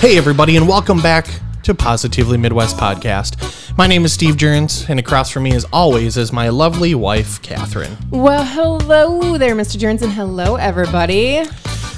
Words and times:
Hey, 0.00 0.18
everybody, 0.18 0.56
and 0.56 0.68
welcome 0.68 1.00
back 1.00 1.26
to 1.62 1.74
Positively 1.74 2.36
Midwest 2.36 2.76
Podcast. 2.76 3.76
My 3.76 3.86
name 3.86 4.04
is 4.04 4.12
Steve 4.12 4.36
Jerns, 4.36 4.88
and 4.88 5.00
across 5.00 5.30
from 5.30 5.44
me, 5.44 5.52
as 5.52 5.64
always, 5.72 6.16
is 6.16 6.32
my 6.32 6.48
lovely 6.50 6.94
wife, 6.94 7.42
Catherine. 7.42 7.96
Well, 8.10 8.44
hello 8.44 9.36
there, 9.38 9.56
Mr. 9.56 9.78
Jerns, 9.78 10.02
and 10.02 10.12
hello, 10.12 10.56
everybody. 10.56 11.44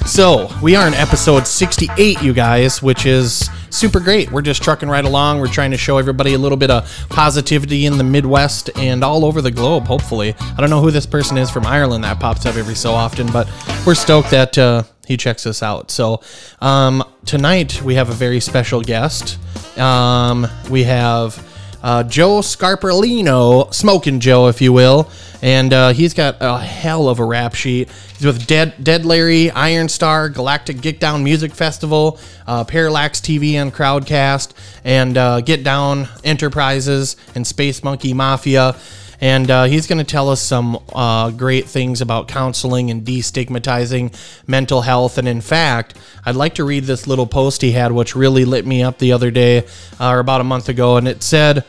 So, 0.07 0.49
we 0.63 0.75
are 0.75 0.87
in 0.87 0.93
episode 0.95 1.45
68, 1.45 2.23
you 2.23 2.33
guys, 2.33 2.81
which 2.81 3.05
is 3.05 3.47
super 3.69 3.99
great. 3.99 4.31
We're 4.31 4.41
just 4.41 4.63
trucking 4.63 4.89
right 4.89 5.05
along. 5.05 5.39
We're 5.39 5.47
trying 5.47 5.71
to 5.71 5.77
show 5.77 5.97
everybody 5.99 6.33
a 6.33 6.39
little 6.39 6.57
bit 6.57 6.71
of 6.71 6.89
positivity 7.09 7.85
in 7.85 7.97
the 7.97 8.03
Midwest 8.03 8.71
and 8.77 9.03
all 9.03 9.23
over 9.23 9.41
the 9.41 9.51
globe, 9.51 9.85
hopefully. 9.85 10.35
I 10.39 10.55
don't 10.57 10.71
know 10.71 10.81
who 10.81 10.89
this 10.89 11.05
person 11.05 11.37
is 11.37 11.51
from 11.51 11.65
Ireland 11.67 12.05
that 12.05 12.19
pops 12.19 12.45
up 12.47 12.55
every 12.55 12.75
so 12.75 12.93
often, 12.93 13.31
but 13.31 13.47
we're 13.85 13.93
stoked 13.93 14.31
that 14.31 14.57
uh, 14.57 14.83
he 15.05 15.15
checks 15.17 15.45
us 15.45 15.61
out. 15.61 15.91
So, 15.91 16.21
um, 16.59 17.03
tonight 17.29 17.79
we 17.83 17.93
have 17.93 18.09
a 18.09 18.13
very 18.13 18.39
special 18.39 18.81
guest. 18.81 19.37
Um, 19.77 20.47
we 20.71 20.81
have 20.85 21.37
uh, 21.83 22.01
Joe 22.01 22.39
Scarperlino, 22.39 23.71
Smoking 23.71 24.19
Joe, 24.19 24.47
if 24.47 24.63
you 24.63 24.73
will, 24.73 25.07
and 25.43 25.71
uh, 25.71 25.93
he's 25.93 26.15
got 26.15 26.37
a 26.39 26.57
hell 26.57 27.07
of 27.07 27.19
a 27.19 27.23
rap 27.23 27.53
sheet. 27.53 27.87
He's 28.17 28.25
with 28.25 28.47
Dead, 28.47 28.83
Dead 28.83 29.05
Larry, 29.05 29.51
Iron 29.51 29.89
Star, 29.89 30.29
Galactic 30.29 30.81
Get 30.81 30.99
Down 30.99 31.23
Music 31.23 31.53
Festival, 31.53 32.19
uh, 32.47 32.63
Parallax 32.63 33.21
TV 33.21 33.53
and 33.53 33.71
Crowdcast, 33.71 34.53
and 34.83 35.15
uh, 35.15 35.41
Get 35.41 35.63
Down 35.63 36.07
Enterprises 36.23 37.15
and 37.35 37.45
Space 37.45 37.83
Monkey 37.83 38.11
Mafia. 38.15 38.75
And 39.21 39.51
uh, 39.51 39.63
he's 39.65 39.87
going 39.87 39.97
to 39.97 40.09
tell 40.09 40.29
us 40.29 40.41
some 40.41 40.79
uh, 40.93 41.31
great 41.31 41.65
things 41.65 42.01
about 42.01 42.27
counseling 42.27 42.89
and 42.89 43.05
destigmatizing 43.05 44.15
mental 44.47 44.81
health. 44.81 45.17
And 45.17 45.27
in 45.27 45.41
fact, 45.41 45.97
I'd 46.25 46.35
like 46.35 46.55
to 46.55 46.63
read 46.63 46.85
this 46.85 47.07
little 47.07 47.27
post 47.27 47.61
he 47.61 47.73
had, 47.73 47.91
which 47.91 48.15
really 48.15 48.45
lit 48.45 48.65
me 48.65 48.81
up 48.81 48.97
the 48.97 49.11
other 49.11 49.31
day 49.31 49.65
uh, 49.99 50.11
or 50.11 50.19
about 50.19 50.41
a 50.41 50.45
month 50.45 50.69
ago. 50.69 50.97
And 50.97 51.07
it 51.07 51.21
said, 51.21 51.65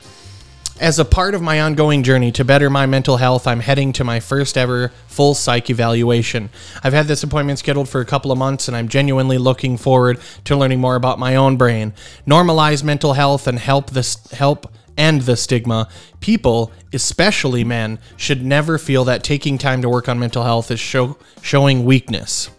as 0.80 0.98
a 0.98 1.04
part 1.04 1.34
of 1.34 1.42
my 1.42 1.60
ongoing 1.60 2.02
journey 2.02 2.32
to 2.32 2.42
better 2.42 2.70
my 2.70 2.86
mental 2.86 3.18
health, 3.18 3.46
I'm 3.46 3.60
heading 3.60 3.92
to 3.94 4.04
my 4.04 4.18
first 4.18 4.56
ever 4.56 4.88
full 5.08 5.34
psych 5.34 5.68
evaluation. 5.68 6.48
I've 6.82 6.94
had 6.94 7.06
this 7.06 7.22
appointment 7.22 7.58
scheduled 7.58 7.90
for 7.90 8.00
a 8.00 8.06
couple 8.06 8.32
of 8.32 8.38
months 8.38 8.66
and 8.66 8.74
I'm 8.74 8.88
genuinely 8.88 9.36
looking 9.36 9.76
forward 9.76 10.20
to 10.44 10.56
learning 10.56 10.80
more 10.80 10.96
about 10.96 11.18
my 11.18 11.36
own 11.36 11.58
brain. 11.58 11.92
Normalize 12.26 12.82
mental 12.82 13.12
health 13.12 13.46
and 13.46 13.58
help 13.58 13.90
this 13.90 14.16
help 14.30 14.72
end 15.00 15.22
the 15.22 15.36
stigma. 15.36 15.88
People, 16.20 16.70
especially 16.92 17.64
men, 17.64 17.98
should 18.16 18.44
never 18.44 18.78
feel 18.78 19.04
that 19.06 19.24
taking 19.24 19.58
time 19.58 19.82
to 19.82 19.88
work 19.88 20.08
on 20.08 20.18
mental 20.18 20.44
health 20.44 20.70
is 20.70 20.78
show, 20.78 21.16
showing 21.42 21.84
weakness. 21.84 22.50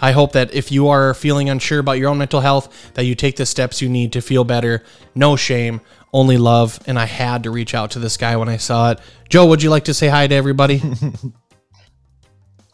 I 0.00 0.12
hope 0.12 0.32
that 0.32 0.52
if 0.54 0.72
you 0.72 0.88
are 0.88 1.14
feeling 1.14 1.48
unsure 1.48 1.78
about 1.78 1.98
your 1.98 2.10
own 2.10 2.18
mental 2.18 2.40
health, 2.40 2.92
that 2.94 3.04
you 3.04 3.14
take 3.14 3.36
the 3.36 3.46
steps 3.46 3.80
you 3.80 3.88
need 3.88 4.12
to 4.12 4.20
feel 4.20 4.44
better. 4.44 4.82
No 5.14 5.36
shame, 5.36 5.80
only 6.12 6.36
love. 6.36 6.80
And 6.86 6.98
I 6.98 7.06
had 7.06 7.44
to 7.44 7.50
reach 7.50 7.74
out 7.74 7.92
to 7.92 7.98
this 7.98 8.16
guy 8.16 8.36
when 8.36 8.48
I 8.48 8.56
saw 8.56 8.92
it. 8.92 9.00
Joe, 9.28 9.46
would 9.46 9.62
you 9.62 9.70
like 9.70 9.84
to 9.84 9.94
say 9.94 10.08
hi 10.08 10.26
to 10.26 10.34
everybody? 10.34 10.82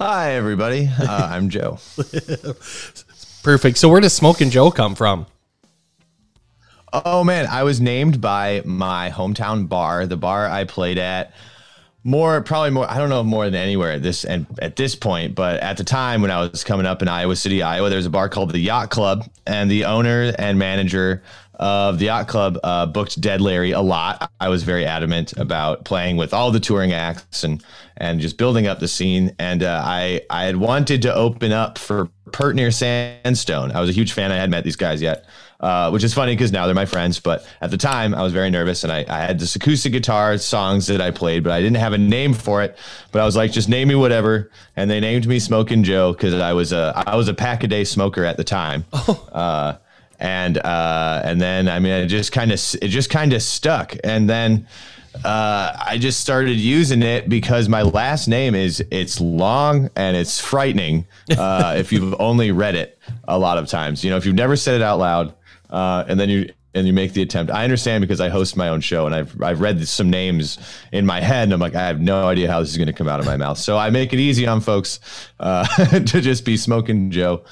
Hi, 0.01 0.33
everybody. 0.33 0.91
Uh, 1.01 1.29
I'm 1.31 1.49
Joe. 1.49 1.79
Perfect. 3.45 3.79
So, 3.79 3.89
where 3.89 4.01
does 4.01 4.13
Smoking 4.13 4.51
Joe 4.51 4.73
come 4.73 4.97
from? 4.97 5.27
Oh 6.93 7.25
man, 7.25 7.47
I 7.47 7.63
was 7.63 7.81
named 7.81 8.21
by 8.21 8.63
my 8.65 9.11
hometown 9.11 9.69
bar, 9.69 10.07
the 10.07 10.17
bar 10.17 10.47
I 10.47 10.65
played 10.65 10.99
at. 10.99 11.33
More, 12.05 12.41
probably 12.43 12.71
more. 12.71 12.91
I 12.91 12.99
don't 12.99 13.09
know 13.09 13.23
more 13.23 13.45
than 13.45 13.55
anywhere 13.55 13.93
at 13.93 14.03
this 14.03 14.25
and 14.25 14.47
at 14.61 14.77
this 14.77 14.95
point, 14.95 15.35
but 15.35 15.61
at 15.61 15.77
the 15.77 15.85
time 15.85 16.21
when 16.21 16.31
I 16.31 16.41
was 16.41 16.65
coming 16.65 16.85
up 16.85 17.01
in 17.01 17.09
Iowa 17.09 17.37
City, 17.37 17.63
Iowa, 17.63 17.89
there 17.89 17.97
was 17.97 18.07
a 18.07 18.11
bar 18.11 18.29
called 18.29 18.51
the 18.51 18.59
Yacht 18.59 18.91
Club, 18.91 19.25
and 19.47 19.71
the 19.71 19.85
owner 19.85 20.35
and 20.39 20.59
manager 20.59 21.23
of 21.55 22.01
the 22.01 22.07
Yacht 22.07 22.27
Club 22.27 22.59
uh, 22.65 22.87
booked 22.87 23.21
Dead 23.21 23.41
Larry 23.41 23.71
a 23.71 23.81
lot. 23.81 24.31
I 24.41 24.49
was 24.49 24.65
very 24.65 24.85
adamant 24.85 25.33
about 25.35 25.85
playing 25.85 26.17
with 26.17 26.35
all 26.35 26.51
the 26.51 26.61
touring 26.61 26.93
acts 26.93 27.45
and 27.45 27.65
and 27.97 28.21
just 28.21 28.37
building 28.37 28.67
up 28.67 28.81
the 28.81 28.89
scene. 28.89 29.35
And 29.39 29.63
uh, 29.63 29.81
I 29.85 30.23
I 30.29 30.45
had 30.45 30.57
wanted 30.57 31.03
to 31.03 31.15
open 31.15 31.53
up 31.53 31.79
for 31.79 32.11
Pert 32.33 32.57
Near 32.57 32.73
Sandstone. 32.73 33.71
I 33.71 33.81
was 33.81 33.89
a 33.89 33.93
huge 33.93 34.13
fan. 34.13 34.33
I 34.33 34.37
hadn't 34.37 34.51
met 34.51 34.65
these 34.65 34.77
guys 34.77 35.01
yet. 35.01 35.25
Uh, 35.63 35.91
which 35.91 36.03
is 36.03 36.13
funny 36.13 36.33
because 36.33 36.51
now 36.51 36.67
they're 36.67 36.75
my 36.75 36.85
friends. 36.85 37.21
But 37.21 37.47
at 37.61 37.71
the 37.71 37.77
time, 37.77 38.17
I 38.17 38.23
was 38.23 38.33
very 38.33 38.51
nervous, 38.51 38.83
and 38.83 38.93
I, 38.93 39.05
I 39.09 39.21
had 39.21 39.39
this 39.39 39.55
acoustic 39.55 39.93
guitar 39.93 40.37
songs 40.39 40.89
that 40.89 41.01
I 41.01 41.13
played, 41.13 41.45
but 41.45 41.53
I 41.53 41.61
didn't 41.61 41.77
have 41.77 41.93
a 41.93 41.99
name 41.99 42.35
for 42.35 42.65
it. 42.65 42.77
But 43.13 43.23
I 43.23 43.25
was 43.25 43.37
like, 43.37 43.53
just 43.53 43.69
name 43.69 43.87
me 43.87 43.95
whatever, 43.95 44.51
and 44.75 44.91
they 44.91 44.99
named 44.99 45.29
me 45.29 45.39
Smoking 45.39 45.85
Joe 45.85 46.13
because 46.13 46.35
I 46.35 46.53
was 46.53 46.73
a 46.73 46.93
I 47.07 47.15
was 47.15 47.29
a 47.29 47.35
pack 47.35 47.63
a 47.63 47.69
day 47.69 47.85
smoker 47.85 48.25
at 48.25 48.37
the 48.37 48.43
time. 48.43 48.85
Oh. 48.93 49.29
Uh, 49.33 49.77
and 50.19 50.59
uh, 50.59 51.21
and 51.25 51.41
then 51.41 51.69
I 51.69 51.79
mean, 51.79 51.93
it 51.93 52.07
just 52.07 52.33
kind 52.33 52.51
of 52.51 52.61
it 52.83 52.89
just 52.89 53.11
kind 53.11 53.33
of 53.33 53.43
stuck, 53.43 53.95
and 54.03 54.29
then. 54.29 54.67
Uh, 55.27 55.77
I 55.79 55.99
just 55.99 56.21
started 56.21 56.57
using 56.57 57.03
it 57.03 57.29
because 57.29 57.69
my 57.69 57.83
last 57.83 58.29
name 58.29 58.55
is 58.55 58.83
it's 58.91 59.21
long 59.21 59.91
and 59.95 60.17
it's 60.17 60.41
frightening 60.41 61.05
uh, 61.37 61.75
if 61.77 61.93
you've 61.93 62.19
only 62.19 62.51
read 62.51 62.77
it 62.77 62.99
a 63.29 63.39
lot 63.39 63.59
of 63.59 63.69
times. 63.69 64.03
You 64.03 64.09
know, 64.09 64.17
if 64.17 64.25
you've 64.25 64.35
never 64.35 64.57
said 64.57 64.77
it 64.77 64.81
out 64.81 64.99
loud, 64.99 65.35
uh, 65.73 66.05
and 66.07 66.21
then 66.21 66.29
you 66.29 66.53
and 66.75 66.87
you 66.87 66.93
make 66.93 67.13
the 67.13 67.23
attempt. 67.23 67.53
I 67.53 67.65
understand 67.65 68.01
because 68.03 68.21
I 68.21 68.29
host 68.29 68.57
my 68.57 68.69
own 68.69 68.81
show 68.81 69.07
and 69.07 69.15
I've 69.15 69.43
I've 69.43 69.61
read 69.61 69.87
some 69.89 70.11
names 70.11 70.59
in 70.93 71.05
my 71.05 71.21
head 71.21 71.45
and 71.45 71.53
I'm 71.53 71.61
like 71.61 71.75
I 71.75 71.87
have 71.87 72.01
no 72.01 72.29
idea 72.29 72.51
how 72.51 72.61
this 72.61 72.71
is 72.71 72.77
going 72.77 72.87
to 72.87 72.93
come 72.93 73.09
out 73.09 73.21
of 73.21 73.27
my 73.27 73.37
mouth. 73.37 73.59
So 73.59 73.77
I 73.77 73.91
make 73.91 74.13
it 74.13 74.21
easy 74.21 74.47
on 74.47 74.61
folks 74.61 75.01
uh, 75.41 75.67
to 75.87 76.21
just 76.21 76.45
be 76.45 76.57
smoking 76.57 77.11
Joe. 77.11 77.45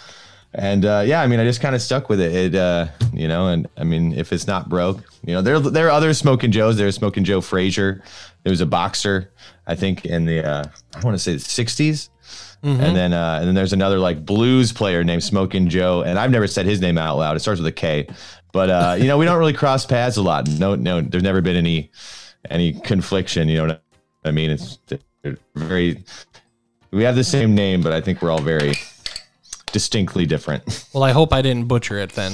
And 0.53 0.85
uh, 0.85 1.05
yeah, 1.07 1.23
I 1.23 1.29
mean, 1.29 1.39
I 1.39 1.45
just 1.45 1.61
kind 1.61 1.75
of 1.77 1.83
stuck 1.83 2.09
with 2.09 2.21
it. 2.21 2.35
It, 2.35 2.55
uh, 2.57 2.89
you 3.13 3.29
know, 3.29 3.49
and 3.49 3.69
I 3.77 3.85
mean, 3.85 4.13
if 4.13 4.33
it's 4.33 4.49
not 4.49 4.69
broke, 4.69 4.99
you 5.25 5.33
know, 5.33 5.43
there 5.43 5.61
there 5.61 5.87
are 5.87 5.91
other 5.91 6.13
smoking 6.13 6.51
Joes. 6.51 6.77
There's 6.77 6.97
smoking 6.97 7.23
Joe 7.25 7.41
Frazier. 7.41 8.03
There 8.43 8.51
was 8.51 8.61
a 8.61 8.67
boxer, 8.67 9.31
I 9.67 9.77
think, 9.77 10.05
in 10.05 10.25
the 10.25 10.45
uh, 10.45 10.65
I 10.95 11.01
want 11.05 11.15
to 11.15 11.19
say 11.19 11.35
the 11.35 11.39
'60s. 11.39 12.09
Mm-hmm. 12.63 12.81
And 12.83 12.97
then 12.97 13.13
uh, 13.15 13.39
and 13.39 13.49
then 13.49 13.55
there's 13.55 13.73
another 13.73 13.99
like 13.99 14.25
blues 14.25 14.73
player 14.73 15.03
named 15.03 15.25
Smoking 15.25 15.69
Joe, 15.69 16.03
and 16.03 16.19
I've 16.19 16.31
never 16.31 16.47
said 16.47 16.67
his 16.67 16.81
name 16.81 16.99
out 16.99 17.17
loud. 17.17 17.37
It 17.37 17.41
starts 17.41 17.59
with 17.59 17.67
a 17.67 17.73
K, 17.73 18.07
but 18.53 18.69
uh, 18.69 18.97
you 18.99 19.07
know 19.07 19.17
we 19.17 19.25
don't 19.25 19.39
really 19.39 19.55
cross 19.55 19.87
paths 19.87 20.19
a 20.19 20.23
lot. 20.23 20.47
No, 20.47 20.75
no, 20.75 21.01
there's 21.01 21.23
never 21.23 21.41
been 21.41 21.57
any 21.57 21.91
any 22.51 22.75
confliction. 22.75 23.49
You 23.49 23.57
know 23.57 23.67
what 23.69 23.83
I 24.25 24.31
mean? 24.31 24.51
It's 24.51 24.79
very 25.55 26.05
we 26.91 27.05
have 27.05 27.17
the 27.17 27.25
same 27.25 27.55
name, 27.55 27.83
but 27.83 27.93
I 27.93 28.01
think 28.03 28.21
we're 28.21 28.31
all 28.31 28.43
very 28.43 28.75
distinctly 29.73 30.27
different. 30.27 30.87
Well, 30.93 31.05
I 31.05 31.13
hope 31.13 31.33
I 31.33 31.41
didn't 31.41 31.69
butcher 31.69 31.99
it 31.99 32.11
then. 32.13 32.33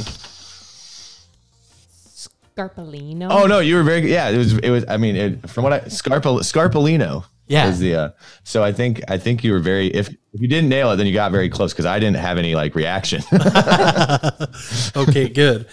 Scarpolino. 2.57 3.29
Oh 3.31 3.47
no, 3.47 3.59
you 3.59 3.77
were 3.77 3.83
very 3.83 4.11
yeah. 4.11 4.31
It 4.31 4.39
was 4.39 4.59
it 4.59 4.71
was. 4.71 4.85
I 4.89 4.97
mean, 4.97 5.15
it, 5.15 5.51
from 5.51 5.63
what 5.65 5.75
I 5.75 5.81
Scarpol, 5.81 6.41
Scarpolino. 6.41 7.25
Yeah. 7.49 7.71
The 7.71 7.95
uh, 7.95 8.11
so 8.45 8.63
I 8.65 8.73
think 8.73 9.03
I 9.09 9.19
think 9.19 9.45
you 9.45 9.53
were 9.53 9.61
very 9.61 9.89
if 9.89 10.09
if 10.09 10.41
you 10.41 10.49
didn't 10.49 10.69
nail 10.69 10.91
it 10.91 10.97
then 10.97 11.07
you 11.07 11.13
got 11.13 11.33
very 11.33 11.49
close 11.49 11.73
because 11.73 11.87
I 11.87 11.99
didn't 11.99 12.17
have 12.17 12.39
any 12.39 12.55
like 12.55 12.75
reaction. 12.75 13.23
okay, 14.97 15.29
good. 15.29 15.67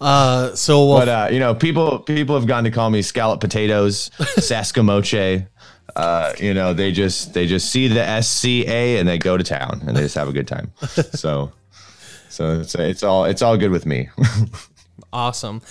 Uh, 0.00 0.54
so 0.54 0.88
but 0.88 1.08
uh, 1.08 1.28
you 1.30 1.38
know 1.38 1.54
people 1.54 2.00
people 2.00 2.34
have 2.34 2.46
gone 2.46 2.64
to 2.64 2.70
call 2.70 2.90
me 2.90 3.02
scallop 3.02 3.40
potatoes, 3.40 4.10
Saskamoche. 4.18 5.48
Uh, 5.94 6.34
you 6.38 6.52
know 6.52 6.74
they 6.74 6.92
just 6.92 7.32
they 7.32 7.46
just 7.46 7.70
see 7.70 7.88
the 7.88 8.20
SCA 8.20 8.98
and 8.98 9.08
they 9.08 9.16
go 9.16 9.38
to 9.38 9.42
town 9.42 9.80
and 9.86 9.96
they 9.96 10.02
just 10.02 10.14
have 10.14 10.28
a 10.28 10.32
good 10.32 10.46
time. 10.46 10.70
So 11.14 11.52
so 12.28 12.60
it's 12.60 12.74
it's 12.74 13.02
all 13.02 13.24
it's 13.24 13.40
all 13.40 13.56
good 13.56 13.70
with 13.70 13.86
me. 13.86 14.10
awesome. 15.12 15.62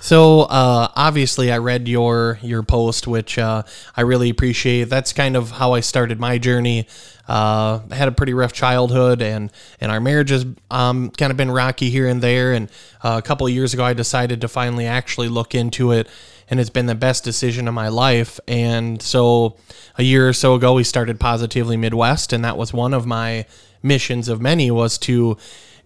So 0.00 0.42
uh, 0.42 0.88
obviously, 0.94 1.50
I 1.50 1.58
read 1.58 1.88
your 1.88 2.38
your 2.42 2.62
post, 2.62 3.06
which 3.06 3.38
uh, 3.38 3.64
I 3.96 4.02
really 4.02 4.30
appreciate. 4.30 4.84
That's 4.84 5.12
kind 5.12 5.36
of 5.36 5.50
how 5.50 5.72
I 5.72 5.80
started 5.80 6.20
my 6.20 6.38
journey. 6.38 6.86
Uh, 7.28 7.80
I 7.90 7.94
had 7.94 8.08
a 8.08 8.12
pretty 8.12 8.32
rough 8.32 8.52
childhood, 8.52 9.20
and 9.20 9.50
and 9.80 9.90
our 9.90 10.00
marriage 10.00 10.30
has 10.30 10.46
um, 10.70 11.10
kind 11.10 11.30
of 11.30 11.36
been 11.36 11.50
rocky 11.50 11.90
here 11.90 12.06
and 12.06 12.22
there. 12.22 12.52
And 12.52 12.70
uh, 13.02 13.16
a 13.18 13.22
couple 13.22 13.46
of 13.46 13.52
years 13.52 13.74
ago, 13.74 13.84
I 13.84 13.92
decided 13.92 14.40
to 14.42 14.48
finally 14.48 14.86
actually 14.86 15.28
look 15.28 15.54
into 15.54 15.90
it, 15.90 16.08
and 16.48 16.60
it's 16.60 16.70
been 16.70 16.86
the 16.86 16.94
best 16.94 17.24
decision 17.24 17.66
of 17.66 17.74
my 17.74 17.88
life. 17.88 18.38
And 18.46 19.02
so, 19.02 19.56
a 19.98 20.04
year 20.04 20.28
or 20.28 20.32
so 20.32 20.54
ago, 20.54 20.74
we 20.74 20.84
started 20.84 21.18
Positively 21.18 21.76
Midwest, 21.76 22.32
and 22.32 22.44
that 22.44 22.56
was 22.56 22.72
one 22.72 22.94
of 22.94 23.04
my 23.04 23.46
missions 23.82 24.28
of 24.28 24.40
many 24.40 24.70
was 24.70 24.96
to 24.98 25.36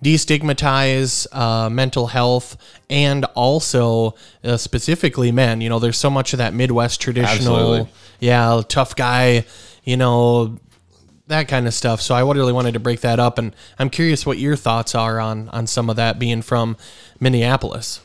destigmatize 0.02 1.26
uh, 1.32 1.70
mental 1.70 2.08
health 2.08 2.56
and 2.90 3.24
also 3.34 4.14
uh, 4.44 4.56
specifically 4.56 5.32
men. 5.32 5.60
You 5.60 5.68
know, 5.68 5.78
there's 5.78 5.98
so 5.98 6.10
much 6.10 6.32
of 6.32 6.38
that 6.38 6.54
Midwest 6.54 7.00
traditional, 7.00 7.56
Absolutely. 7.56 7.92
yeah, 8.20 8.62
tough 8.68 8.96
guy, 8.96 9.44
you 9.84 9.96
know, 9.96 10.58
that 11.28 11.48
kind 11.48 11.66
of 11.66 11.74
stuff. 11.74 12.00
So 12.00 12.14
I 12.14 12.20
really 12.20 12.52
wanted 12.52 12.74
to 12.74 12.80
break 12.80 13.00
that 13.00 13.20
up, 13.20 13.38
and 13.38 13.54
I'm 13.78 13.90
curious 13.90 14.26
what 14.26 14.38
your 14.38 14.56
thoughts 14.56 14.94
are 14.94 15.20
on 15.20 15.48
on 15.50 15.66
some 15.66 15.88
of 15.88 15.96
that 15.96 16.18
being 16.18 16.42
from 16.42 16.76
Minneapolis. 17.20 18.00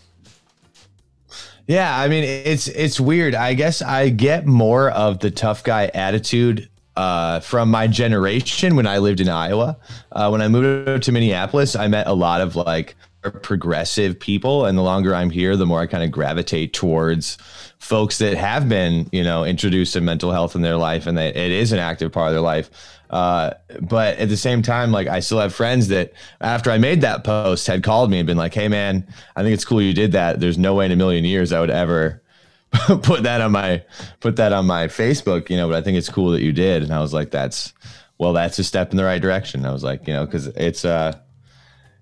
Yeah, 1.68 2.00
I 2.00 2.08
mean 2.08 2.24
it's 2.24 2.70
it's 2.70 3.00
weird. 3.00 3.36
I 3.36 3.54
guess 3.54 3.82
I 3.82 4.10
get 4.10 4.46
more 4.46 4.90
of 4.90 5.20
the 5.20 5.32
tough 5.32 5.64
guy 5.66 5.92
attitude 5.94 6.70
uh, 6.98 7.40
from 7.42 7.70
my 7.70 7.86
generation 7.88 8.76
when 8.76 8.88
I 8.88 8.98
lived 8.98 9.22
in 9.22 9.30
Iowa. 9.30 9.78
Uh, 10.12 10.30
when 10.30 10.42
I 10.42 10.48
moved 10.48 11.04
to 11.04 11.12
Minneapolis, 11.12 11.76
I 11.76 11.88
met 11.88 12.08
a 12.08 12.14
lot 12.14 12.42
of 12.42 12.56
like 12.56 12.96
progressive 13.44 14.20
people. 14.20 14.66
And 14.66 14.76
the 14.76 14.82
longer 14.82 15.14
I'm 15.14 15.30
here, 15.30 15.56
the 15.56 15.68
more 15.68 15.80
I 15.80 15.86
kind 15.86 16.04
of 16.04 16.12
gravitate 16.12 16.74
towards 16.74 17.38
folks 17.78 18.18
that 18.18 18.36
have 18.36 18.68
been, 18.68 19.08
you 19.12 19.24
know, 19.24 19.46
introduced 19.46 19.94
to 19.94 20.02
mental 20.02 20.32
health 20.32 20.56
in 20.56 20.64
their 20.64 20.76
life 20.76 21.06
and 21.06 21.16
that 21.20 21.36
it 21.38 21.52
is 21.52 21.72
an 21.72 21.78
active 21.78 22.12
part 22.12 22.30
of 22.30 22.34
their 22.34 22.42
life. 22.42 22.72
Uh, 23.12 23.52
but 23.82 24.18
at 24.18 24.30
the 24.30 24.38
same 24.38 24.64
time, 24.64 24.92
like 24.92 25.08
I 25.08 25.20
still 25.20 25.40
have 25.40 25.54
friends 25.54 25.90
that 25.90 26.14
after 26.42 26.72
I 26.72 26.80
made 26.80 27.02
that 27.02 27.24
post 27.24 27.68
had 27.68 27.84
called 27.84 28.10
me 28.10 28.18
and 28.18 28.26
been 28.26 28.38
like, 28.38 28.56
Hey 28.56 28.68
man, 28.68 29.08
I 29.36 29.44
think 29.44 29.54
it's 29.54 29.66
cool 29.66 29.84
you 29.84 29.94
did 29.94 30.14
that. 30.14 30.40
There's 30.40 30.58
no 30.58 30.74
way 30.74 30.88
in 30.88 30.92
a 30.92 30.96
million 30.96 31.24
years 31.26 31.54
I 31.54 31.60
would 31.60 31.70
ever 31.70 32.24
put 33.02 33.24
that 33.24 33.42
on 33.42 33.52
my, 33.52 33.84
put 34.20 34.36
that 34.38 34.54
on 34.54 34.66
my 34.66 34.88
Facebook, 34.88 35.50
you 35.50 35.58
know, 35.58 35.68
but 35.68 35.76
I 35.78 35.82
think 35.82 35.98
it's 35.98 36.10
cool 36.10 36.32
that 36.32 36.42
you 36.42 36.52
did. 36.52 36.84
And 36.84 36.94
I 36.94 37.00
was 37.00 37.14
like, 37.14 37.32
that's, 37.32 37.74
well, 38.18 38.34
that's 38.34 38.60
a 38.60 38.64
step 38.64 38.92
in 38.92 38.98
the 38.98 39.04
right 39.04 39.22
direction. 39.22 39.66
I 39.66 39.72
was 39.72 39.84
like, 39.84 40.08
you 40.08 40.14
know, 40.14 40.26
cause 40.28 40.48
it's, 40.48 40.86
uh, 40.86 41.18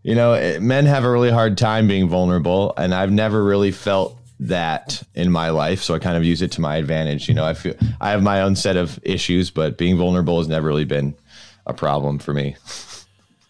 you 0.04 0.16
know, 0.16 0.34
it, 0.34 0.62
men 0.62 0.86
have 0.86 1.04
a 1.04 1.10
really 1.10 1.32
hard 1.32 1.58
time 1.58 1.88
being 1.88 2.08
vulnerable. 2.08 2.74
And 2.78 2.94
I've 2.94 3.12
never 3.12 3.44
really 3.44 3.72
felt 3.72 4.18
that 4.40 5.02
in 5.14 5.32
my 5.32 5.50
life. 5.50 5.82
So 5.82 5.94
i 5.94 6.00
kind 6.00 6.18
of 6.18 6.24
use 6.24 6.42
it 6.42 6.52
to 6.54 6.62
my 6.62 6.78
advantage. 6.78 7.28
You 7.28 7.36
know 7.36 7.46
i 7.46 7.54
feel 7.54 7.76
i 8.02 8.12
have 8.12 8.22
my 8.22 8.42
own 8.42 8.56
set 8.56 8.76
of 8.78 9.00
issues 9.04 9.50
but 9.50 9.78
being 9.78 9.98
vulnerable 9.98 10.40
has 10.40 10.48
never 10.48 10.68
really 10.68 10.86
been 10.86 11.16
a 11.66 11.74
problem 11.74 12.20
for 12.20 12.34
me. 12.34 12.56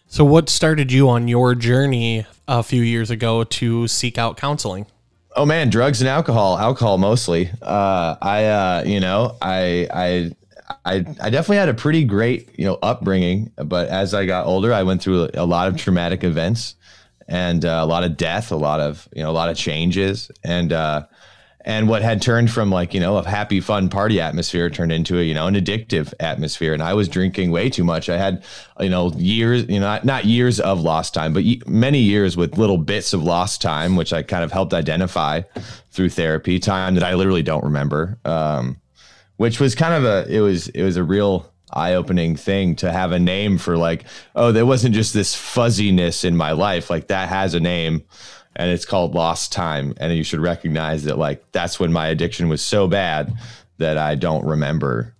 So 0.08 0.24
what 0.24 0.48
started 0.48 0.90
you 0.90 1.08
on 1.08 1.28
your 1.28 1.54
journey 1.54 2.24
a 2.48 2.62
few 2.62 2.82
years 2.82 3.10
ago 3.10 3.44
to 3.44 3.88
seek 3.88 4.16
out 4.16 4.36
counseling 4.36 4.86
oh 5.36 5.46
man 5.46 5.70
drugs 5.70 6.00
and 6.00 6.08
alcohol 6.08 6.58
alcohol 6.58 6.98
mostly. 6.98 7.50
Uh, 7.62 8.16
i 8.20 8.44
uh, 8.44 8.82
you 8.84 9.00
know 9.00 9.36
i 9.40 9.88
i 9.92 10.32
I, 10.84 10.96
I 11.20 11.30
definitely 11.30 11.58
had 11.58 11.68
a 11.68 11.74
pretty 11.74 12.04
great 12.04 12.58
you 12.58 12.64
know 12.64 12.76
upbringing 12.82 13.52
but 13.56 13.88
as 13.88 14.14
i 14.14 14.26
got 14.26 14.46
older 14.46 14.72
i 14.72 14.82
went 14.82 15.00
through 15.00 15.28
a 15.34 15.46
lot 15.46 15.68
of 15.68 15.76
traumatic 15.76 16.24
events 16.24 16.74
and 17.28 17.64
uh, 17.64 17.80
a 17.82 17.86
lot 17.86 18.04
of 18.04 18.16
death, 18.16 18.52
a 18.52 18.56
lot 18.56 18.80
of 18.80 19.08
you 19.14 19.22
know 19.22 19.30
a 19.30 19.32
lot 19.32 19.48
of 19.48 19.56
changes, 19.56 20.30
and 20.44 20.72
uh, 20.72 21.06
and 21.66 21.88
what 21.88 22.00
had 22.00 22.22
turned 22.22 22.50
from 22.50 22.70
like 22.70 22.94
you 22.94 23.00
know 23.00 23.18
a 23.18 23.28
happy, 23.28 23.60
fun 23.60 23.88
party 23.88 24.20
atmosphere 24.20 24.70
turned 24.70 24.92
into 24.92 25.18
a 25.18 25.22
you 25.22 25.34
know 25.34 25.48
an 25.48 25.54
addictive 25.54 26.14
atmosphere. 26.20 26.72
And 26.72 26.82
I 26.82 26.94
was 26.94 27.08
drinking 27.08 27.50
way 27.50 27.68
too 27.68 27.82
much. 27.84 28.08
I 28.08 28.16
had 28.16 28.44
you 28.80 28.88
know 28.88 29.10
years, 29.16 29.64
you 29.68 29.80
know 29.80 29.86
not 29.86 30.04
not 30.04 30.24
years 30.24 30.60
of 30.60 30.80
lost 30.80 31.12
time, 31.12 31.32
but 31.32 31.44
many 31.66 31.98
years 31.98 32.36
with 32.36 32.56
little 32.56 32.78
bits 32.78 33.12
of 33.12 33.22
lost 33.22 33.60
time, 33.60 33.96
which 33.96 34.12
I 34.12 34.22
kind 34.22 34.44
of 34.44 34.52
helped 34.52 34.72
identify 34.72 35.42
through 35.90 36.10
therapy. 36.10 36.60
Time 36.60 36.94
that 36.94 37.04
I 37.04 37.14
literally 37.14 37.42
don't 37.42 37.64
remember, 37.64 38.16
um, 38.24 38.80
which 39.36 39.58
was 39.58 39.74
kind 39.74 39.92
of 39.92 40.04
a 40.04 40.32
it 40.32 40.40
was 40.40 40.68
it 40.68 40.84
was 40.84 40.96
a 40.96 41.04
real 41.04 41.52
eye-opening 41.72 42.36
thing 42.36 42.76
to 42.76 42.92
have 42.92 43.10
a 43.10 43.18
name 43.18 43.58
for 43.58 43.76
like 43.76 44.04
oh 44.36 44.52
there 44.52 44.64
wasn't 44.64 44.94
just 44.94 45.12
this 45.12 45.34
fuzziness 45.34 46.22
in 46.22 46.36
my 46.36 46.52
life 46.52 46.90
like 46.90 47.08
that 47.08 47.28
has 47.28 47.54
a 47.54 47.60
name 47.60 48.04
and 48.56 48.70
it's 48.70 48.84
called 48.84 49.14
lost 49.14 49.52
time 49.52 49.94
and 49.98 50.14
you 50.14 50.24
should 50.24 50.40
recognize 50.40 51.04
that 51.04 51.18
like 51.18 51.44
that's 51.52 51.78
when 51.78 51.92
my 51.92 52.08
addiction 52.08 52.48
was 52.48 52.62
so 52.62 52.86
bad 52.86 53.32
that 53.78 53.98
i 53.98 54.14
don't 54.14 54.44
remember 54.44 55.14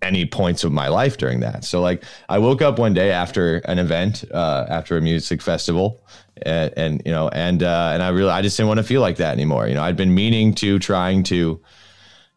any 0.00 0.24
points 0.24 0.64
of 0.64 0.72
my 0.72 0.88
life 0.88 1.18
during 1.18 1.40
that 1.40 1.64
so 1.64 1.80
like 1.80 2.02
i 2.28 2.38
woke 2.38 2.62
up 2.62 2.78
one 2.78 2.94
day 2.94 3.10
after 3.10 3.58
an 3.58 3.78
event 3.78 4.24
uh, 4.32 4.64
after 4.68 4.96
a 4.96 5.00
music 5.00 5.42
festival 5.42 6.02
and, 6.42 6.72
and 6.76 7.02
you 7.04 7.12
know 7.12 7.28
and 7.28 7.62
uh, 7.62 7.90
and 7.92 8.02
i 8.02 8.08
really 8.08 8.30
i 8.30 8.40
just 8.40 8.56
didn't 8.56 8.68
want 8.68 8.78
to 8.78 8.84
feel 8.84 9.02
like 9.02 9.16
that 9.16 9.32
anymore 9.32 9.68
you 9.68 9.74
know 9.74 9.82
i'd 9.82 9.96
been 9.96 10.14
meaning 10.14 10.54
to 10.54 10.78
trying 10.78 11.22
to 11.22 11.60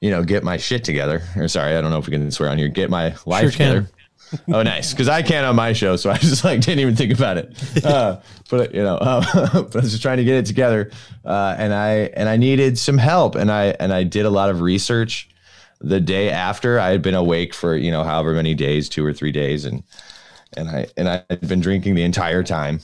you 0.02 0.12
know, 0.12 0.24
get 0.24 0.44
my 0.44 0.58
shit 0.58 0.84
together. 0.84 1.24
Or 1.36 1.48
sorry, 1.48 1.76
I 1.76 1.82
don't 1.82 1.92
know 1.92 1.98
if 1.98 2.08
we 2.08 2.12
can 2.12 2.30
swear 2.32 2.50
on 2.50 2.58
here. 2.58 2.68
Get 2.68 2.90
my 2.90 3.16
life 3.26 3.42
sure 3.42 3.52
together. 3.52 3.90
Oh, 4.50 4.64
nice. 4.64 4.92
Because 4.92 5.08
I 5.08 5.22
can't 5.22 5.46
on 5.46 5.56
my 5.56 5.74
show, 5.74 5.96
so 5.96 6.10
I 6.10 6.18
just 6.18 6.44
like 6.44 6.62
didn't 6.62 6.80
even 6.80 6.96
think 6.96 7.14
about 7.14 7.38
it. 7.38 7.86
Uh, 7.86 8.20
but 8.50 8.74
you 8.74 8.84
know, 8.84 8.96
uh, 8.98 9.24
but 9.64 9.76
I 9.76 9.80
was 9.80 9.92
just 9.92 10.02
trying 10.02 10.18
to 10.18 10.24
get 10.24 10.36
it 10.36 10.46
together, 10.46 10.92
uh, 11.26 11.56
and 11.58 11.74
I 11.74 12.12
and 12.14 12.30
I 12.30 12.38
needed 12.38 12.78
some 12.78 12.98
help, 12.98 13.36
and 13.36 13.52
I 13.52 13.68
and 13.80 13.94
I 13.94 14.04
did 14.04 14.26
a 14.26 14.30
lot 14.30 14.50
of 14.50 14.62
research. 14.62 15.30
The 15.80 16.00
day 16.00 16.32
after, 16.32 16.80
I 16.80 16.90
had 16.90 17.04
been 17.04 17.14
awake 17.14 17.54
for 17.54 17.76
you 17.76 17.92
know 17.92 18.04
however 18.04 18.34
many 18.34 18.56
days, 18.56 18.90
two 18.90 19.06
or 19.06 19.14
three 19.14 19.32
days, 19.32 19.66
and 19.66 19.84
and 20.56 20.70
I 20.70 20.88
and 20.98 21.08
I 21.08 21.24
had 21.30 21.48
been 21.48 21.60
drinking 21.60 21.96
the 21.96 22.04
entire 22.04 22.44
time 22.44 22.80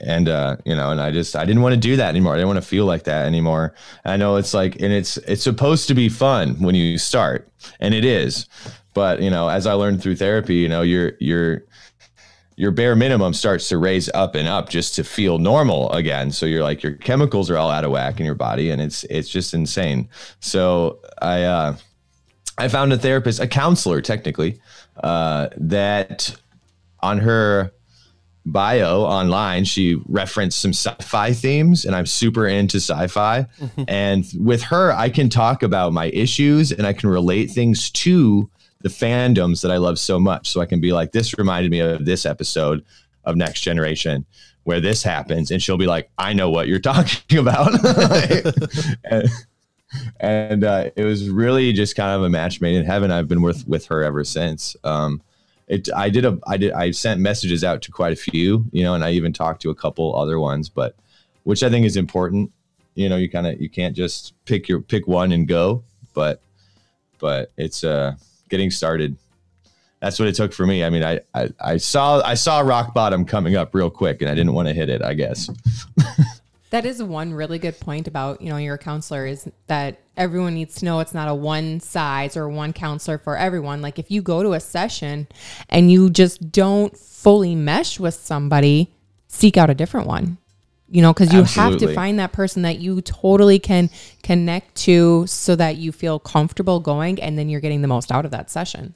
and 0.00 0.28
uh, 0.28 0.56
you 0.64 0.74
know, 0.74 0.90
and 0.90 1.00
I 1.00 1.10
just 1.10 1.36
I 1.36 1.44
didn't 1.44 1.62
want 1.62 1.74
to 1.74 1.80
do 1.80 1.96
that 1.96 2.08
anymore. 2.08 2.34
I 2.34 2.36
didn't 2.36 2.48
want 2.48 2.62
to 2.62 2.68
feel 2.68 2.84
like 2.84 3.04
that 3.04 3.26
anymore. 3.26 3.74
I 4.04 4.16
know 4.16 4.36
it's 4.36 4.54
like, 4.54 4.74
and 4.76 4.92
it's 4.92 5.16
it's 5.18 5.42
supposed 5.42 5.88
to 5.88 5.94
be 5.94 6.08
fun 6.08 6.60
when 6.60 6.74
you 6.74 6.98
start, 6.98 7.48
and 7.80 7.94
it 7.94 8.04
is. 8.04 8.46
But 8.94 9.20
you 9.20 9.30
know, 9.30 9.48
as 9.48 9.66
I 9.66 9.74
learned 9.74 10.02
through 10.02 10.16
therapy, 10.16 10.56
you 10.56 10.68
know, 10.68 10.82
your 10.82 11.12
your 11.20 11.64
your 12.56 12.70
bare 12.70 12.94
minimum 12.94 13.34
starts 13.34 13.68
to 13.68 13.78
raise 13.78 14.08
up 14.14 14.34
and 14.34 14.46
up 14.46 14.68
just 14.68 14.94
to 14.94 15.04
feel 15.04 15.38
normal 15.38 15.90
again. 15.92 16.30
So 16.30 16.46
you're 16.46 16.62
like 16.62 16.82
your 16.82 16.92
chemicals 16.92 17.50
are 17.50 17.56
all 17.56 17.70
out 17.70 17.84
of 17.84 17.90
whack 17.90 18.20
in 18.20 18.26
your 18.26 18.36
body, 18.36 18.70
and 18.70 18.80
it's 18.80 19.04
it's 19.04 19.28
just 19.28 19.54
insane. 19.54 20.08
So 20.40 21.00
I 21.20 21.42
uh, 21.42 21.76
I 22.56 22.68
found 22.68 22.92
a 22.92 22.98
therapist, 22.98 23.40
a 23.40 23.48
counselor, 23.48 24.00
technically, 24.00 24.60
uh, 25.02 25.48
that 25.56 26.36
on 27.00 27.18
her 27.18 27.72
bio 28.46 29.02
online, 29.02 29.64
she 29.64 30.00
referenced 30.06 30.60
some 30.60 30.72
sci-fi 30.72 31.32
themes, 31.32 31.84
and 31.84 31.96
I'm 31.96 32.06
super 32.06 32.46
into 32.46 32.76
sci-fi. 32.76 33.46
and 33.88 34.24
with 34.38 34.62
her, 34.64 34.92
I 34.92 35.08
can 35.08 35.28
talk 35.28 35.62
about 35.62 35.92
my 35.92 36.06
issues 36.06 36.70
and 36.70 36.86
I 36.86 36.92
can 36.92 37.08
relate 37.08 37.50
things 37.50 37.90
to 37.90 38.50
the 38.84 38.90
fandoms 38.90 39.62
that 39.62 39.70
I 39.70 39.78
love 39.78 39.98
so 39.98 40.20
much. 40.20 40.50
So 40.50 40.60
I 40.60 40.66
can 40.66 40.78
be 40.78 40.92
like, 40.92 41.12
this 41.12 41.38
reminded 41.38 41.70
me 41.70 41.80
of 41.80 42.04
this 42.04 42.26
episode 42.26 42.84
of 43.24 43.34
Next 43.34 43.62
Generation 43.62 44.26
where 44.64 44.78
this 44.78 45.02
happens, 45.02 45.50
and 45.50 45.62
she'll 45.62 45.78
be 45.78 45.86
like, 45.86 46.10
I 46.18 46.34
know 46.34 46.50
what 46.50 46.68
you're 46.68 46.78
talking 46.92 47.38
about. 47.38 47.72
and, 49.04 49.28
and 50.20 50.64
uh, 50.64 50.90
it 50.96 51.04
was 51.04 51.30
really 51.30 51.72
just 51.72 51.96
kind 51.96 52.14
of 52.14 52.22
a 52.24 52.28
match 52.28 52.60
made 52.60 52.76
in 52.76 52.84
heaven. 52.84 53.10
I've 53.10 53.26
been 53.26 53.40
with 53.40 53.66
with 53.66 53.86
her 53.86 54.04
ever 54.04 54.22
since. 54.22 54.76
Um, 54.84 55.22
it 55.66 55.88
I 55.96 56.10
did 56.10 56.26
a 56.26 56.38
I 56.46 56.58
did 56.58 56.72
I 56.72 56.90
sent 56.90 57.22
messages 57.22 57.64
out 57.64 57.80
to 57.82 57.90
quite 57.90 58.12
a 58.12 58.16
few, 58.16 58.66
you 58.70 58.82
know, 58.82 58.94
and 58.94 59.02
I 59.02 59.12
even 59.12 59.32
talked 59.32 59.62
to 59.62 59.70
a 59.70 59.74
couple 59.74 60.14
other 60.14 60.38
ones, 60.38 60.68
but 60.68 60.94
which 61.44 61.62
I 61.62 61.70
think 61.70 61.86
is 61.86 61.96
important. 61.96 62.52
You 62.94 63.08
know, 63.08 63.16
you 63.16 63.30
kind 63.30 63.46
of 63.46 63.58
you 63.62 63.70
can't 63.70 63.96
just 63.96 64.34
pick 64.44 64.68
your 64.68 64.82
pick 64.82 65.06
one 65.08 65.32
and 65.32 65.48
go, 65.48 65.84
but 66.12 66.42
but 67.18 67.50
it's 67.56 67.82
uh 67.82 68.16
getting 68.48 68.70
started. 68.70 69.16
That's 70.00 70.18
what 70.18 70.28
it 70.28 70.34
took 70.34 70.52
for 70.52 70.66
me. 70.66 70.84
I 70.84 70.90
mean, 70.90 71.02
I, 71.02 71.20
I, 71.34 71.48
I 71.60 71.76
saw 71.78 72.20
I 72.22 72.34
saw 72.34 72.60
rock 72.60 72.94
bottom 72.94 73.24
coming 73.24 73.56
up 73.56 73.74
real 73.74 73.90
quick, 73.90 74.20
and 74.20 74.30
I 74.30 74.34
didn't 74.34 74.52
want 74.52 74.68
to 74.68 74.74
hit 74.74 74.88
it. 74.88 75.02
I 75.02 75.14
guess. 75.14 75.50
That 76.74 76.86
is 76.86 77.00
one 77.00 77.32
really 77.32 77.60
good 77.60 77.78
point 77.78 78.08
about, 78.08 78.42
you 78.42 78.48
know, 78.48 78.56
your 78.56 78.76
counselor 78.76 79.26
is 79.26 79.48
that 79.68 80.00
everyone 80.16 80.54
needs 80.54 80.74
to 80.74 80.84
know 80.84 80.98
it's 80.98 81.14
not 81.14 81.28
a 81.28 81.34
one 81.34 81.78
size 81.78 82.36
or 82.36 82.48
one 82.48 82.72
counselor 82.72 83.16
for 83.16 83.38
everyone. 83.38 83.80
Like 83.80 84.00
if 84.00 84.10
you 84.10 84.22
go 84.22 84.42
to 84.42 84.54
a 84.54 84.58
session 84.58 85.28
and 85.68 85.92
you 85.92 86.10
just 86.10 86.50
don't 86.50 86.98
fully 86.98 87.54
mesh 87.54 88.00
with 88.00 88.14
somebody, 88.14 88.92
seek 89.28 89.56
out 89.56 89.70
a 89.70 89.74
different 89.74 90.08
one. 90.08 90.36
You 90.90 91.02
know, 91.02 91.12
because 91.12 91.32
you 91.32 91.40
Absolutely. 91.40 91.86
have 91.86 91.88
to 91.88 91.94
find 91.94 92.18
that 92.18 92.32
person 92.32 92.62
that 92.62 92.78
you 92.78 93.00
totally 93.00 93.58
can 93.58 93.90
connect 94.22 94.74
to 94.76 95.26
so 95.26 95.56
that 95.56 95.76
you 95.76 95.92
feel 95.92 96.18
comfortable 96.18 96.78
going 96.78 97.20
and 97.20 97.38
then 97.38 97.48
you're 97.48 97.60
getting 97.60 97.82
the 97.82 97.88
most 97.88 98.12
out 98.12 98.24
of 98.24 98.30
that 98.32 98.50
session. 98.50 98.94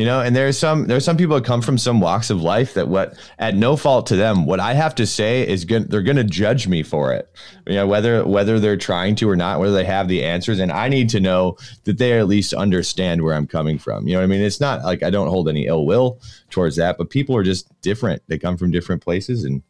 You 0.00 0.06
know 0.06 0.22
and 0.22 0.34
there's 0.34 0.58
some 0.58 0.86
there's 0.86 1.04
some 1.04 1.18
people 1.18 1.36
that 1.36 1.44
come 1.44 1.60
from 1.60 1.76
some 1.76 2.00
walks 2.00 2.30
of 2.30 2.40
life 2.40 2.72
that 2.72 2.88
what 2.88 3.18
at 3.38 3.54
no 3.54 3.76
fault 3.76 4.06
to 4.06 4.16
them 4.16 4.46
what 4.46 4.58
i 4.58 4.72
have 4.72 4.94
to 4.94 5.06
say 5.06 5.46
is 5.46 5.66
good 5.66 5.90
they're 5.90 6.00
going 6.00 6.16
to 6.16 6.24
judge 6.24 6.66
me 6.66 6.82
for 6.82 7.12
it. 7.12 7.30
You 7.66 7.74
know 7.74 7.86
whether 7.86 8.26
whether 8.26 8.58
they're 8.58 8.78
trying 8.78 9.14
to 9.16 9.28
or 9.28 9.36
not 9.36 9.60
whether 9.60 9.74
they 9.74 9.84
have 9.84 10.08
the 10.08 10.24
answers 10.24 10.58
and 10.58 10.72
i 10.72 10.88
need 10.88 11.10
to 11.10 11.20
know 11.20 11.58
that 11.84 11.98
they 11.98 12.18
at 12.18 12.28
least 12.28 12.54
understand 12.54 13.22
where 13.22 13.34
i'm 13.34 13.46
coming 13.46 13.78
from. 13.78 14.08
You 14.08 14.14
know 14.14 14.20
what 14.20 14.24
i 14.24 14.28
mean? 14.28 14.40
It's 14.40 14.58
not 14.58 14.84
like 14.84 15.02
i 15.02 15.10
don't 15.10 15.28
hold 15.28 15.50
any 15.50 15.66
ill 15.66 15.84
will 15.84 16.18
towards 16.48 16.76
that 16.76 16.96
but 16.96 17.10
people 17.10 17.36
are 17.36 17.42
just 17.42 17.68
different. 17.82 18.22
They 18.26 18.38
come 18.38 18.56
from 18.56 18.70
different 18.70 19.02
places 19.02 19.44
and 19.44 19.62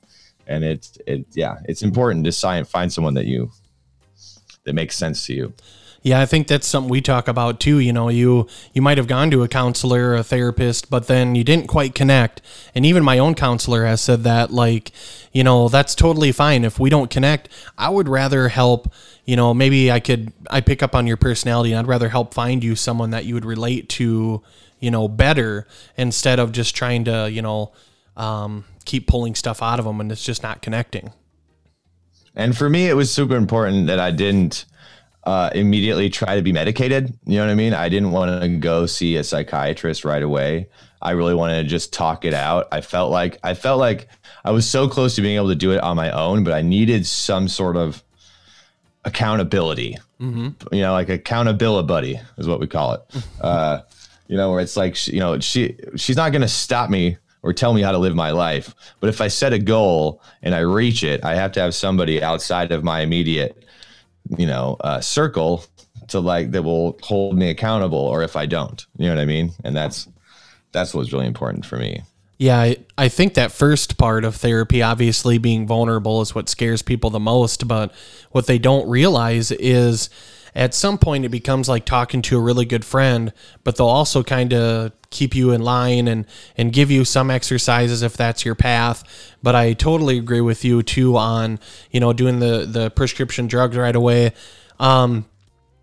and 0.50 0.64
it's 0.64 0.98
it 1.06 1.24
yeah 1.32 1.58
it's 1.64 1.82
important 1.82 2.24
to 2.26 2.64
find 2.64 2.92
someone 2.92 3.14
that 3.14 3.26
you 3.26 3.50
that 4.64 4.74
makes 4.74 4.96
sense 4.96 5.24
to 5.26 5.32
you 5.32 5.54
yeah, 6.02 6.18
I 6.18 6.24
think 6.24 6.46
that's 6.46 6.66
something 6.66 6.90
we 6.90 7.02
talk 7.02 7.28
about 7.28 7.60
too. 7.60 7.78
You 7.78 7.92
know, 7.92 8.08
you 8.08 8.46
you 8.72 8.80
might 8.80 8.96
have 8.96 9.06
gone 9.06 9.30
to 9.32 9.42
a 9.42 9.48
counselor 9.48 10.10
or 10.10 10.16
a 10.16 10.24
therapist, 10.24 10.88
but 10.88 11.08
then 11.08 11.34
you 11.34 11.44
didn't 11.44 11.66
quite 11.66 11.94
connect. 11.94 12.40
And 12.74 12.86
even 12.86 13.04
my 13.04 13.18
own 13.18 13.34
counselor 13.34 13.84
has 13.84 14.00
said 14.00 14.24
that, 14.24 14.50
like, 14.50 14.92
you 15.32 15.44
know, 15.44 15.68
that's 15.68 15.94
totally 15.94 16.32
fine. 16.32 16.64
If 16.64 16.78
we 16.78 16.88
don't 16.88 17.10
connect, 17.10 17.50
I 17.76 17.90
would 17.90 18.08
rather 18.08 18.48
help. 18.48 18.90
You 19.26 19.36
know, 19.36 19.52
maybe 19.52 19.92
I 19.92 20.00
could 20.00 20.32
I 20.50 20.62
pick 20.62 20.82
up 20.82 20.94
on 20.94 21.06
your 21.06 21.18
personality, 21.18 21.72
and 21.72 21.80
I'd 21.80 21.86
rather 21.86 22.08
help 22.08 22.32
find 22.32 22.64
you 22.64 22.76
someone 22.76 23.10
that 23.10 23.26
you 23.26 23.34
would 23.34 23.44
relate 23.44 23.90
to, 23.90 24.42
you 24.78 24.90
know, 24.90 25.06
better 25.06 25.66
instead 25.98 26.38
of 26.38 26.50
just 26.50 26.74
trying 26.74 27.04
to, 27.04 27.30
you 27.30 27.42
know, 27.42 27.72
um, 28.16 28.64
keep 28.84 29.06
pulling 29.06 29.34
stuff 29.34 29.62
out 29.62 29.78
of 29.78 29.84
them, 29.84 30.00
and 30.00 30.10
it's 30.10 30.24
just 30.24 30.42
not 30.42 30.62
connecting. 30.62 31.12
And 32.34 32.56
for 32.56 32.70
me, 32.70 32.88
it 32.88 32.94
was 32.94 33.12
super 33.12 33.36
important 33.36 33.88
that 33.88 33.98
I 33.98 34.10
didn't 34.10 34.66
uh, 35.24 35.50
immediately 35.54 36.08
try 36.08 36.36
to 36.36 36.42
be 36.42 36.52
medicated. 36.52 37.12
You 37.26 37.36
know 37.36 37.46
what 37.46 37.52
I 37.52 37.54
mean? 37.54 37.74
I 37.74 37.88
didn't 37.88 38.12
want 38.12 38.42
to 38.42 38.48
go 38.48 38.86
see 38.86 39.16
a 39.16 39.24
psychiatrist 39.24 40.04
right 40.04 40.22
away. 40.22 40.68
I 41.02 41.12
really 41.12 41.34
wanted 41.34 41.62
to 41.62 41.68
just 41.68 41.92
talk 41.92 42.24
it 42.24 42.34
out. 42.34 42.68
I 42.72 42.80
felt 42.80 43.10
like 43.10 43.38
I 43.42 43.54
felt 43.54 43.78
like 43.78 44.08
I 44.44 44.50
was 44.50 44.68
so 44.68 44.88
close 44.88 45.16
to 45.16 45.22
being 45.22 45.36
able 45.36 45.48
to 45.48 45.54
do 45.54 45.72
it 45.72 45.82
on 45.82 45.96
my 45.96 46.10
own, 46.10 46.44
but 46.44 46.52
I 46.52 46.62
needed 46.62 47.06
some 47.06 47.48
sort 47.48 47.76
of 47.76 48.02
accountability. 49.04 49.96
Mm-hmm. 50.20 50.74
You 50.74 50.82
know, 50.82 50.92
like 50.92 51.08
accountability 51.08 51.86
buddy 51.86 52.20
is 52.36 52.46
what 52.46 52.60
we 52.60 52.66
call 52.66 52.94
it. 52.94 53.24
uh, 53.40 53.80
you 54.28 54.36
know, 54.36 54.50
where 54.50 54.60
it's 54.60 54.76
like 54.76 55.06
you 55.08 55.20
know 55.20 55.40
she 55.40 55.76
she's 55.96 56.16
not 56.16 56.32
going 56.32 56.42
to 56.42 56.48
stop 56.48 56.90
me 56.90 57.16
or 57.42 57.52
tell 57.52 57.72
me 57.72 57.82
how 57.82 57.92
to 57.92 57.98
live 57.98 58.14
my 58.14 58.30
life. 58.30 58.74
But 59.00 59.08
if 59.08 59.20
I 59.20 59.28
set 59.28 59.52
a 59.52 59.58
goal 59.58 60.22
and 60.42 60.54
I 60.54 60.60
reach 60.60 61.02
it, 61.02 61.24
I 61.24 61.34
have 61.34 61.52
to 61.52 61.60
have 61.60 61.74
somebody 61.74 62.22
outside 62.22 62.72
of 62.72 62.84
my 62.84 63.00
immediate, 63.00 63.64
you 64.36 64.46
know, 64.46 64.76
uh, 64.80 65.00
circle 65.00 65.64
to 66.08 66.20
like 66.20 66.50
that 66.52 66.62
will 66.62 66.98
hold 67.02 67.36
me 67.36 67.50
accountable. 67.50 67.98
Or 67.98 68.22
if 68.22 68.36
I 68.36 68.46
don't, 68.46 68.84
you 68.96 69.06
know 69.06 69.14
what 69.14 69.22
I 69.22 69.26
mean? 69.26 69.52
And 69.64 69.76
that's 69.76 70.08
that's 70.72 70.94
what's 70.94 71.12
really 71.12 71.26
important 71.26 71.66
for 71.66 71.76
me. 71.76 72.02
Yeah, 72.38 72.58
I, 72.58 72.76
I 72.96 73.08
think 73.10 73.34
that 73.34 73.52
first 73.52 73.98
part 73.98 74.24
of 74.24 74.34
therapy, 74.34 74.80
obviously 74.80 75.36
being 75.36 75.66
vulnerable, 75.66 76.22
is 76.22 76.34
what 76.34 76.48
scares 76.48 76.80
people 76.80 77.10
the 77.10 77.20
most. 77.20 77.68
But 77.68 77.92
what 78.30 78.46
they 78.46 78.58
don't 78.58 78.88
realize 78.88 79.52
is 79.52 80.08
at 80.54 80.74
some 80.74 80.98
point 80.98 81.24
it 81.24 81.28
becomes 81.30 81.68
like 81.68 81.84
talking 81.84 82.22
to 82.22 82.36
a 82.36 82.40
really 82.40 82.64
good 82.64 82.84
friend, 82.84 83.32
but 83.64 83.76
they'll 83.76 83.86
also 83.86 84.22
kind 84.22 84.52
of 84.52 84.92
keep 85.10 85.34
you 85.34 85.50
in 85.50 85.60
line 85.60 86.08
and 86.08 86.26
and 86.56 86.72
give 86.72 86.90
you 86.90 87.04
some 87.04 87.30
exercises 87.30 88.02
if 88.02 88.16
that's 88.16 88.44
your 88.44 88.54
path. 88.54 89.04
But 89.42 89.54
I 89.54 89.72
totally 89.72 90.18
agree 90.18 90.40
with 90.40 90.64
you 90.64 90.82
too 90.82 91.16
on 91.16 91.58
you 91.90 92.00
know 92.00 92.12
doing 92.12 92.38
the 92.40 92.66
the 92.66 92.90
prescription 92.90 93.46
drugs 93.46 93.76
right 93.76 93.94
away. 93.94 94.32
Um, 94.78 95.26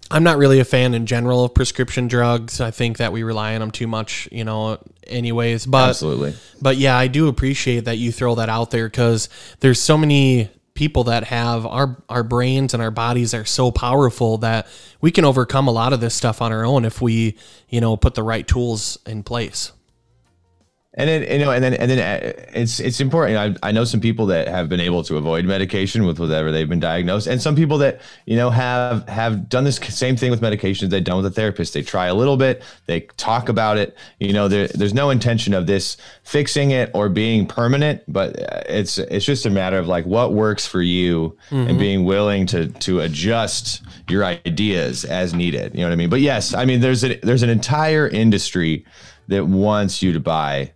I'm 0.10 0.24
not 0.24 0.38
really 0.38 0.60
a 0.60 0.66
fan 0.66 0.94
in 0.94 1.06
general 1.06 1.44
of 1.44 1.54
prescription 1.54 2.08
drugs. 2.08 2.62
I 2.62 2.72
think 2.72 2.98
that 2.98 3.12
we 3.12 3.24
rely 3.24 3.56
on 3.56 3.62
them 3.62 3.72
too 3.72 3.88
much, 3.88 4.30
you 4.32 4.46
know, 4.46 4.80
anyways. 5.06 5.66
But 5.66 5.90
Absolutely. 5.90 6.36
But 6.62 6.78
yeah, 6.78 6.98
I 6.98 7.08
do 7.08 7.28
appreciate 7.28 7.86
that 7.86 7.98
you 7.98 8.12
throw 8.12 8.36
that 8.36 8.48
out 8.48 8.72
there 8.72 8.88
because 8.88 9.28
there's 9.60 9.82
so 9.82 9.98
many 9.98 10.50
people 10.78 11.06
that 11.06 11.26
have 11.26 11.66
our 11.66 11.98
our 12.08 12.24
brains 12.24 12.74
and 12.74 12.84
our 12.84 12.92
bodies 12.92 13.34
are 13.34 13.46
so 13.46 13.72
powerful 13.72 14.38
that 14.38 14.68
we 15.02 15.10
can 15.10 15.26
overcome 15.26 15.68
a 15.68 15.72
lot 15.72 15.92
of 15.92 16.00
this 16.00 16.14
stuff 16.14 16.40
on 16.40 16.54
our 16.54 16.64
own 16.64 16.86
if 16.86 17.02
we, 17.02 17.36
you 17.68 17.82
know, 17.82 17.98
put 17.98 18.14
the 18.14 18.24
right 18.24 18.48
tools 18.48 19.00
in 19.06 19.24
place. 19.24 19.72
And 20.98 21.08
then 21.08 21.32
you 21.32 21.46
know, 21.46 21.52
and 21.52 21.64
then 21.64 21.76
and 21.76 21.92
then 21.92 22.00
uh, 22.00 22.34
it's 22.54 22.80
it's 22.80 23.00
important. 23.00 23.60
I, 23.64 23.70
I 23.70 23.72
know 23.72 23.84
some 23.84 24.00
people 24.00 24.26
that 24.28 24.48
have 24.48 24.68
been 24.68 24.80
able 24.80 25.04
to 25.04 25.18
avoid 25.18 25.46
medication 25.46 26.08
with 26.08 26.20
whatever 26.20 26.52
they've 26.52 26.68
been 26.68 26.80
diagnosed, 26.80 27.28
and 27.28 27.40
some 27.40 27.56
people 27.56 27.78
that 27.78 28.02
you 28.26 28.36
know 28.36 28.50
have 28.50 29.08
have 29.08 29.48
done 29.48 29.64
this 29.64 29.76
same 29.76 30.18
thing 30.18 30.32
with 30.32 30.42
medications 30.42 30.90
they've 30.90 31.04
done 31.04 31.18
with 31.18 31.28
a 31.28 31.32
therapist. 31.32 31.76
They 31.76 31.84
try 31.84 32.08
a 32.08 32.16
little 32.16 32.36
bit, 32.36 32.64
they 32.88 33.02
talk 33.16 33.48
about 33.48 33.78
it. 33.78 33.96
You 34.20 34.34
know, 34.34 34.48
there, 34.48 34.68
there's 34.70 34.96
no 34.96 35.12
intention 35.12 35.54
of 35.54 35.68
this 35.68 35.98
fixing 36.24 36.72
it 36.72 36.90
or 36.96 37.10
being 37.10 37.46
permanent, 37.46 38.02
but 38.08 38.40
uh, 38.40 38.64
it's 38.68 38.98
it's 38.98 39.26
just 39.26 39.46
a 39.46 39.52
matter 39.52 39.78
of 39.78 39.88
like 39.88 40.08
what 40.08 40.34
works 40.34 40.66
for 40.66 40.82
you 40.82 41.38
mm-hmm. 41.52 41.70
and 41.70 41.78
being 41.78 42.06
willing 42.06 42.48
to 42.48 42.70
to 42.70 43.02
adjust 43.02 43.84
your 44.10 44.26
ideas 44.26 45.06
as 45.06 45.36
needed. 45.36 45.76
You 45.76 45.82
know 45.82 45.90
what 45.90 45.94
I 45.94 45.98
mean? 45.98 46.10
But 46.10 46.22
yes, 46.22 46.56
I 46.56 46.66
mean 46.66 46.82
there's 46.82 47.04
a, 47.04 47.20
there's 47.20 47.44
an 47.44 47.52
entire 47.52 48.08
industry 48.08 48.84
that 49.28 49.46
wants 49.46 50.02
you 50.02 50.12
to 50.14 50.20
buy 50.20 50.72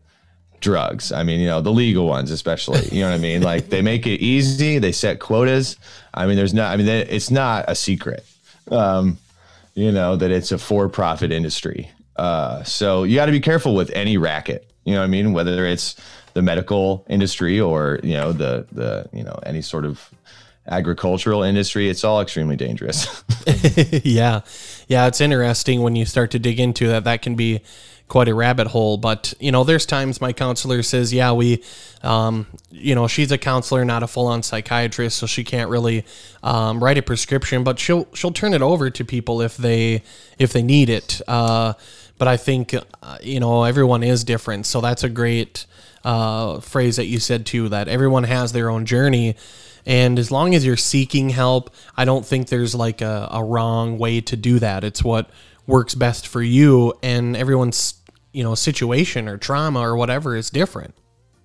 drugs. 0.62 1.12
I 1.12 1.24
mean, 1.24 1.40
you 1.40 1.48
know, 1.48 1.62
the 1.62 1.72
legal 1.72 2.08
ones, 2.08 2.32
especially. 2.32 2.88
You 2.90 3.02
know 3.02 3.10
what 3.10 3.16
I 3.16 3.20
mean? 3.20 3.42
Like 3.42 3.70
they 3.70 3.82
make 3.82 4.08
it 4.08 4.22
easy. 4.22 4.80
They 4.80 4.92
set 4.92 5.20
quotas. 5.20 5.76
I 6.14 6.26
mean, 6.26 6.38
there's 6.38 6.54
not. 6.54 6.72
I 6.72 6.78
mean, 6.78 6.88
it's 6.88 7.32
not 7.32 7.66
a 7.68 7.76
secret. 7.76 8.26
Um, 8.70 9.18
you 9.74 9.92
know 9.92 10.16
that 10.16 10.32
it's 10.32 10.52
a 10.52 10.58
for-profit 10.58 11.32
industry. 11.32 11.92
Uh, 12.16 12.64
so 12.64 13.04
you 13.04 13.16
got 13.16 13.26
to 13.26 13.32
be 13.32 13.40
careful 13.40 13.76
with 13.76 13.90
any 13.92 14.18
racket. 14.18 14.70
You 14.86 14.94
know 14.94 15.00
what 15.00 15.06
I 15.06 15.10
mean? 15.10 15.34
Whether 15.34 15.66
it's 15.66 15.96
the 16.34 16.42
medical 16.42 17.06
industry 17.10 17.60
or 17.60 18.00
you 18.04 18.14
know 18.14 18.32
the 18.32 18.66
the 18.72 19.10
you 19.14 19.24
know 19.24 19.38
any 19.44 19.62
sort 19.62 19.86
of 19.86 20.10
agricultural 20.68 21.42
industry 21.42 21.90
it's 21.90 22.04
all 22.04 22.22
extremely 22.22 22.56
dangerous 22.56 23.24
yeah 24.04 24.42
yeah 24.88 25.08
it's 25.08 25.20
interesting 25.20 25.82
when 25.82 25.96
you 25.96 26.06
start 26.06 26.32
to 26.32 26.40
dig 26.40 26.60
into 26.60 26.88
that 26.88 27.04
that 27.04 27.22
can 27.22 27.36
be 27.36 27.62
quite 28.12 28.28
a 28.28 28.36
rabbit 28.36 28.68
hole. 28.68 28.98
But 28.98 29.34
you 29.40 29.54
know, 29.54 29.64
there's 29.64 29.86
times 29.86 30.20
my 30.20 30.34
counselor 30.34 30.84
says, 30.84 31.14
"Yeah, 31.14 31.32
we, 31.32 31.64
um, 32.04 32.46
you 32.70 32.94
know, 32.94 33.08
she's 33.08 33.32
a 33.32 33.38
counselor, 33.38 33.86
not 33.86 34.04
a 34.04 34.08
full-on 34.08 34.44
psychiatrist, 34.44 35.18
so 35.18 35.26
she 35.26 35.46
can't 35.46 35.70
really 35.70 36.04
um, 36.44 36.84
write 36.84 36.98
a 36.98 37.02
prescription, 37.02 37.64
but 37.64 37.80
she'll 37.80 38.08
she'll 38.14 38.34
turn 38.34 38.54
it 38.54 38.62
over 38.62 38.90
to 38.90 39.06
people 39.06 39.42
if 39.42 39.56
they 39.56 40.04
if 40.38 40.52
they 40.52 40.62
need 40.62 40.90
it." 40.90 41.22
Uh, 41.28 41.74
but 42.18 42.28
I 42.28 42.36
think 42.36 42.76
uh, 42.76 43.18
you 43.24 43.40
know 43.40 43.64
everyone 43.64 44.04
is 44.04 44.26
different, 44.26 44.66
so 44.66 44.82
that's 44.82 45.06
a 45.06 45.10
great 45.10 45.66
uh, 46.04 46.60
phrase 46.60 46.98
that 46.98 47.06
you 47.06 47.18
said 47.18 47.46
too. 47.46 47.70
That 47.70 47.88
everyone 47.88 48.26
has 48.26 48.52
their 48.52 48.70
own 48.70 48.86
journey. 48.86 49.38
And 49.84 50.20
as 50.20 50.30
long 50.30 50.54
as 50.54 50.64
you're 50.64 50.78
seeking 50.78 51.30
help, 51.32 51.74
I 51.98 52.06
don't 52.06 52.24
think 52.24 52.50
there's 52.50 52.76
like 52.76 53.02
a, 53.02 53.28
a 53.32 53.44
wrong 53.44 53.98
way 53.98 54.22
to 54.22 54.36
do 54.36 54.60
that. 54.60 54.84
It's 54.84 55.04
what 55.04 55.32
works 55.68 55.96
best 55.96 56.28
for 56.28 56.42
you 56.42 56.94
and 57.02 57.36
everyone's 57.36 58.01
you 58.32 58.44
know 58.44 58.56
situation 58.56 59.28
or 59.28 59.38
trauma 59.38 59.80
or 59.80 59.96
whatever 59.96 60.36
is 60.36 60.50
different. 60.50 60.96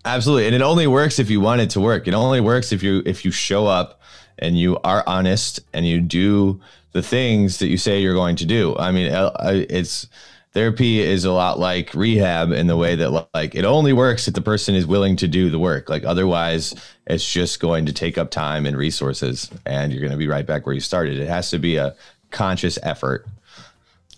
Absolutely. 0.04 0.46
And 0.46 0.54
it 0.54 0.62
only 0.62 0.86
works 0.86 1.18
if 1.18 1.28
you 1.30 1.40
want 1.40 1.60
it 1.60 1.70
to 1.70 1.80
work. 1.80 2.06
It 2.06 2.14
only 2.14 2.40
works 2.40 2.70
if 2.70 2.82
you 2.82 3.02
if 3.04 3.24
you 3.24 3.30
show 3.30 3.66
up 3.66 4.00
and 4.38 4.58
you 4.58 4.78
are 4.84 5.02
honest 5.06 5.60
and 5.72 5.86
you 5.86 6.00
do 6.00 6.60
the 6.92 7.02
things 7.02 7.58
that 7.58 7.66
you 7.66 7.76
say 7.76 8.00
you're 8.00 8.14
going 8.14 8.36
to 8.36 8.46
do. 8.46 8.76
I 8.78 8.92
mean 8.92 9.12
uh, 9.12 9.32
it's 9.68 10.06
therapy 10.52 11.00
is 11.00 11.24
a 11.24 11.32
lot 11.32 11.58
like 11.58 11.92
rehab 11.92 12.52
in 12.52 12.68
the 12.68 12.76
way 12.76 12.94
that 12.94 13.28
like 13.34 13.54
it 13.54 13.64
only 13.64 13.92
works 13.92 14.28
if 14.28 14.34
the 14.34 14.40
person 14.40 14.74
is 14.74 14.86
willing 14.86 15.16
to 15.16 15.26
do 15.26 15.50
the 15.50 15.58
work. 15.58 15.90
Like 15.90 16.04
otherwise 16.04 16.72
it's 17.06 17.30
just 17.30 17.58
going 17.58 17.86
to 17.86 17.92
take 17.92 18.16
up 18.16 18.30
time 18.30 18.64
and 18.64 18.76
resources 18.76 19.50
and 19.66 19.92
you're 19.92 20.00
going 20.00 20.12
to 20.12 20.16
be 20.18 20.28
right 20.28 20.46
back 20.46 20.66
where 20.66 20.74
you 20.74 20.80
started. 20.80 21.18
It 21.18 21.28
has 21.28 21.50
to 21.50 21.58
be 21.58 21.76
a 21.76 21.96
conscious 22.30 22.78
effort 22.82 23.26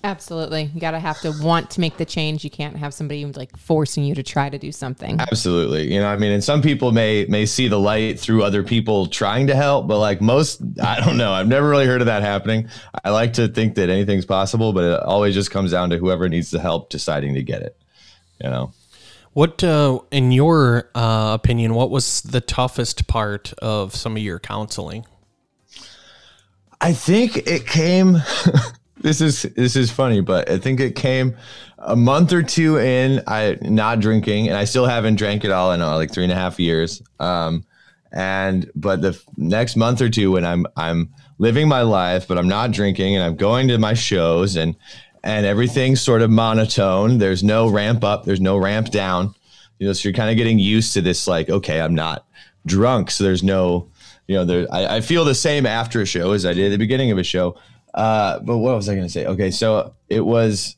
Absolutely. 0.05 0.71
You 0.75 0.81
got 0.81 0.93
to 0.93 1.00
have 1.00 1.21
to 1.23 1.33
want 1.43 1.71
to 1.73 1.81
make 1.81 1.97
the 1.97 2.05
change. 2.05 2.45
You 2.45 2.50
can't 2.50 2.76
have 2.76 2.95
somebody 2.95 3.25
like 3.25 3.57
forcing 3.57 4.05
you 4.05 4.14
to 4.14 4.23
try 4.23 4.49
to 4.49 4.59
do 4.59 4.71
something. 4.71 5.21
Absolutely. 5.21 5.93
You 5.93 6.00
know, 6.00 6.07
I 6.07 6.17
mean, 6.17 6.31
and 6.31 6.43
some 6.43 6.62
people 6.62 6.93
may 6.93 7.26
may 7.28 7.47
see 7.47 7.67
the 7.67 7.81
light 7.81 8.21
through 8.21 8.45
other 8.45 8.62
people 8.62 9.07
trying 9.07 9.49
to 9.49 9.57
help, 9.57 9.88
but 9.88 9.99
like 9.99 10.21
most 10.21 10.62
I 10.83 11.00
don't 11.00 11.17
know. 11.17 11.33
I've 11.33 11.49
never 11.49 11.69
really 11.69 11.87
heard 11.87 12.00
of 12.00 12.07
that 12.07 12.23
happening. 12.23 12.69
I 13.05 13.11
like 13.11 13.33
to 13.35 13.49
think 13.49 13.75
that 13.75 13.90
anything's 13.90 14.25
possible, 14.25 14.73
but 14.73 14.85
it 14.85 15.00
always 15.00 15.35
just 15.35 15.50
comes 15.50 15.73
down 15.73 15.90
to 15.90 15.99
whoever 15.99 16.28
needs 16.28 16.50
the 16.50 16.61
help 16.61 16.90
deciding 16.90 17.35
to 17.35 17.43
get 17.43 17.62
it. 17.62 17.76
You 18.43 18.50
know. 18.50 18.73
What 19.33 19.62
uh, 19.64 20.00
in 20.11 20.33
your 20.33 20.90
uh, 20.95 21.33
opinion, 21.35 21.75
what 21.75 21.90
was 21.90 22.23
the 22.23 22.40
toughest 22.40 23.09
part 23.09 23.52
of 23.55 23.95
some 23.95 24.17
of 24.17 24.23
your 24.23 24.38
counseling? 24.38 25.07
I 26.81 26.93
think 26.93 27.37
it 27.37 27.67
came 27.67 28.17
this 29.00 29.21
is 29.21 29.43
this 29.43 29.76
is 29.76 29.90
funny, 29.90 30.21
but 30.21 30.50
I 30.50 30.59
think 30.59 30.81
it 30.81 30.95
came 30.95 31.37
a 31.78 31.97
month 31.97 32.33
or 32.33 32.43
two 32.43 32.78
in. 32.78 33.23
I 33.26 33.57
not 33.62 34.00
drinking, 34.00 34.49
and 34.49 34.57
I 34.57 34.64
still 34.64 34.87
haven't 34.87 35.17
drank 35.17 35.45
at 35.45 35.50
all 35.50 35.73
in 35.73 35.81
uh, 35.81 35.95
like 35.97 36.12
three 36.12 36.25
and 36.25 36.33
a 36.33 36.37
half 36.37 36.59
years. 36.59 37.02
Um, 37.21 37.64
and 38.12 38.71
but 38.75 39.00
the 39.02 39.21
next 39.37 39.76
month 39.76 40.00
or 40.00 40.09
two, 40.09 40.33
when 40.33 40.45
I'm 40.45 40.67
I'm 40.76 41.11
living 41.38 41.69
my 41.69 41.83
life, 41.83 42.26
but 42.26 42.38
I'm 42.38 42.49
not 42.49 42.73
drinking, 42.73 43.14
and 43.14 43.25
I'm 43.25 43.37
going 43.37 43.69
to 43.69 43.78
my 43.78 43.95
shows, 43.95 44.57
and 44.57 44.75
and 45.23 45.47
everything's 45.47 46.00
sort 46.00 46.23
of 46.23 46.31
monotone. 46.31 47.19
There's 47.19 47.45
no 47.45 47.69
ramp 47.69 48.05
up. 48.05 48.25
There's 48.25 48.40
no 48.40 48.57
ramp 48.57 48.90
down. 48.90 49.35
You 49.78 49.87
know, 49.87 49.93
so 49.93 50.09
you're 50.09 50.17
kind 50.17 50.31
of 50.31 50.37
getting 50.37 50.59
used 50.59 50.95
to 50.95 51.00
this. 51.00 51.28
Like, 51.28 51.49
okay, 51.49 51.81
I'm 51.81 51.95
not 51.95 52.26
drunk, 52.67 53.11
so 53.11 53.25
there's 53.25 53.43
no. 53.43 53.90
You 54.26 54.37
know, 54.37 54.45
there, 54.45 54.67
I, 54.71 54.97
I 54.97 55.00
feel 55.00 55.25
the 55.25 55.35
same 55.35 55.64
after 55.64 56.02
a 56.02 56.07
show 56.07 56.33
as 56.33 56.45
I 56.45 56.52
did 56.52 56.67
at 56.67 56.71
the 56.73 56.76
beginning 56.76 57.11
of 57.11 57.17
a 57.17 57.25
show 57.25 57.57
uh, 57.99 58.38
but 58.38 58.59
what 58.59 58.76
was 58.76 58.88
I 58.88 58.95
going 58.95 59.07
to 59.09 59.12
say? 59.12 59.26
Okay, 59.26 59.50
so 59.50 59.93
it 60.09 60.25
was 60.25 60.76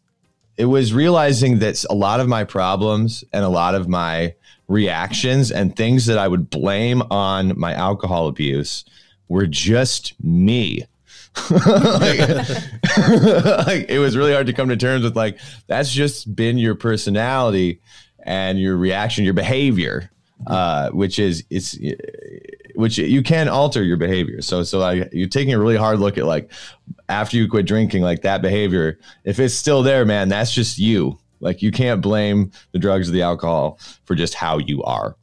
it 0.56 0.64
was 0.64 0.94
realizing 0.94 1.58
that 1.58 1.84
a 1.90 1.94
lot 1.94 2.18
of 2.18 2.28
my 2.28 2.44
problems 2.44 3.24
and 3.30 3.44
a 3.44 3.48
lot 3.48 3.74
of 3.74 3.88
my 3.88 4.34
reactions 4.68 5.50
and 5.50 5.76
things 5.76 6.06
that 6.06 6.16
I 6.16 6.26
would 6.26 6.48
blame 6.48 7.02
on 7.10 7.58
my 7.58 7.74
alcohol 7.74 8.26
abuse 8.26 8.86
were 9.28 9.46
just 9.46 10.14
me. 10.24 10.86
like, 11.50 12.18
like, 13.66 13.90
it 13.90 14.00
was 14.00 14.16
really 14.16 14.32
hard 14.32 14.46
to 14.46 14.54
come 14.54 14.70
to 14.70 14.76
terms 14.78 15.04
with 15.04 15.14
like 15.14 15.38
that's 15.66 15.92
just 15.92 16.34
been 16.34 16.56
your 16.56 16.74
personality 16.74 17.82
and 18.22 18.58
your 18.58 18.78
reaction, 18.78 19.24
your 19.24 19.34
behavior, 19.34 20.10
uh, 20.46 20.88
which 20.90 21.18
is 21.18 21.44
it's 21.50 21.76
which 22.74 22.98
you 22.98 23.22
can 23.22 23.48
alter 23.48 23.82
your 23.82 23.96
behavior. 23.96 24.40
So 24.42 24.62
so 24.62 24.78
like 24.78 25.10
you're 25.12 25.28
taking 25.28 25.54
a 25.54 25.58
really 25.58 25.76
hard 25.76 26.00
look 26.00 26.18
at 26.18 26.24
like 26.24 26.50
after 27.10 27.36
you 27.36 27.48
quit 27.48 27.66
drinking, 27.66 28.02
like 28.02 28.22
that 28.22 28.42
behavior, 28.42 28.98
if 29.24 29.38
it's 29.38 29.54
still 29.54 29.82
there, 29.82 30.04
man, 30.04 30.28
that's 30.28 30.52
just 30.52 30.78
you. 30.78 31.18
Like 31.40 31.62
you 31.62 31.72
can't 31.72 32.00
blame 32.00 32.52
the 32.72 32.78
drugs 32.78 33.08
or 33.08 33.12
the 33.12 33.22
alcohol 33.22 33.78
for 34.04 34.14
just 34.14 34.34
how 34.34 34.58
you 34.58 34.82
are. 34.82 35.16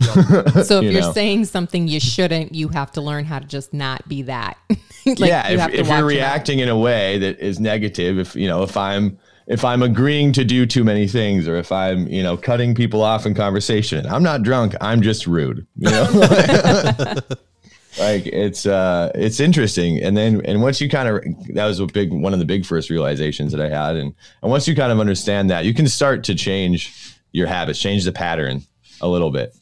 so 0.00 0.80
if 0.80 0.84
you 0.92 0.98
are 1.00 1.12
saying 1.12 1.44
something 1.44 1.88
you 1.88 2.00
shouldn't, 2.00 2.54
you 2.54 2.68
have 2.68 2.92
to 2.92 3.00
learn 3.00 3.24
how 3.24 3.38
to 3.38 3.46
just 3.46 3.74
not 3.74 4.08
be 4.08 4.22
that. 4.22 4.56
like 5.06 5.18
yeah, 5.18 5.48
you 5.48 5.58
if, 5.58 5.68
if 5.70 5.88
you're 5.88 6.04
reacting 6.04 6.60
in 6.60 6.68
a 6.68 6.78
way 6.78 7.18
that 7.18 7.40
is 7.40 7.60
negative, 7.60 8.18
if 8.18 8.36
you 8.36 8.46
know, 8.46 8.62
if 8.62 8.76
I'm 8.76 9.18
if 9.46 9.64
I'm 9.64 9.82
agreeing 9.82 10.32
to 10.32 10.44
do 10.44 10.64
too 10.64 10.84
many 10.84 11.06
things 11.06 11.46
or 11.46 11.56
if 11.56 11.70
I'm, 11.70 12.06
you 12.08 12.22
know, 12.22 12.36
cutting 12.36 12.74
people 12.74 13.02
off 13.02 13.26
in 13.26 13.34
conversation. 13.34 14.06
I'm 14.06 14.22
not 14.22 14.42
drunk. 14.42 14.74
I'm 14.80 15.02
just 15.02 15.26
rude. 15.26 15.66
You 15.76 15.90
know? 15.90 17.14
like 17.98 18.26
it's 18.26 18.66
uh 18.66 19.12
it's 19.14 19.40
interesting. 19.40 20.02
And 20.02 20.16
then 20.16 20.42
and 20.44 20.62
once 20.62 20.80
you 20.80 20.88
kind 20.88 21.08
of 21.08 21.22
that 21.54 21.66
was 21.66 21.80
a 21.80 21.86
big 21.86 22.12
one 22.12 22.32
of 22.32 22.38
the 22.38 22.44
big 22.44 22.66
first 22.66 22.90
realizations 22.90 23.52
that 23.52 23.60
I 23.60 23.68
had. 23.68 23.96
And 23.96 24.14
and 24.42 24.50
once 24.50 24.66
you 24.66 24.74
kind 24.74 24.92
of 24.92 25.00
understand 25.00 25.50
that, 25.50 25.64
you 25.64 25.74
can 25.74 25.86
start 25.86 26.24
to 26.24 26.34
change 26.34 27.18
your 27.32 27.46
habits, 27.46 27.78
change 27.78 28.04
the 28.04 28.12
pattern 28.12 28.62
a 29.00 29.08
little 29.08 29.30
bit. 29.30 29.54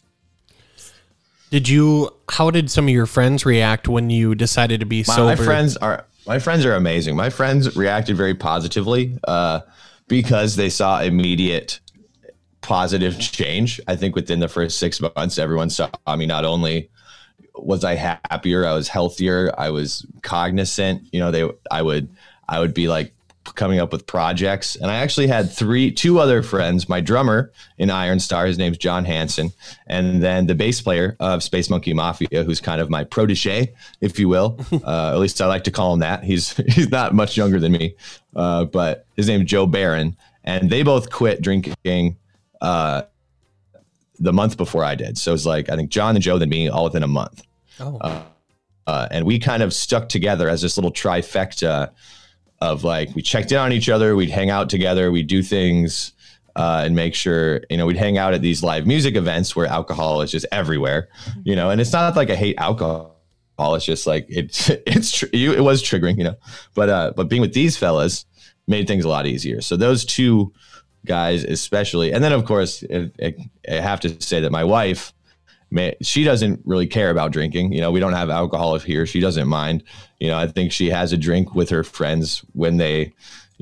Did 1.51 1.69
you 1.69 2.11
how 2.31 2.51
did 2.51 2.71
some 2.71 2.87
of 2.87 2.91
your 2.91 3.07
friends 3.07 3.45
react 3.45 3.89
when 3.89 4.09
you 4.09 4.35
decided 4.35 4.81
to 4.81 4.87
be 4.87 5.05
My, 5.07 5.15
sober? 5.15 5.37
my 5.37 5.37
friends 5.37 5.77
are 5.77 6.07
my 6.27 6.39
friends 6.39 6.65
are 6.65 6.75
amazing. 6.75 7.17
My 7.17 7.31
friends 7.31 7.77
reacted 7.77 8.17
very 8.17 8.35
positively 8.35 9.19
uh, 9.27 9.61
because 10.09 10.57
they 10.57 10.71
saw 10.71 11.01
immediate 11.01 11.81
positive 12.61 13.19
change. 13.19 13.81
I 13.87 13.97
think 13.97 14.15
within 14.15 14.41
the 14.41 14.49
first 14.49 14.79
six 14.79 15.01
months, 15.01 15.39
everyone 15.39 15.69
saw 15.69 15.91
me 16.17 16.27
not 16.27 16.45
only 16.45 16.91
was 17.55 17.85
I 17.85 17.95
happier, 17.95 18.67
I 18.67 18.73
was 18.73 18.89
healthier, 18.89 19.53
I 19.57 19.71
was 19.71 20.07
cognizant. 20.23 21.03
You 21.13 21.21
know, 21.21 21.31
they 21.31 21.49
I 21.71 21.83
would 21.83 22.09
I 22.49 22.61
would 22.61 22.75
be 22.75 22.89
like 22.89 23.13
coming 23.55 23.81
up 23.81 23.93
with 23.93 24.07
projects, 24.07 24.77
and 24.77 24.91
I 24.91 24.97
actually 24.97 25.27
had 25.27 25.51
three 25.51 25.91
two 25.91 26.19
other 26.19 26.43
friends. 26.43 26.89
My 26.89 27.01
drummer 27.01 27.51
in 27.79 27.91
Iron 27.91 28.21
Star, 28.21 28.47
his 28.47 28.59
name's 28.59 28.79
John 28.79 29.05
Hansen, 29.05 29.53
and 29.87 30.23
then 30.23 30.47
the 30.47 30.55
bass 30.55 30.81
player 30.81 31.17
of 31.21 31.43
Space 31.43 31.69
Monkey 31.69 31.93
Mafia, 31.93 32.45
who's 32.45 32.61
kind 32.61 32.81
of 32.81 32.89
my 32.91 33.05
protege, 33.05 33.73
if 34.01 34.19
you 34.19 34.29
will. 34.29 34.59
Uh, 34.83 35.13
at 35.13 35.19
least 35.19 35.41
I 35.41 35.47
like 35.47 35.65
to 35.65 35.71
call 35.71 35.93
him 35.93 36.01
that. 36.01 36.25
He's 36.25 36.57
he's 36.69 36.91
not 36.91 37.15
much 37.15 37.37
younger 37.37 37.61
than 37.61 37.73
me, 37.73 37.95
uh, 38.35 38.65
but 38.65 39.07
his 39.17 39.29
name's 39.29 39.45
Joe 39.45 39.67
Barron, 39.67 40.17
and 40.45 40.69
they 40.71 40.83
both 40.83 41.11
quit 41.11 41.41
drinking. 41.41 42.17
Uh, 42.61 43.03
the 44.23 44.33
month 44.33 44.57
before 44.57 44.85
I 44.85 44.95
did. 44.95 45.19
So 45.19 45.35
it's 45.35 45.45
like 45.45 45.69
I 45.69 45.77
think 45.77 45.91
John 45.91 46.15
and 46.17 46.23
Joe 46.23 46.39
then 46.39 46.49
me 46.49 46.69
all 46.69 46.85
within 46.85 47.03
a 47.03 47.09
month. 47.09 47.43
Oh. 47.81 48.25
Uh, 48.87 49.09
and 49.11 49.27
we 49.27 49.39
kind 49.39 49.63
of 49.63 49.73
stuck 49.73 50.09
together 50.09 50.49
as 50.49 50.63
this 50.63 50.77
little 50.77 50.93
trifecta 50.93 51.91
of 52.61 52.85
like 52.85 53.15
we 53.15 53.23
checked 53.23 53.53
in 53.53 53.59
on 53.59 53.73
each 53.73 53.89
other, 53.89 54.17
we'd 54.17 54.31
hang 54.31 54.51
out 54.51 54.71
together, 54.71 55.11
we'd 55.11 55.27
do 55.27 55.43
things 55.43 56.13
uh, 56.55 56.83
and 56.85 56.95
make 56.95 57.15
sure 57.15 57.63
you 57.71 57.77
know 57.77 57.87
we'd 57.87 57.97
hang 57.97 58.19
out 58.19 58.35
at 58.35 58.43
these 58.43 58.63
live 58.63 58.87
music 58.87 59.17
events 59.17 59.57
where 59.57 59.67
alcohol 59.67 60.21
is 60.23 60.31
just 60.31 60.47
everywhere, 60.53 61.09
you 61.45 61.57
know. 61.57 61.71
And 61.71 61.81
it's 61.81 61.93
not 61.93 62.15
like 62.17 62.31
I 62.31 62.37
hate 62.37 62.57
alcohol; 62.59 63.17
it's 63.59 63.85
just 63.85 64.07
like 64.07 64.27
it's 64.29 64.69
it's 64.87 65.19
tr- 65.19 65.27
you, 65.33 65.53
it 65.53 65.63
was 65.63 65.83
triggering, 65.83 66.19
you 66.19 66.25
know. 66.25 66.37
But 66.75 66.89
uh, 66.89 67.13
but 67.17 67.29
being 67.29 67.43
with 67.43 67.55
these 67.55 67.77
fellas 67.77 68.27
made 68.67 68.87
things 68.87 69.05
a 69.05 69.09
lot 69.09 69.27
easier. 69.27 69.61
So 69.61 69.77
those 69.77 70.05
two 70.05 70.53
guys 71.05 71.45
especially. 71.45 72.13
And 72.13 72.23
then 72.23 72.33
of 72.33 72.45
course 72.45 72.85
i 72.93 73.35
have 73.69 74.01
to 74.01 74.21
say 74.23 74.41
that 74.41 74.53
my 74.53 74.65
wife 74.65 75.13
may, 75.71 75.97
she 76.03 76.25
doesn't 76.25 76.61
really 76.65 76.87
care 76.87 77.11
about 77.11 77.33
drinking. 77.33 77.73
You 77.73 77.81
know 77.81 77.91
we 77.91 78.01
don't 78.01 78.13
have 78.13 78.31
alcohol 78.31 78.79
here. 78.79 79.07
She 79.07 79.21
doesn't 79.21 79.49
mind. 79.49 79.85
You 80.21 80.29
know 80.29 80.39
i 80.39 80.47
think 80.47 80.73
she 80.73 80.91
has 80.91 81.13
a 81.13 81.17
drink 81.17 81.55
with 81.55 81.71
her 81.71 81.85
friends 81.85 82.45
when 82.53 82.77
they 82.77 83.13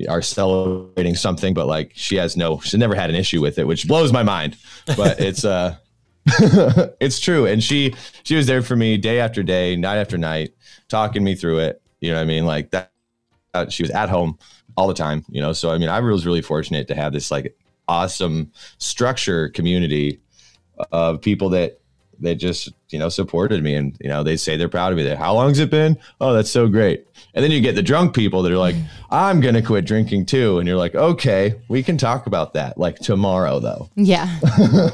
are 0.09 0.23
celebrating 0.23 1.15
something 1.15 1.53
but 1.53 1.67
like 1.67 1.93
she 1.95 2.17
has 2.17 2.35
no 2.35 2.59
she's 2.61 2.79
never 2.79 2.95
had 2.95 3.11
an 3.11 3.17
issue 3.17 3.39
with 3.39 3.59
it 3.59 3.67
which 3.67 3.87
blows 3.89 4.13
my 4.13 4.23
mind. 4.23 4.57
But 4.97 5.21
it's 5.29 5.45
uh 5.45 5.77
it's 7.01 7.19
true. 7.19 7.47
And 7.47 7.63
she 7.63 7.95
she 8.23 8.37
was 8.37 8.47
there 8.47 8.63
for 8.63 8.77
me 8.77 8.97
day 8.97 9.21
after 9.21 9.43
day 9.43 9.77
night 9.77 9.97
after 9.97 10.19
night 10.19 10.55
talking 10.89 11.25
me 11.25 11.35
through 11.35 11.61
it. 11.61 11.83
You 12.01 12.11
know 12.11 12.17
what 12.17 12.23
i 12.23 12.27
mean? 12.27 12.47
Like 12.47 12.71
that 12.71 12.93
uh, 13.55 13.69
she 13.69 13.83
was 13.83 13.91
at 13.91 14.09
home 14.09 14.39
all 14.81 14.89
the 14.89 14.95
time, 14.95 15.25
you 15.29 15.43
know. 15.43 15.53
So 15.53 15.71
I 15.71 15.77
mean, 15.77 15.91
I 15.91 16.01
was 16.01 16.25
really 16.25 16.41
fortunate 16.41 16.89
to 16.89 16.95
have 16.95 17.13
this 17.13 17.31
like 17.31 17.55
awesome 17.87 18.51
structure 18.79 19.51
community 19.51 20.21
of 20.91 21.21
people 21.21 21.51
that 21.51 21.81
that 22.21 22.37
just 22.37 22.73
you 22.89 22.99
know 22.99 23.11
supported 23.11 23.63
me, 23.63 23.75
and 23.75 23.95
you 24.01 24.09
know 24.09 24.23
they 24.23 24.39
say 24.39 24.57
they're 24.57 24.71
proud 24.71 24.91
of 24.91 24.97
me. 24.97 25.05
That 25.05 25.19
how 25.19 25.35
long's 25.35 25.59
it 25.59 25.71
been? 25.71 25.99
Oh, 26.19 26.33
that's 26.33 26.51
so 26.51 26.67
great. 26.67 27.07
And 27.35 27.45
then 27.45 27.51
you 27.51 27.61
get 27.61 27.75
the 27.75 27.83
drunk 27.83 28.15
people 28.15 28.43
that 28.43 28.53
are 28.53 28.59
like, 28.59 28.75
mm. 28.75 28.87
I'm 29.11 29.41
gonna 29.41 29.63
quit 29.63 29.85
drinking 29.85 30.27
too, 30.27 30.59
and 30.59 30.67
you're 30.67 30.79
like, 30.79 30.95
okay, 30.95 31.57
we 31.69 31.83
can 31.83 31.99
talk 31.99 32.27
about 32.27 32.55
that 32.55 32.79
like 32.79 32.99
tomorrow 33.01 33.61
though. 33.61 33.91
Yeah. 33.97 34.39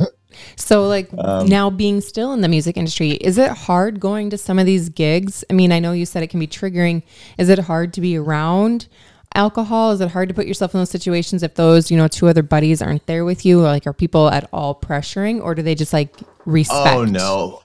so 0.56 0.88
like 0.88 1.10
um, 1.16 1.46
now 1.46 1.70
being 1.70 2.00
still 2.00 2.32
in 2.32 2.40
the 2.40 2.48
music 2.48 2.76
industry, 2.76 3.10
is 3.12 3.38
it 3.38 3.52
hard 3.52 4.00
going 4.00 4.30
to 4.30 4.38
some 4.38 4.58
of 4.58 4.66
these 4.66 4.88
gigs? 4.88 5.44
I 5.48 5.52
mean, 5.52 5.70
I 5.70 5.78
know 5.78 5.92
you 5.92 6.06
said 6.06 6.24
it 6.24 6.28
can 6.28 6.40
be 6.40 6.48
triggering. 6.48 7.04
Is 7.38 7.48
it 7.48 7.60
hard 7.60 7.92
to 7.92 8.00
be 8.00 8.16
around 8.16 8.88
alcohol? 9.36 9.92
Is 9.92 10.00
it 10.00 10.10
hard 10.10 10.28
to 10.28 10.34
put 10.34 10.46
yourself 10.46 10.74
in 10.74 10.80
those 10.80 10.90
situations 10.90 11.42
if 11.42 11.54
those, 11.54 11.90
you 11.90 11.96
know, 11.96 12.08
two 12.08 12.26
other 12.28 12.42
buddies 12.42 12.82
aren't 12.82 13.06
there 13.06 13.24
with 13.24 13.44
you? 13.44 13.60
Like 13.60 13.86
are 13.86 13.92
people 13.92 14.28
at 14.30 14.48
all 14.52 14.74
pressuring 14.74 15.40
or 15.40 15.54
do 15.54 15.62
they 15.62 15.74
just 15.74 15.92
like 15.92 16.14
respect? 16.44 16.96
Oh 16.96 17.04
no. 17.04 17.62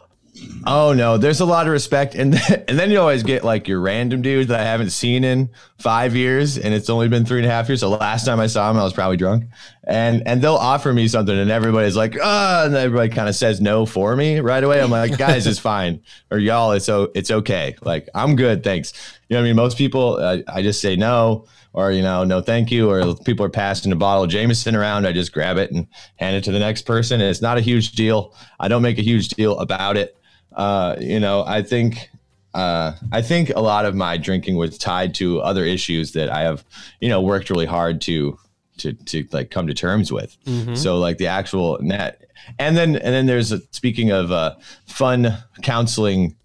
Oh 0.65 0.93
no, 0.93 1.17
there's 1.17 1.39
a 1.39 1.45
lot 1.45 1.67
of 1.67 1.73
respect, 1.73 2.15
and 2.15 2.33
then, 2.33 2.63
and 2.67 2.79
then 2.79 2.89
you 2.89 2.99
always 2.99 3.21
get 3.21 3.43
like 3.43 3.67
your 3.67 3.79
random 3.79 4.21
dude 4.21 4.47
that 4.47 4.59
I 4.59 4.63
haven't 4.63 4.91
seen 4.91 5.23
in 5.23 5.49
five 5.77 6.15
years, 6.15 6.57
and 6.57 6.73
it's 6.73 6.89
only 6.89 7.09
been 7.09 7.25
three 7.25 7.39
and 7.39 7.47
a 7.47 7.49
half 7.49 7.67
years. 7.67 7.81
So 7.81 7.89
last 7.89 8.25
time 8.25 8.39
I 8.39 8.47
saw 8.47 8.71
him, 8.71 8.77
I 8.77 8.83
was 8.83 8.93
probably 8.93 9.17
drunk, 9.17 9.45
and 9.83 10.25
and 10.27 10.41
they'll 10.41 10.55
offer 10.55 10.93
me 10.93 11.07
something, 11.07 11.37
and 11.37 11.51
everybody's 11.51 11.95
like, 11.95 12.15
ah, 12.21 12.65
and 12.65 12.75
everybody 12.75 13.09
kind 13.09 13.29
of 13.29 13.35
says 13.35 13.61
no 13.61 13.85
for 13.85 14.15
me 14.15 14.39
right 14.39 14.63
away. 14.63 14.81
I'm 14.81 14.91
like, 14.91 15.17
guys, 15.17 15.47
it's 15.47 15.59
fine, 15.73 16.01
or 16.29 16.37
y'all, 16.37 16.71
it's 16.71 16.89
o- 16.89 17.11
it's 17.15 17.31
okay. 17.31 17.75
Like 17.81 18.07
I'm 18.13 18.35
good, 18.35 18.63
thanks. 18.63 18.93
You 19.29 19.35
know 19.35 19.41
I 19.41 19.43
mean? 19.43 19.55
Most 19.55 19.77
people, 19.77 20.17
I, 20.23 20.43
I 20.47 20.61
just 20.61 20.81
say 20.81 20.95
no, 20.95 21.45
or 21.73 21.91
you 21.91 22.01
know, 22.01 22.23
no, 22.23 22.41
thank 22.41 22.71
you, 22.71 22.89
or 22.89 23.15
people 23.15 23.45
are 23.45 23.49
passing 23.49 23.91
a 23.91 23.95
bottle 23.95 24.23
of 24.23 24.29
Jameson 24.29 24.75
around, 24.75 25.07
I 25.07 25.13
just 25.13 25.31
grab 25.31 25.57
it 25.57 25.71
and 25.71 25.87
hand 26.17 26.35
it 26.35 26.43
to 26.45 26.51
the 26.51 26.59
next 26.59 26.83
person. 26.83 27.21
And 27.21 27.29
it's 27.29 27.41
not 27.41 27.57
a 27.57 27.61
huge 27.61 27.93
deal. 27.93 28.33
I 28.59 28.67
don't 28.67 28.81
make 28.81 28.99
a 28.99 29.03
huge 29.03 29.29
deal 29.29 29.57
about 29.59 29.97
it 29.97 30.17
uh, 30.55 30.95
you 30.99 31.19
know, 31.19 31.43
I 31.45 31.61
think 31.61 32.09
uh, 32.53 32.93
I 33.11 33.21
think 33.21 33.49
a 33.49 33.61
lot 33.61 33.85
of 33.85 33.95
my 33.95 34.17
drinking 34.17 34.57
was 34.57 34.77
tied 34.77 35.13
to 35.15 35.39
other 35.41 35.63
issues 35.63 36.11
that 36.13 36.29
I 36.29 36.41
have, 36.41 36.65
you 36.99 37.07
know, 37.07 37.21
worked 37.21 37.49
really 37.49 37.65
hard 37.65 38.01
to 38.01 38.37
to 38.81 38.93
to 38.93 39.27
like 39.31 39.51
come 39.51 39.67
to 39.67 39.73
terms 39.73 40.11
with. 40.11 40.37
So 40.75 40.97
like 40.99 41.17
the 41.17 41.27
actual 41.27 41.77
net, 41.81 42.25
and 42.59 42.75
then 42.77 42.95
and 42.95 43.13
then 43.13 43.25
there's 43.25 43.51
a, 43.51 43.59
speaking 43.71 44.11
of 44.11 44.31
uh, 44.31 44.55
fun 44.85 45.37
counseling. 45.61 46.35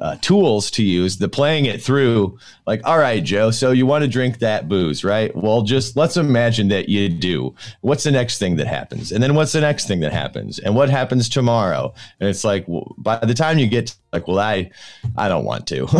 Uh, 0.00 0.16
tools 0.16 0.72
to 0.72 0.82
use 0.82 1.18
the 1.18 1.28
playing 1.28 1.66
it 1.66 1.80
through 1.80 2.36
like 2.66 2.80
all 2.82 2.98
right 2.98 3.22
joe 3.22 3.52
so 3.52 3.70
you 3.70 3.86
want 3.86 4.02
to 4.02 4.08
drink 4.08 4.40
that 4.40 4.68
booze 4.68 5.04
right? 5.04 5.30
Well 5.36 5.62
just 5.62 5.96
let's 5.96 6.16
imagine 6.16 6.66
that 6.70 6.88
you 6.88 7.08
do. 7.08 7.54
What's 7.80 8.02
the 8.02 8.10
next 8.10 8.38
thing 8.38 8.56
that 8.56 8.66
happens? 8.66 9.12
And 9.12 9.22
then 9.22 9.36
what's 9.36 9.52
the 9.52 9.60
next 9.60 9.86
thing 9.86 10.00
that 10.00 10.12
happens? 10.12 10.58
And 10.58 10.74
what 10.74 10.90
happens 10.90 11.28
tomorrow? 11.28 11.94
And 12.18 12.28
it's 12.28 12.42
like 12.42 12.66
well, 12.66 12.92
by 12.98 13.18
the 13.18 13.34
time 13.34 13.60
you 13.60 13.68
get 13.68 13.86
to, 13.86 13.94
like 14.14 14.28
well 14.28 14.38
i 14.38 14.70
i 15.16 15.28
don't 15.28 15.44
want 15.44 15.66
to. 15.66 15.86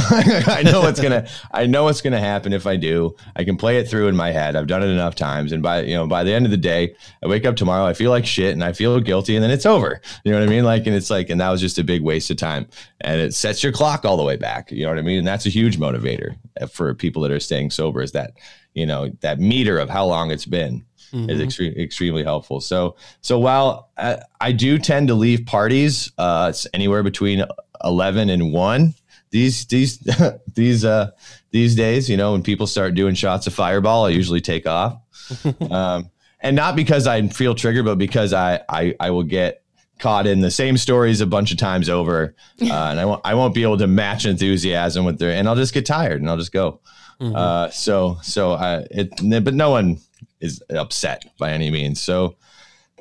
I 0.46 0.62
know 0.62 0.80
what's 0.80 1.00
gonna 1.00 1.26
i 1.52 1.66
know 1.66 1.84
what's 1.84 2.00
gonna 2.00 2.20
happen 2.20 2.52
if 2.52 2.66
i 2.66 2.76
do. 2.76 3.16
I 3.36 3.44
can 3.44 3.56
play 3.56 3.78
it 3.78 3.88
through 3.88 4.08
in 4.08 4.16
my 4.16 4.30
head. 4.30 4.56
I've 4.56 4.68
done 4.68 4.82
it 4.82 4.88
enough 4.88 5.14
times. 5.16 5.52
And 5.52 5.62
by 5.62 5.82
you 5.82 5.94
know 5.94 6.06
by 6.06 6.24
the 6.24 6.32
end 6.32 6.44
of 6.46 6.50
the 6.50 6.56
day 6.56 6.94
i 7.22 7.26
wake 7.26 7.44
up 7.44 7.56
tomorrow 7.56 7.84
i 7.84 7.92
feel 7.92 8.10
like 8.10 8.24
shit 8.24 8.52
and 8.52 8.62
i 8.62 8.72
feel 8.72 8.98
guilty 9.00 9.34
and 9.36 9.42
then 9.42 9.50
it's 9.50 9.66
over. 9.66 10.00
You 10.24 10.32
know 10.32 10.38
what 10.38 10.48
i 10.48 10.50
mean? 10.50 10.64
Like 10.64 10.86
and 10.86 10.94
it's 10.94 11.10
like 11.10 11.28
and 11.28 11.40
that 11.40 11.50
was 11.50 11.60
just 11.60 11.78
a 11.78 11.84
big 11.84 12.02
waste 12.02 12.30
of 12.30 12.36
time. 12.36 12.68
And 13.00 13.20
it 13.20 13.34
sets 13.34 13.62
your 13.62 13.72
clock 13.72 14.04
all 14.04 14.16
the 14.16 14.24
way 14.24 14.36
back. 14.36 14.70
You 14.70 14.84
know 14.84 14.90
what 14.90 14.98
i 14.98 15.02
mean? 15.02 15.18
And 15.18 15.26
that's 15.26 15.46
a 15.46 15.50
huge 15.50 15.78
motivator 15.78 16.36
uh, 16.60 16.66
for 16.66 16.94
people 16.94 17.22
that 17.22 17.32
are 17.32 17.40
staying 17.40 17.70
sober 17.70 18.00
is 18.00 18.12
that 18.12 18.32
you 18.74 18.86
know 18.86 19.10
that 19.20 19.40
meter 19.40 19.78
of 19.78 19.90
how 19.90 20.06
long 20.06 20.30
it's 20.30 20.46
been 20.46 20.84
is 21.14 21.38
mm-hmm. 21.38 21.40
extre- 21.40 21.78
extremely 21.78 22.24
helpful. 22.24 22.60
So 22.60 22.96
so 23.20 23.38
while 23.38 23.90
I, 23.96 24.18
I 24.40 24.52
do 24.52 24.78
tend 24.78 25.08
to 25.08 25.14
leave 25.14 25.46
parties, 25.46 26.10
uh, 26.18 26.48
it's 26.50 26.66
anywhere 26.74 27.02
between 27.02 27.44
eleven 27.84 28.30
and 28.30 28.52
one. 28.52 28.94
These 29.30 29.66
these 29.66 29.98
these 30.54 30.84
uh 30.84 31.10
these 31.50 31.74
days, 31.74 32.08
you 32.08 32.16
know, 32.16 32.32
when 32.32 32.42
people 32.42 32.66
start 32.66 32.94
doing 32.94 33.14
shots 33.14 33.46
of 33.46 33.54
Fireball, 33.54 34.06
I 34.06 34.10
usually 34.10 34.40
take 34.40 34.66
off, 34.66 35.00
um, 35.70 36.10
and 36.40 36.56
not 36.56 36.76
because 36.76 37.06
I 37.06 37.26
feel 37.28 37.54
triggered, 37.54 37.84
but 37.84 37.98
because 37.98 38.32
I 38.32 38.60
I, 38.68 38.94
I 39.00 39.10
will 39.10 39.22
get 39.22 39.62
caught 39.98 40.26
in 40.26 40.40
the 40.40 40.50
same 40.50 40.76
stories 40.76 41.20
a 41.20 41.26
bunch 41.26 41.52
of 41.52 41.58
times 41.58 41.88
over, 41.88 42.34
uh, 42.62 42.64
and 42.64 43.00
I 43.00 43.04
won't 43.04 43.20
I 43.24 43.34
won't 43.34 43.54
be 43.54 43.62
able 43.62 43.78
to 43.78 43.86
match 43.86 44.26
enthusiasm 44.26 45.04
with 45.04 45.18
their, 45.18 45.30
and 45.30 45.48
I'll 45.48 45.56
just 45.56 45.74
get 45.74 45.86
tired 45.86 46.20
and 46.20 46.30
I'll 46.30 46.38
just 46.38 46.52
go. 46.52 46.80
Uh, 47.20 47.70
so 47.70 48.18
so 48.22 48.52
I 48.52 48.86
it, 48.90 49.44
but 49.44 49.54
no 49.54 49.70
one 49.70 49.98
is 50.40 50.62
upset 50.68 51.24
by 51.38 51.52
any 51.52 51.70
means. 51.70 52.02
So 52.02 52.36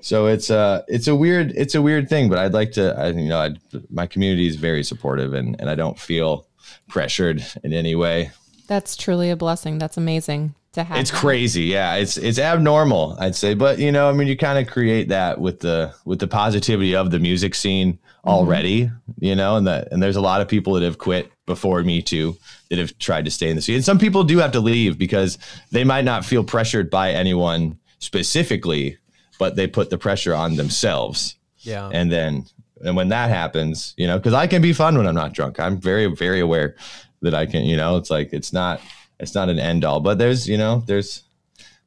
so 0.03 0.27
it's 0.27 0.51
uh 0.51 0.83
it's 0.87 1.07
a 1.07 1.15
weird 1.15 1.51
it's 1.55 1.75
a 1.75 1.81
weird 1.81 2.09
thing, 2.09 2.29
but 2.29 2.37
I'd 2.37 2.53
like 2.53 2.73
to 2.73 2.93
I, 2.99 3.07
you 3.09 3.29
know 3.29 3.39
I'd, 3.39 3.59
my 3.89 4.05
community 4.05 4.47
is 4.47 4.57
very 4.57 4.83
supportive 4.83 5.33
and 5.33 5.55
and 5.59 5.69
I 5.69 5.75
don't 5.75 5.97
feel 5.97 6.45
pressured 6.89 7.43
in 7.63 7.73
any 7.73 7.95
way. 7.95 8.31
That's 8.67 8.95
truly 8.95 9.29
a 9.29 9.35
blessing. 9.35 9.77
That's 9.77 9.97
amazing. 9.97 10.55
to 10.73 10.83
have 10.83 10.97
it's 10.97 11.11
crazy 11.11 11.65
yeah 11.65 11.93
it's 11.95 12.17
it's 12.17 12.39
abnormal 12.39 13.15
i'd 13.19 13.35
say 13.35 13.53
but 13.53 13.77
you 13.77 13.91
know 13.91 14.09
i 14.09 14.11
mean 14.11 14.27
you 14.27 14.35
kind 14.35 14.57
of 14.57 14.65
create 14.73 15.09
that 15.09 15.39
with 15.39 15.59
the 15.59 15.93
with 16.03 16.17
the 16.19 16.27
positivity 16.27 16.95
of 16.95 17.11
the 17.11 17.19
music 17.19 17.53
scene 17.53 17.99
already 18.25 18.89
you 19.19 19.35
know 19.35 19.55
and 19.55 19.67
that 19.67 19.87
and 19.91 20.01
there's 20.01 20.15
a 20.15 20.21
lot 20.21 20.41
of 20.41 20.47
people 20.47 20.73
that 20.73 20.81
have 20.81 20.97
quit 20.97 21.31
before 21.45 21.83
me 21.83 22.01
too 22.01 22.35
that 22.69 22.79
have 22.79 22.97
tried 22.97 23.23
to 23.23 23.29
stay 23.29 23.49
in 23.49 23.55
the 23.55 23.61
scene 23.61 23.75
and 23.75 23.85
some 23.85 23.99
people 23.99 24.23
do 24.23 24.39
have 24.39 24.51
to 24.51 24.59
leave 24.59 24.97
because 24.97 25.37
they 25.71 25.83
might 25.83 26.05
not 26.05 26.25
feel 26.25 26.43
pressured 26.43 26.89
by 26.89 27.11
anyone 27.11 27.77
specifically 27.99 28.97
but 29.43 29.57
they 29.57 29.67
put 29.67 29.89
the 29.89 29.97
pressure 29.97 30.33
on 30.33 30.55
themselves. 30.55 31.35
Yeah. 31.57 31.89
and 31.91 32.09
then 32.09 32.45
and 32.81 32.95
when 32.95 33.09
that 33.09 33.29
happens 33.29 33.93
you 33.95 34.05
know 34.05 34.17
because 34.17 34.33
i 34.33 34.47
can 34.47 34.61
be 34.61 34.73
fun 34.73 34.97
when 34.97 35.05
i'm 35.07 35.15
not 35.15 35.33
drunk. 35.33 35.59
I'm 35.59 35.77
very 35.79 36.07
very 36.07 36.39
aware 36.39 36.75
that 37.21 37.33
i 37.33 37.45
can 37.45 37.63
you 37.63 37.77
know 37.77 37.95
it's 37.97 38.09
like 38.09 38.33
it's 38.33 38.51
not 38.51 38.81
it's 39.19 39.33
not 39.33 39.47
an 39.49 39.59
end 39.59 39.85
all 39.85 40.01
but 40.01 40.17
there's 40.17 40.47
you 40.47 40.57
know 40.57 40.83
there's 40.85 41.23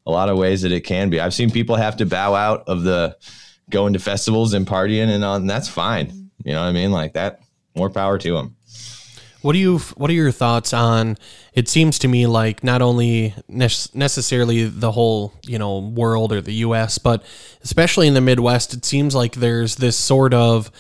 a 0.07 0.11
lot 0.11 0.29
of 0.29 0.39
ways 0.39 0.63
that 0.63 0.73
it 0.73 0.83
can 0.83 1.11
be. 1.11 1.19
I've 1.21 1.35
seen 1.35 1.51
people 1.51 1.77
have 1.77 1.97
to 1.97 2.07
bow 2.07 2.35
out 2.35 2.69
of 2.69 2.85
the 2.85 3.17
going 3.71 3.93
to 3.95 3.99
festivals 3.99 4.53
and 4.55 4.67
partying 4.67 5.09
and 5.09 5.25
on 5.25 5.43
and 5.43 5.51
that's 5.51 5.69
fine. 5.69 6.31
You 6.45 6.53
know 6.53 6.61
what 6.61 6.69
i 6.69 6.73
mean? 6.73 6.93
Like 6.93 7.15
that 7.15 7.41
more 7.75 7.91
power 7.91 8.19
to 8.19 8.33
them 8.33 8.56
What 9.43 9.53
do 9.53 9.59
you 9.59 9.79
what 9.97 10.11
are 10.11 10.15
your 10.15 10.33
thoughts 10.33 10.73
on 10.73 11.17
it 11.53 11.69
seems 11.69 11.99
to 12.01 12.09
me 12.09 12.27
like 12.27 12.65
not 12.65 12.83
only 12.83 13.35
nec- 13.49 13.95
necessarily 13.95 14.65
the 14.65 14.91
whole, 14.93 15.33
you 15.47 15.59
know, 15.59 15.79
world 15.79 16.33
or 16.33 16.41
the 16.41 16.55
US, 16.55 16.99
but 16.99 17.25
especially 17.63 18.09
in 18.09 18.15
the 18.15 18.21
Midwest 18.21 18.75
it 18.75 18.85
seems 18.85 19.15
like 19.15 19.37
there's 19.37 19.77
this 19.77 19.97
sort 19.97 20.35
of 20.35 20.71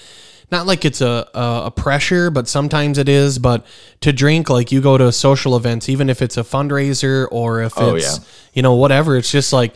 not 0.50 0.64
like 0.64 0.84
it's 0.84 1.00
a, 1.00 1.28
a, 1.34 1.62
a 1.66 1.70
pressure, 1.72 2.30
but 2.30 2.46
sometimes 2.46 2.98
it 2.98 3.08
is. 3.08 3.38
But 3.38 3.66
to 4.02 4.12
drink, 4.12 4.48
like 4.48 4.70
you 4.70 4.80
go 4.80 4.96
to 4.96 5.10
social 5.10 5.56
events, 5.56 5.88
even 5.88 6.08
if 6.08 6.22
it's 6.22 6.36
a 6.36 6.42
fundraiser 6.44 7.26
or 7.32 7.62
if 7.62 7.72
Oh, 7.76 7.96
it's, 7.96 8.18
yeah. 8.18 8.24
you 8.54 8.62
know, 8.62 8.74
whatever, 8.76 9.16
it's 9.16 9.32
just 9.32 9.52
like, 9.52 9.74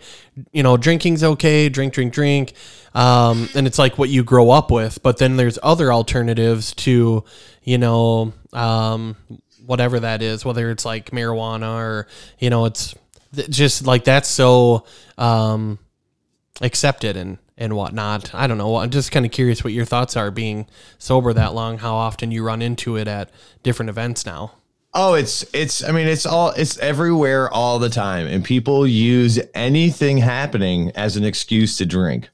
you 0.52 0.62
know, 0.62 0.76
drinking's 0.76 1.22
okay, 1.22 1.68
drink, 1.68 1.92
drink, 1.92 2.12
drink. 2.12 2.52
Um, 2.94 3.48
and 3.54 3.66
it's 3.66 3.78
like 3.78 3.98
what 3.98 4.08
you 4.08 4.24
grow 4.24 4.50
up 4.50 4.70
with. 4.70 5.02
But 5.02 5.18
then 5.18 5.36
there's 5.36 5.58
other 5.62 5.92
alternatives 5.92 6.74
to, 6.76 7.24
you 7.62 7.78
know, 7.78 8.32
um, 8.52 9.16
whatever 9.64 10.00
that 10.00 10.22
is, 10.22 10.44
whether 10.44 10.70
it's 10.70 10.84
like 10.84 11.10
marijuana 11.10 11.76
or, 11.78 12.06
you 12.38 12.50
know, 12.50 12.64
it's 12.64 12.94
just 13.48 13.86
like 13.86 14.04
that's 14.04 14.28
so 14.28 14.84
um, 15.18 15.78
accepted 16.60 17.16
and, 17.16 17.38
and 17.56 17.76
whatnot. 17.76 18.34
I 18.34 18.46
don't 18.46 18.58
know. 18.58 18.76
I'm 18.76 18.90
just 18.90 19.12
kind 19.12 19.24
of 19.24 19.32
curious 19.32 19.62
what 19.62 19.72
your 19.72 19.84
thoughts 19.84 20.16
are 20.16 20.30
being 20.30 20.66
sober 20.98 21.32
that 21.32 21.54
long, 21.54 21.78
how 21.78 21.94
often 21.94 22.32
you 22.32 22.42
run 22.42 22.62
into 22.62 22.96
it 22.96 23.06
at 23.06 23.30
different 23.62 23.90
events 23.90 24.26
now. 24.26 24.52
Oh, 24.92 25.14
it's 25.14 25.44
it's 25.54 25.84
I 25.84 25.92
mean 25.92 26.08
it's 26.08 26.26
all 26.26 26.50
it's 26.50 26.76
everywhere 26.78 27.48
all 27.52 27.78
the 27.78 27.88
time 27.88 28.26
and 28.26 28.44
people 28.44 28.86
use 28.86 29.38
anything 29.54 30.18
happening 30.18 30.90
as 30.96 31.16
an 31.16 31.24
excuse 31.24 31.76
to 31.78 31.86
drink. 31.86 32.28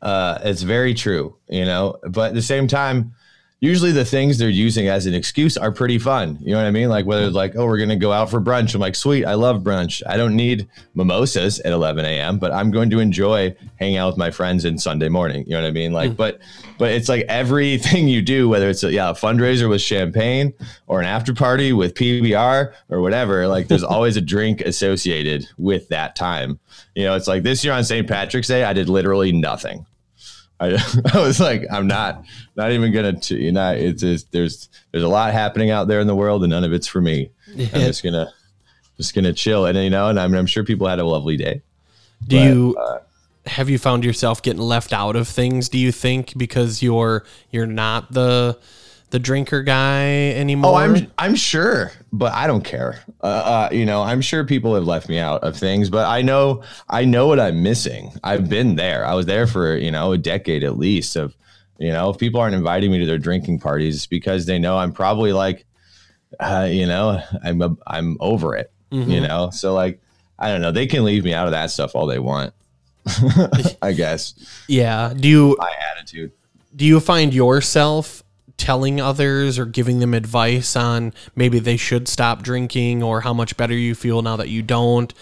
Uh 0.00 0.38
it's 0.42 0.62
very 0.62 0.94
true, 0.94 1.36
you 1.48 1.64
know, 1.66 1.98
but 2.08 2.28
at 2.30 2.34
the 2.34 2.42
same 2.42 2.66
time 2.66 3.12
usually 3.60 3.92
the 3.92 4.04
things 4.04 4.38
they're 4.38 4.48
using 4.48 4.88
as 4.88 5.04
an 5.04 5.14
excuse 5.14 5.58
are 5.58 5.70
pretty 5.70 5.98
fun. 5.98 6.38
You 6.40 6.52
know 6.52 6.56
what 6.56 6.66
I 6.66 6.70
mean? 6.70 6.88
Like 6.88 7.04
whether 7.04 7.24
it's 7.24 7.34
like, 7.34 7.54
oh, 7.56 7.66
we're 7.66 7.78
gonna 7.78 7.96
go 7.96 8.10
out 8.10 8.30
for 8.30 8.40
brunch. 8.40 8.74
I'm 8.74 8.80
like, 8.80 8.94
sweet, 8.94 9.26
I 9.26 9.34
love 9.34 9.62
brunch. 9.62 10.02
I 10.06 10.16
don't 10.16 10.34
need 10.34 10.68
mimosas 10.94 11.60
at 11.60 11.72
11 11.72 12.04
a.m., 12.04 12.38
but 12.38 12.52
I'm 12.52 12.70
going 12.70 12.88
to 12.90 13.00
enjoy 13.00 13.54
hanging 13.78 13.98
out 13.98 14.08
with 14.08 14.16
my 14.16 14.30
friends 14.30 14.64
in 14.64 14.78
Sunday 14.78 15.10
morning. 15.10 15.44
You 15.46 15.52
know 15.52 15.62
what 15.62 15.68
I 15.68 15.72
mean? 15.72 15.92
Like, 15.92 16.12
mm. 16.12 16.16
but 16.16 16.40
but 16.78 16.92
it's 16.92 17.08
like 17.08 17.26
everything 17.28 18.08
you 18.08 18.22
do, 18.22 18.48
whether 18.48 18.70
it's 18.70 18.82
a, 18.82 18.90
yeah 18.90 19.10
a 19.10 19.14
fundraiser 19.14 19.68
with 19.68 19.82
champagne 19.82 20.54
or 20.86 21.00
an 21.00 21.06
after 21.06 21.34
party 21.34 21.72
with 21.72 21.94
PBR 21.94 22.72
or 22.88 23.00
whatever, 23.02 23.46
like 23.46 23.68
there's 23.68 23.84
always 23.84 24.16
a 24.16 24.22
drink 24.22 24.62
associated 24.62 25.46
with 25.58 25.88
that 25.90 26.16
time. 26.16 26.58
You 26.94 27.04
know, 27.04 27.14
it's 27.14 27.28
like 27.28 27.42
this 27.42 27.62
year 27.62 27.74
on 27.74 27.84
St. 27.84 28.08
Patrick's 28.08 28.48
Day, 28.48 28.64
I 28.64 28.72
did 28.72 28.88
literally 28.88 29.32
nothing. 29.32 29.84
I, 30.60 30.78
I 31.14 31.20
was 31.20 31.40
like, 31.40 31.64
I'm 31.70 31.86
not, 31.86 32.24
not 32.56 32.72
even 32.72 32.92
gonna, 32.92 33.14
t- 33.18 33.42
you 33.42 33.52
know, 33.52 33.72
it's 33.72 34.02
just, 34.02 34.30
there's, 34.32 34.68
there's 34.92 35.04
a 35.04 35.08
lot 35.08 35.32
happening 35.32 35.70
out 35.70 35.88
there 35.88 36.00
in 36.00 36.06
the 36.06 36.14
world, 36.16 36.42
and 36.42 36.50
none 36.50 36.64
of 36.64 36.72
it's 36.72 36.86
for 36.86 37.00
me. 37.00 37.30
I'm 37.56 37.66
just 37.80 38.04
gonna, 38.04 38.32
just 38.96 39.14
gonna 39.14 39.32
chill, 39.32 39.66
and 39.66 39.76
you 39.78 39.90
know, 39.90 40.08
and 40.08 40.20
I'm, 40.20 40.34
I'm 40.34 40.46
sure 40.46 40.62
people 40.64 40.86
had 40.86 40.98
a 40.98 41.04
lovely 41.04 41.36
day. 41.36 41.62
Do 42.28 42.36
But, 42.36 42.44
you 42.44 42.76
uh, 42.78 42.98
have 43.46 43.70
you 43.70 43.78
found 43.78 44.04
yourself 44.04 44.42
getting 44.42 44.60
left 44.60 44.92
out 44.92 45.16
of 45.16 45.26
things? 45.26 45.68
Do 45.68 45.78
you 45.78 45.90
think 45.90 46.36
because 46.36 46.82
you're 46.82 47.24
you're 47.50 47.66
not 47.66 48.12
the 48.12 48.58
the 49.10 49.18
drinker 49.18 49.62
guy 49.62 50.30
anymore? 50.30 50.72
Oh, 50.72 50.74
I'm, 50.76 51.10
I'm 51.18 51.34
sure, 51.34 51.92
but 52.12 52.32
I 52.32 52.46
don't 52.46 52.64
care. 52.64 53.00
Uh, 53.22 53.26
uh, 53.26 53.68
you 53.72 53.84
know, 53.84 54.02
I'm 54.02 54.20
sure 54.20 54.44
people 54.44 54.74
have 54.74 54.84
left 54.84 55.08
me 55.08 55.18
out 55.18 55.42
of 55.42 55.56
things, 55.56 55.90
but 55.90 56.06
I 56.06 56.22
know, 56.22 56.62
I 56.88 57.04
know 57.04 57.26
what 57.26 57.38
I'm 57.40 57.62
missing. 57.62 58.12
I've 58.24 58.48
been 58.48 58.76
there. 58.76 59.04
I 59.04 59.14
was 59.14 59.26
there 59.26 59.46
for 59.46 59.76
you 59.76 59.90
know 59.90 60.12
a 60.12 60.18
decade 60.18 60.64
at 60.64 60.78
least. 60.78 61.16
Of, 61.16 61.36
you 61.78 61.92
know, 61.92 62.10
if 62.10 62.18
people 62.18 62.40
aren't 62.40 62.54
inviting 62.54 62.90
me 62.90 62.98
to 63.00 63.06
their 63.06 63.18
drinking 63.18 63.60
parties, 63.60 63.96
it's 63.96 64.06
because 64.06 64.46
they 64.46 64.58
know 64.58 64.78
I'm 64.78 64.92
probably 64.92 65.32
like, 65.32 65.64
uh, 66.38 66.68
you 66.70 66.86
know, 66.86 67.22
I'm 67.42 67.62
a, 67.62 67.76
I'm 67.86 68.16
over 68.20 68.54
it. 68.56 68.72
You 68.92 69.20
know, 69.20 69.50
so 69.50 69.72
like, 69.72 70.00
I 70.36 70.48
don't 70.48 70.62
know. 70.62 70.72
They 70.72 70.88
can 70.88 71.04
leave 71.04 71.22
me 71.22 71.32
out 71.32 71.46
of 71.46 71.52
that 71.52 71.70
stuff 71.70 71.94
all 71.94 72.06
they 72.06 72.18
want. 72.18 72.52
I 73.82 73.92
guess 73.92 74.34
yeah. 74.68 75.12
Do 75.16 75.28
you 75.28 75.56
my 75.58 75.72
attitude. 75.92 76.32
do 76.74 76.84
you 76.84 77.00
find 77.00 77.32
yourself 77.32 78.22
telling 78.60 79.00
others 79.00 79.58
or 79.58 79.64
giving 79.64 80.00
them 80.00 80.12
advice 80.14 80.76
on 80.76 81.12
maybe 81.34 81.58
they 81.58 81.76
should 81.76 82.06
stop 82.06 82.42
drinking 82.42 83.02
or 83.02 83.22
how 83.22 83.32
much 83.32 83.56
better 83.56 83.74
you 83.74 83.94
feel 83.94 84.20
now 84.22 84.36
that 84.36 84.48
you 84.50 84.62
don't? 84.62 85.12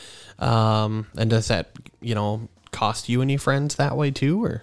Um, 0.41 1.07
and 1.17 1.31
does 1.31 1.49
that 1.49 1.71
you 2.01 2.15
know 2.15 2.49
cost 2.73 3.09
you 3.09 3.23
any 3.23 3.37
friends 3.37 3.77
that 3.77 3.97
way 3.97 4.11
too? 4.11 4.45
Or 4.45 4.63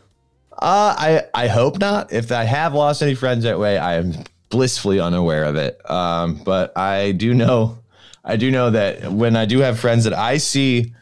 Uh, 0.51 0.93
I 0.97 1.23
I 1.33 1.47
hope 1.47 1.79
not. 1.79 2.11
If 2.13 2.31
I 2.31 2.43
have 2.43 2.73
lost 2.73 3.01
any 3.01 3.15
friends 3.15 3.43
that 3.45 3.57
way, 3.59 3.77
I 3.77 3.95
am 3.95 4.13
blissfully 4.49 4.99
unaware 4.99 5.45
of 5.45 5.55
it. 5.55 5.79
Um, 5.89 6.41
but 6.43 6.77
I 6.77 7.13
do 7.13 7.33
know, 7.33 7.79
I 8.23 8.35
do 8.35 8.51
know 8.51 8.69
that 8.71 9.11
when 9.11 9.35
I 9.35 9.45
do 9.45 9.59
have 9.59 9.79
friends 9.79 10.03
that 10.03 10.13
I 10.13 10.37
see 10.37 10.93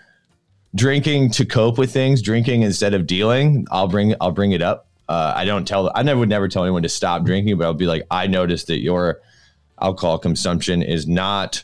drinking 0.75 1.31
to 1.31 1.45
cope 1.45 1.77
with 1.77 1.91
things, 1.91 2.21
drinking 2.21 2.63
instead 2.63 2.93
of 2.93 3.05
dealing, 3.05 3.67
I'll 3.71 3.87
bring 3.87 4.15
I'll 4.21 4.31
bring 4.31 4.53
it 4.53 4.61
up. 4.61 4.87
Uh, 5.09 5.33
I 5.35 5.45
don't 5.45 5.67
tell. 5.67 5.91
I 5.93 6.03
never 6.03 6.19
would 6.19 6.29
never 6.29 6.47
tell 6.47 6.63
anyone 6.63 6.83
to 6.83 6.89
stop 6.89 7.23
drinking, 7.23 7.57
but 7.57 7.65
I'll 7.65 7.73
be 7.73 7.87
like, 7.87 8.03
I 8.09 8.27
noticed 8.27 8.67
that 8.67 8.79
your 8.79 9.21
alcohol 9.81 10.17
consumption 10.17 10.81
is 10.81 11.07
not 11.07 11.63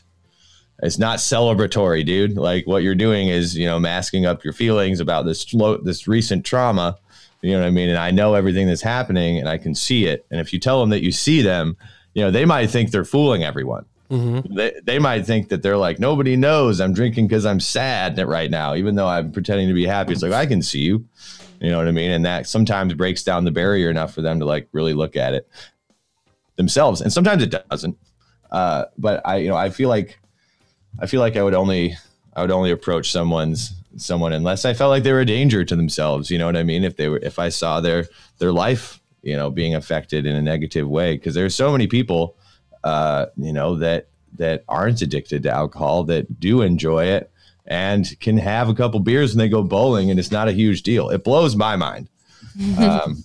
it's 0.82 0.98
not 0.98 1.18
celebratory, 1.18 2.04
dude. 2.04 2.36
Like 2.36 2.66
what 2.66 2.82
you're 2.82 2.94
doing 2.94 3.28
is, 3.28 3.56
you 3.56 3.66
know, 3.66 3.78
masking 3.78 4.26
up 4.26 4.44
your 4.44 4.52
feelings 4.52 5.00
about 5.00 5.26
this 5.26 5.44
this 5.82 6.08
recent 6.08 6.44
trauma. 6.44 6.96
You 7.42 7.52
know 7.52 7.60
what 7.60 7.66
I 7.66 7.70
mean? 7.70 7.88
And 7.88 7.98
I 7.98 8.10
know 8.10 8.34
everything 8.34 8.66
that's 8.66 8.82
happening, 8.82 9.38
and 9.38 9.48
I 9.48 9.56
can 9.56 9.74
see 9.74 10.06
it. 10.06 10.26
And 10.30 10.40
if 10.40 10.52
you 10.52 10.58
tell 10.58 10.80
them 10.80 10.90
that 10.90 11.02
you 11.02 11.12
see 11.12 11.40
them, 11.42 11.76
you 12.14 12.22
know, 12.22 12.30
they 12.30 12.44
might 12.44 12.68
think 12.68 12.90
they're 12.90 13.04
fooling 13.04 13.44
everyone. 13.44 13.86
They 14.54 14.72
they 14.82 14.98
might 14.98 15.24
think 15.24 15.48
that 15.50 15.62
they're 15.62 15.76
like 15.76 15.98
nobody 15.98 16.36
knows 16.36 16.80
I'm 16.80 16.92
drinking 16.92 17.28
because 17.28 17.46
I'm 17.46 17.60
sad 17.60 18.18
right 18.18 18.50
now, 18.50 18.74
even 18.74 18.94
though 18.94 19.06
I'm 19.06 19.32
pretending 19.32 19.68
to 19.68 19.74
be 19.74 19.86
happy. 19.86 20.12
It's 20.12 20.22
like 20.22 20.32
I 20.32 20.46
can 20.46 20.62
see 20.62 20.80
you. 20.80 21.06
You 21.60 21.70
know 21.70 21.76
what 21.76 21.88
I 21.88 21.92
mean? 21.92 22.10
And 22.10 22.24
that 22.24 22.46
sometimes 22.46 22.94
breaks 22.94 23.22
down 23.22 23.44
the 23.44 23.50
barrier 23.50 23.90
enough 23.90 24.14
for 24.14 24.22
them 24.22 24.40
to 24.40 24.46
like 24.46 24.68
really 24.72 24.94
look 24.94 25.14
at 25.14 25.34
it 25.34 25.48
themselves, 26.56 27.00
and 27.00 27.12
sometimes 27.12 27.42
it 27.42 27.54
doesn't. 27.70 27.98
Uh, 28.50 28.86
but 28.98 29.20
I, 29.26 29.36
you 29.36 29.48
know, 29.48 29.56
I 29.56 29.70
feel 29.70 29.88
like 29.88 30.18
I 30.98 31.06
feel 31.06 31.20
like 31.20 31.36
I 31.36 31.42
would 31.42 31.54
only 31.54 31.96
I 32.34 32.42
would 32.42 32.50
only 32.50 32.70
approach 32.70 33.10
someone's 33.10 33.74
someone 33.96 34.32
unless 34.32 34.64
I 34.64 34.72
felt 34.72 34.90
like 34.90 35.02
they 35.02 35.12
were 35.12 35.20
a 35.20 35.26
danger 35.26 35.64
to 35.64 35.76
themselves. 35.76 36.30
You 36.30 36.38
know 36.38 36.46
what 36.46 36.56
I 36.56 36.62
mean? 36.62 36.82
If 36.82 36.96
they 36.96 37.08
were 37.08 37.18
if 37.18 37.38
I 37.38 37.50
saw 37.50 37.80
their 37.80 38.06
their 38.38 38.52
life, 38.52 38.98
you 39.22 39.36
know, 39.36 39.50
being 39.50 39.74
affected 39.74 40.24
in 40.24 40.34
a 40.34 40.42
negative 40.42 40.88
way, 40.88 41.16
because 41.16 41.34
there's 41.34 41.54
so 41.54 41.70
many 41.72 41.86
people, 41.86 42.36
uh, 42.84 43.26
you 43.36 43.52
know, 43.52 43.76
that 43.76 44.08
that 44.38 44.64
aren't 44.66 45.02
addicted 45.02 45.42
to 45.42 45.50
alcohol 45.50 46.04
that 46.04 46.40
do 46.40 46.62
enjoy 46.62 47.04
it 47.04 47.30
and 47.70 48.18
can 48.20 48.36
have 48.36 48.68
a 48.68 48.74
couple 48.74 49.00
beers 49.00 49.32
and 49.32 49.40
they 49.40 49.48
go 49.48 49.62
bowling 49.62 50.10
and 50.10 50.20
it's 50.20 50.30
not 50.30 50.48
a 50.48 50.52
huge 50.52 50.82
deal. 50.82 51.08
It 51.08 51.24
blows 51.24 51.56
my 51.56 51.76
mind. 51.76 52.10
um, 52.78 53.24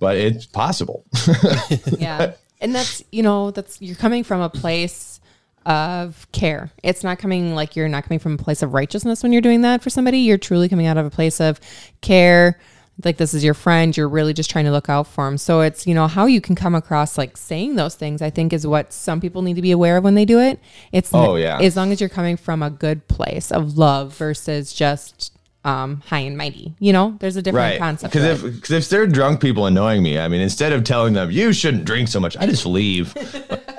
but 0.00 0.16
it's 0.16 0.46
possible. 0.46 1.04
yeah 1.98 2.32
and 2.60 2.74
that's 2.74 3.02
you 3.12 3.22
know 3.22 3.50
that's 3.50 3.80
you're 3.80 3.96
coming 3.96 4.24
from 4.24 4.40
a 4.40 4.50
place 4.50 5.20
of 5.64 6.30
care 6.32 6.70
it's 6.82 7.02
not 7.02 7.18
coming 7.18 7.54
like 7.54 7.74
you're 7.74 7.88
not 7.88 8.04
coming 8.04 8.18
from 8.18 8.34
a 8.34 8.38
place 8.38 8.62
of 8.62 8.72
righteousness 8.72 9.22
when 9.22 9.32
you're 9.32 9.42
doing 9.42 9.62
that 9.62 9.82
for 9.82 9.90
somebody 9.90 10.18
you're 10.18 10.38
truly 10.38 10.68
coming 10.68 10.86
out 10.86 10.96
of 10.96 11.04
a 11.04 11.10
place 11.10 11.40
of 11.40 11.60
care 12.00 12.58
like 13.04 13.18
this 13.18 13.34
is 13.34 13.44
your 13.44 13.54
friend 13.54 13.96
you're 13.96 14.08
really 14.08 14.32
just 14.32 14.50
trying 14.50 14.64
to 14.64 14.70
look 14.70 14.88
out 14.88 15.06
for 15.06 15.26
them 15.26 15.36
so 15.36 15.60
it's 15.60 15.86
you 15.86 15.94
know 15.94 16.06
how 16.06 16.24
you 16.26 16.40
can 16.40 16.54
come 16.54 16.74
across 16.74 17.18
like 17.18 17.36
saying 17.36 17.76
those 17.76 17.94
things 17.94 18.22
i 18.22 18.30
think 18.30 18.52
is 18.52 18.66
what 18.66 18.92
some 18.92 19.20
people 19.20 19.42
need 19.42 19.54
to 19.54 19.62
be 19.62 19.70
aware 19.70 19.96
of 19.98 20.04
when 20.04 20.14
they 20.14 20.24
do 20.24 20.40
it. 20.40 20.58
It's 20.92 21.10
Oh, 21.12 21.36
yeah. 21.36 21.58
as 21.60 21.76
long 21.76 21.92
as 21.92 22.00
you're 22.00 22.08
coming 22.08 22.36
from 22.36 22.62
a 22.62 22.70
good 22.70 23.06
place 23.08 23.52
of 23.52 23.76
love 23.76 24.14
versus 24.16 24.72
just 24.72 25.32
um 25.64 26.00
high 26.06 26.20
and 26.20 26.36
mighty 26.36 26.74
you 26.78 26.92
know? 26.92 27.16
There's 27.20 27.36
a 27.36 27.42
different 27.42 27.72
right. 27.72 27.78
concept 27.78 28.12
because 28.12 28.42
if 28.44 28.54
because 28.54 28.70
if 28.70 28.88
they're 28.88 29.06
drunk 29.06 29.40
people 29.40 29.66
annoying 29.66 30.02
me 30.02 30.18
i 30.18 30.28
mean 30.28 30.40
instead 30.40 30.72
of 30.72 30.84
telling 30.84 31.12
them 31.12 31.30
you 31.30 31.52
shouldn't 31.52 31.84
drink 31.84 32.08
so 32.08 32.20
much 32.20 32.36
i 32.38 32.46
just 32.46 32.64
leave. 32.66 33.14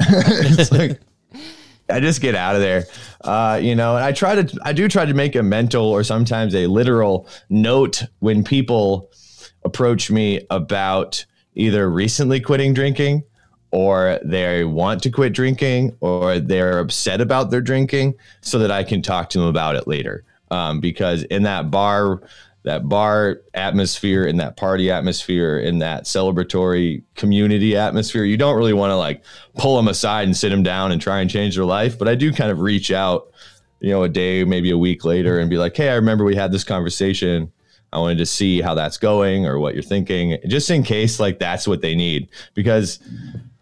It's 0.10 0.72
like 0.72 1.02
I 1.90 2.00
just 2.00 2.22
get 2.22 2.36
out 2.36 2.56
of 2.56 2.62
there. 2.62 2.86
Uh, 3.22 3.60
you 3.62 3.76
know, 3.76 3.96
and 3.96 4.04
I 4.04 4.12
try 4.12 4.42
to, 4.42 4.60
I 4.64 4.74
do 4.74 4.88
try 4.88 5.06
to 5.06 5.14
make 5.14 5.36
a 5.36 5.44
mental 5.44 5.86
or 5.86 6.04
sometimes 6.04 6.54
a 6.54 6.68
literal 6.68 7.28
note 7.50 8.04
when 8.20 8.44
people 8.44 9.12
approach 9.64 10.12
me 10.12 10.46
about 10.50 11.26
either 11.56 11.90
recently 11.90 12.40
quitting 12.40 12.74
drinking 12.74 13.24
or 13.72 14.20
they 14.24 14.64
want 14.64 15.04
to 15.04 15.10
quit 15.10 15.34
drinking 15.34 15.96
or 16.00 16.40
they're 16.40 16.80
upset 16.80 17.20
about 17.20 17.52
their 17.52 17.62
drinking 17.62 18.16
so 18.42 18.60
that 18.60 18.72
I 18.72 18.84
can 18.84 19.02
talk 19.02 19.30
to 19.32 19.40
them 19.40 19.48
about 19.48 19.76
it 19.76 19.88
later. 19.88 20.24
Um, 20.50 20.80
because 20.80 21.24
in 21.24 21.44
that 21.44 21.70
bar, 21.70 22.22
that 22.68 22.88
bar 22.88 23.42
atmosphere, 23.54 24.26
in 24.26 24.38
that 24.38 24.58
party 24.58 24.92
atmosphere, 24.92 25.58
in 25.58 25.80
that 25.80 26.04
celebratory 26.04 27.02
community 27.16 27.76
atmosphere, 27.78 28.24
you 28.24 28.38
don't 28.38 28.58
really 28.58 28.74
want 28.74 28.92
to 28.92 28.96
like 28.96 29.24
pull 29.58 29.78
them 29.78 29.88
aside 29.88 30.28
and 30.28 30.36
sit 30.36 30.50
them 30.50 30.64
down 30.64 30.92
and 30.92 31.02
try 31.02 31.22
and 31.22 31.30
change 31.30 31.56
their 31.56 31.66
life. 31.66 31.98
But 31.98 32.08
I 32.08 32.16
do 32.16 32.32
kind 32.34 32.52
of 32.52 32.60
reach 32.60 32.92
out, 32.92 33.32
you 33.80 33.90
know, 33.90 34.04
a 34.04 34.10
day, 34.10 34.44
maybe 34.44 34.70
a 34.72 34.78
week 34.78 35.06
later 35.06 35.40
and 35.40 35.50
be 35.50 35.58
like, 35.58 35.76
hey, 35.76 35.90
I 35.90 35.96
remember 35.96 36.26
we 36.26 36.36
had 36.36 36.52
this 36.52 36.64
conversation. 36.64 37.52
I 37.94 38.00
wanted 38.00 38.18
to 38.18 38.26
see 38.26 38.62
how 38.62 38.74
that's 38.74 38.98
going 38.98 39.46
or 39.46 39.60
what 39.60 39.74
you're 39.74 39.82
thinking, 39.82 40.38
just 40.48 40.70
in 40.70 40.84
case 40.84 41.22
like 41.22 41.40
that's 41.40 41.68
what 41.68 41.82
they 41.82 41.96
need. 41.96 42.28
Because 42.54 43.00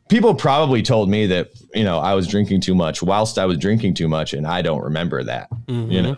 people 0.10 0.34
probably 0.34 0.82
told 0.82 1.10
me 1.10 1.28
that 1.28 1.52
you 1.76 1.84
know 1.84 2.00
I 2.00 2.15
was 2.15 2.28
drinking 2.28 2.62
too 2.62 2.74
much 2.74 3.04
whilst 3.04 3.38
I 3.38 3.46
was 3.46 3.60
drinking 3.60 3.94
too 3.94 4.08
much, 4.08 4.34
and 4.34 4.48
I 4.48 4.63
don't 4.63 4.82
remember 4.82 5.24
that. 5.24 5.50
Mm-hmm. 5.68 5.91
You 5.91 6.02
know. 6.02 6.15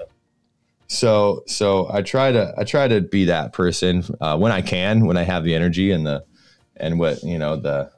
So 0.88 1.44
so 1.48 1.90
I 1.92 2.02
try 2.02 2.32
to 2.32 2.54
I 2.58 2.64
try 2.64 2.88
to 2.88 3.02
be 3.02 3.26
that 3.26 3.54
person 3.54 4.04
uh, 4.22 4.38
when 4.38 4.52
I 4.52 4.62
can 4.62 5.06
when 5.06 5.18
I 5.18 5.24
have 5.24 5.44
the 5.44 5.54
energy 5.54 5.92
and 5.92 6.06
the 6.06 6.24
and 6.76 7.00
what 7.00 7.24
you 7.24 7.38
know 7.38 7.58
the 7.58 7.92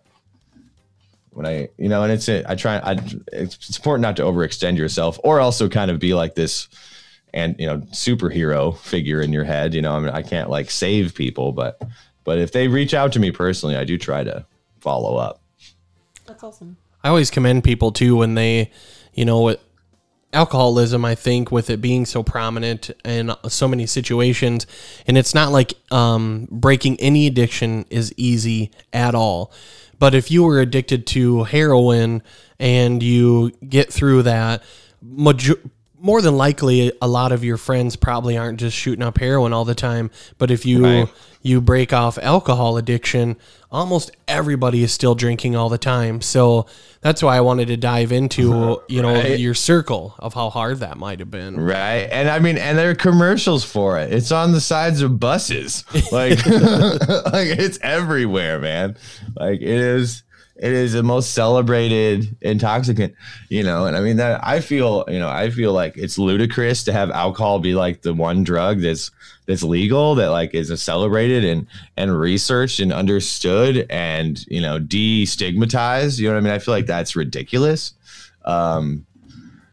when 1.31 1.45
I 1.45 1.69
you 1.77 1.89
know 1.89 2.03
and 2.03 2.11
it's 2.11 2.27
I 2.27 2.55
try 2.55 2.77
I 2.77 2.99
it's 3.31 3.77
important 3.77 4.01
not 4.01 4.17
to 4.17 4.23
overextend 4.23 4.77
yourself 4.77 5.19
or 5.23 5.39
also 5.39 5.69
kind 5.69 5.91
of 5.91 5.99
be 5.99 6.13
like 6.13 6.35
this 6.35 6.67
and 7.33 7.55
you 7.59 7.67
know 7.67 7.77
superhero 7.91 8.77
figure 8.77 9.21
in 9.21 9.31
your 9.31 9.43
head 9.43 9.73
you 9.75 9.81
know 9.81 9.93
I 9.93 9.99
mean 9.99 10.09
I 10.09 10.23
can't 10.23 10.49
like 10.49 10.71
save 10.71 11.13
people 11.13 11.51
but 11.51 11.79
but 12.23 12.39
if 12.39 12.51
they 12.51 12.67
reach 12.67 12.95
out 12.95 13.11
to 13.13 13.19
me 13.19 13.31
personally 13.31 13.75
I 13.75 13.83
do 13.83 13.97
try 13.99 14.23
to 14.23 14.45
follow 14.79 15.15
up 15.17 15.41
that's 16.29 16.43
awesome. 16.43 16.77
I 17.03 17.09
always 17.09 17.31
commend 17.31 17.63
people 17.63 17.91
too 17.91 18.15
when 18.15 18.35
they, 18.35 18.71
you 19.13 19.25
know, 19.25 19.55
alcoholism. 20.33 21.05
I 21.05 21.15
think 21.15 21.51
with 21.51 21.69
it 21.69 21.81
being 21.81 22.05
so 22.05 22.23
prominent 22.23 22.91
in 23.03 23.31
so 23.47 23.67
many 23.67 23.85
situations, 23.85 24.67
and 25.07 25.17
it's 25.17 25.33
not 25.33 25.51
like 25.51 25.73
um, 25.91 26.47
breaking 26.51 26.99
any 26.99 27.27
addiction 27.27 27.85
is 27.89 28.13
easy 28.17 28.71
at 28.93 29.15
all. 29.15 29.51
But 29.97 30.15
if 30.15 30.31
you 30.31 30.43
were 30.43 30.59
addicted 30.59 31.05
to 31.07 31.43
heroin 31.43 32.23
and 32.57 33.03
you 33.03 33.51
get 33.67 33.91
through 33.91 34.23
that, 34.23 34.63
major- 35.01 35.59
more 36.01 36.21
than 36.21 36.37
likely 36.37 36.91
a 37.01 37.07
lot 37.07 37.31
of 37.31 37.43
your 37.43 37.57
friends 37.57 37.95
probably 37.95 38.37
aren't 38.37 38.59
just 38.59 38.75
shooting 38.75 39.03
up 39.03 39.17
heroin 39.17 39.53
all 39.53 39.65
the 39.65 39.75
time 39.75 40.09
but 40.37 40.49
if 40.49 40.65
you 40.65 40.83
right. 40.83 41.09
you 41.41 41.59
break 41.59 41.91
off 41.91 42.17
alcohol 42.19 42.77
addiction 42.77 43.35
almost 43.71 44.11
everybody 44.27 44.83
is 44.83 44.91
still 44.91 45.15
drinking 45.15 45.55
all 45.55 45.69
the 45.69 45.77
time. 45.77 46.21
So 46.21 46.65
that's 47.01 47.23
why 47.23 47.37
i 47.37 47.41
wanted 47.41 47.69
to 47.69 47.77
dive 47.77 48.11
into 48.11 48.51
uh-huh. 48.53 48.77
you 48.89 49.01
know 49.01 49.13
right. 49.13 49.39
your 49.39 49.53
circle 49.53 50.15
of 50.19 50.33
how 50.33 50.49
hard 50.49 50.79
that 50.79 50.97
might 50.97 51.19
have 51.19 51.31
been. 51.31 51.59
Right. 51.59 52.07
And 52.11 52.29
i 52.29 52.39
mean 52.39 52.57
and 52.57 52.77
there 52.77 52.89
are 52.89 52.95
commercials 52.95 53.63
for 53.63 53.99
it. 53.99 54.11
It's 54.11 54.31
on 54.31 54.51
the 54.51 54.61
sides 54.61 55.01
of 55.01 55.19
buses. 55.19 55.83
Like 56.11 56.43
like 56.45 57.47
it's 57.47 57.77
everywhere 57.81 58.59
man. 58.59 58.97
Like 59.35 59.61
it 59.61 59.67
is 59.67 60.23
it 60.55 60.73
is 60.73 60.93
the 60.93 61.03
most 61.03 61.33
celebrated 61.33 62.35
intoxicant, 62.41 63.15
you 63.47 63.63
know. 63.63 63.85
And 63.85 63.95
I 63.95 64.01
mean 64.01 64.17
that 64.17 64.41
I 64.45 64.59
feel, 64.59 65.05
you 65.07 65.19
know, 65.19 65.29
I 65.29 65.51
feel 65.51 65.71
like 65.71 65.97
it's 65.97 66.17
ludicrous 66.17 66.83
to 66.85 66.93
have 66.93 67.11
alcohol 67.11 67.59
be 67.59 67.75
like 67.75 68.01
the 68.01 68.13
one 68.13 68.43
drug 68.43 68.81
that's 68.81 69.11
that's 69.49 69.63
legal 69.63 70.13
that 70.13 70.27
like 70.27 70.53
is 70.53 70.71
celebrated 70.79 71.43
and 71.43 71.65
and 71.97 72.15
researched 72.15 72.79
and 72.79 72.93
understood 72.93 73.87
and 73.89 74.45
you 74.47 74.61
know 74.61 74.79
destigmatized. 74.79 76.19
You 76.19 76.27
know 76.27 76.35
what 76.35 76.37
I 76.37 76.43
mean? 76.43 76.53
I 76.53 76.59
feel 76.59 76.75
like 76.75 76.85
that's 76.85 77.15
ridiculous. 77.15 77.95
Um, 78.45 79.07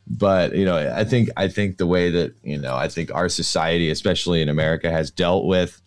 but 0.07 0.57
you 0.57 0.65
know, 0.65 0.79
I 0.79 1.05
think 1.05 1.29
I 1.37 1.49
think 1.49 1.77
the 1.77 1.87
way 1.87 2.11
that 2.11 2.35
you 2.43 2.57
know, 2.57 2.75
I 2.75 2.89
think 2.89 3.15
our 3.15 3.29
society, 3.29 3.91
especially 3.91 4.41
in 4.41 4.49
America, 4.49 4.91
has 4.91 5.11
dealt 5.11 5.45
with 5.45 5.83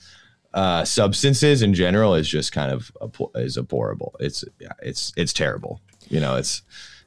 uh, 0.54 0.86
substances 0.86 1.64
in 1.64 1.74
general 1.74 2.14
is 2.14 2.30
just 2.30 2.52
kind 2.52 2.72
of 2.72 2.92
is 3.34 3.58
abhorrible. 3.58 4.14
It's 4.20 4.46
yeah, 4.60 4.74
it's 4.84 5.14
it's 5.18 5.34
terrible. 5.34 5.82
You 6.10 6.20
know, 6.20 6.36
it's 6.36 6.62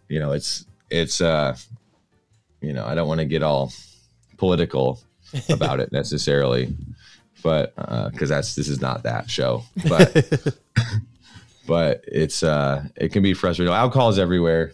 you 0.09 0.19
know, 0.19 0.33
it's 0.33 0.67
it's 0.91 1.21
uh, 1.21 1.57
you 2.61 2.73
know, 2.73 2.85
I 2.85 2.97
don't 2.97 3.07
want 3.07 3.21
to 3.21 3.25
get 3.25 3.45
all 3.45 3.73
political 4.37 4.99
about 5.49 5.81
it 5.81 5.93
necessarily, 5.93 6.75
but 7.43 7.75
because 8.13 8.31
uh, 8.31 8.35
that's 8.37 8.55
this 8.55 8.69
is 8.69 8.81
not 8.81 9.03
that 9.03 9.31
show, 9.31 9.65
but 9.89 10.57
but 11.67 12.05
it's 12.07 12.43
uh, 12.43 12.85
it 12.97 13.13
can 13.13 13.23
be 13.23 13.35
frustrating. 13.35 13.73
Alcohol 13.73 14.09
is 14.09 14.19
everywhere, 14.19 14.73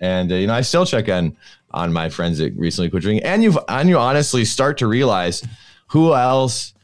and 0.00 0.30
uh, 0.30 0.36
you 0.36 0.46
know, 0.46 0.54
I 0.54 0.62
still 0.62 0.86
check 0.86 1.08
in 1.08 1.36
on 1.70 1.92
my 1.92 2.08
friends 2.08 2.38
that 2.38 2.54
recently 2.56 2.90
quit 2.90 3.02
drinking, 3.02 3.26
and 3.26 3.42
you 3.42 3.58
and 3.68 3.88
you 3.88 3.98
honestly 3.98 4.44
start 4.44 4.78
to 4.78 4.86
realize 4.86 5.46
who 5.88 6.14
else 6.14 6.74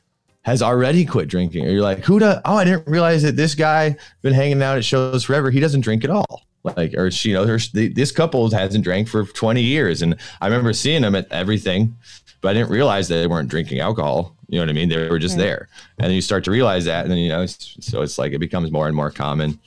has 0.43 0.63
already 0.63 1.05
quit 1.05 1.29
drinking. 1.29 1.67
Or 1.67 1.71
you're 1.71 1.83
like, 1.83 2.05
who 2.05 2.19
does? 2.19 2.41
Oh, 2.45 2.57
I 2.57 2.65
didn't 2.65 2.87
realize 2.87 3.23
that 3.23 3.37
this 3.37 3.55
guy 3.55 3.97
been 4.23 4.35
hanging 4.35 4.63
out 4.63 4.77
at 4.77 4.85
shows 4.85 5.25
forever. 5.25 5.51
He 5.51 5.61
doesn't 5.61 5.81
drink 5.81 6.05
at 6.05 6.11
all. 6.11 6.43
Like, 6.65 6.95
or 6.95 7.11
she, 7.11 7.31
you 7.31 7.35
know, 7.35 7.45
this 7.45 8.11
couple 8.11 8.51
hasn't 8.51 8.85
drank 8.85 9.09
for 9.09 9.25
20 9.25 9.63
years, 9.63 10.01
and 10.01 10.17
I 10.41 10.47
remember 10.47 10.73
seeing 10.73 11.03
them 11.03 11.15
at 11.15 11.31
everything, 11.31 11.95
but 12.45 12.51
I 12.51 12.53
didn't 12.53 12.69
realize 12.69 13.09
that 13.09 13.15
they 13.17 13.27
weren't 13.27 13.49
drinking 13.49 13.81
alcohol. 13.81 14.37
You 14.49 14.59
know 14.59 14.65
what 14.65 14.69
I 14.69 14.75
mean? 14.75 14.91
They 14.91 15.09
were 15.09 15.19
just 15.19 15.39
there, 15.39 15.67
and 15.99 16.09
then 16.09 16.15
you 16.15 16.21
start 16.21 16.45
to 16.45 16.51
realize 16.51 16.85
that, 16.85 17.05
and 17.05 17.11
then 17.11 17.17
you 17.17 17.31
know, 17.31 17.41
it's, 17.41 17.79
so 17.81 18.03
it's 18.03 18.19
like 18.19 18.33
it 18.33 18.39
becomes 18.39 18.71
more 18.71 18.87
and 18.87 18.95
more 18.95 19.11
common. 19.11 19.59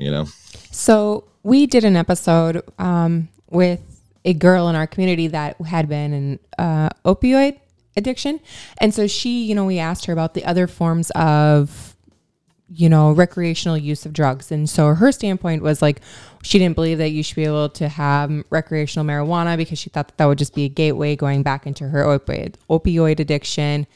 You 0.00 0.10
know. 0.10 0.24
So 0.72 1.28
we 1.44 1.66
did 1.66 1.84
an 1.84 1.94
episode 1.94 2.64
um, 2.80 3.28
with 3.48 3.80
a 4.24 4.34
girl 4.34 4.68
in 4.68 4.74
our 4.74 4.88
community 4.88 5.28
that 5.28 5.60
had 5.60 5.88
been 5.88 6.12
an 6.12 6.38
uh, 6.58 6.88
opioid 7.04 7.60
addiction. 7.96 8.40
And 8.78 8.92
so 8.92 9.06
she, 9.06 9.44
you 9.44 9.54
know, 9.54 9.64
we 9.64 9.78
asked 9.78 10.06
her 10.06 10.12
about 10.12 10.34
the 10.34 10.44
other 10.44 10.66
forms 10.66 11.10
of, 11.10 11.89
you 12.72 12.88
know, 12.88 13.12
recreational 13.12 13.76
use 13.76 14.06
of 14.06 14.12
drugs. 14.12 14.52
And 14.52 14.70
so 14.70 14.94
her 14.94 15.10
standpoint 15.10 15.62
was 15.62 15.82
like, 15.82 16.00
she 16.42 16.58
didn't 16.58 16.76
believe 16.76 16.98
that 16.98 17.10
you 17.10 17.22
should 17.22 17.36
be 17.36 17.44
able 17.44 17.68
to 17.70 17.88
have 17.88 18.44
recreational 18.50 19.04
marijuana 19.04 19.56
because 19.56 19.78
she 19.78 19.90
thought 19.90 20.08
that, 20.08 20.18
that 20.18 20.26
would 20.26 20.38
just 20.38 20.54
be 20.54 20.64
a 20.64 20.68
gateway 20.68 21.16
going 21.16 21.42
back 21.42 21.66
into 21.66 21.88
her 21.88 22.04
opioid, 22.04 22.54
opioid 22.68 23.18
addiction 23.18 23.86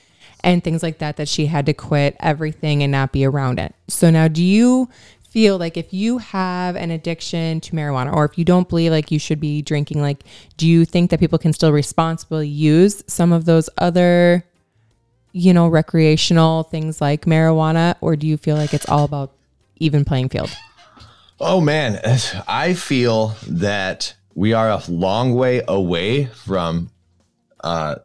and 0.42 0.62
things 0.62 0.82
like 0.82 0.98
that, 0.98 1.16
that 1.16 1.28
she 1.28 1.46
had 1.46 1.66
to 1.66 1.72
quit 1.72 2.16
everything 2.20 2.82
and 2.82 2.92
not 2.92 3.12
be 3.12 3.24
around 3.24 3.58
it. 3.58 3.74
So 3.88 4.10
now, 4.10 4.28
do 4.28 4.42
you 4.42 4.88
feel 5.22 5.58
like 5.58 5.76
if 5.76 5.92
you 5.92 6.18
have 6.18 6.76
an 6.76 6.90
addiction 6.90 7.60
to 7.60 7.72
marijuana 7.72 8.12
or 8.12 8.24
if 8.24 8.38
you 8.38 8.44
don't 8.44 8.68
believe 8.68 8.92
like 8.92 9.10
you 9.10 9.18
should 9.18 9.40
be 9.40 9.60
drinking 9.60 10.00
like 10.00 10.22
do 10.56 10.68
you 10.68 10.84
think 10.84 11.10
that 11.10 11.18
people 11.18 11.40
can 11.40 11.52
still 11.52 11.72
responsibly 11.72 12.46
use 12.46 13.02
some 13.08 13.32
of 13.32 13.44
those 13.44 13.68
other 13.78 14.44
you 15.34 15.52
know 15.52 15.66
recreational 15.66 16.62
things 16.62 17.00
like 17.00 17.24
marijuana 17.24 17.96
or 18.00 18.14
do 18.14 18.24
you 18.24 18.36
feel 18.36 18.56
like 18.56 18.72
it's 18.72 18.88
all 18.88 19.04
about 19.04 19.32
even 19.76 20.04
playing 20.04 20.28
field? 20.28 20.56
Oh 21.40 21.60
man. 21.60 22.00
I 22.48 22.74
feel 22.74 23.34
that 23.48 24.14
we 24.34 24.52
are 24.52 24.70
a 24.70 24.80
long 24.88 25.34
way 25.34 25.62
away 25.66 26.26
from 26.26 26.90
uh, 27.60 27.96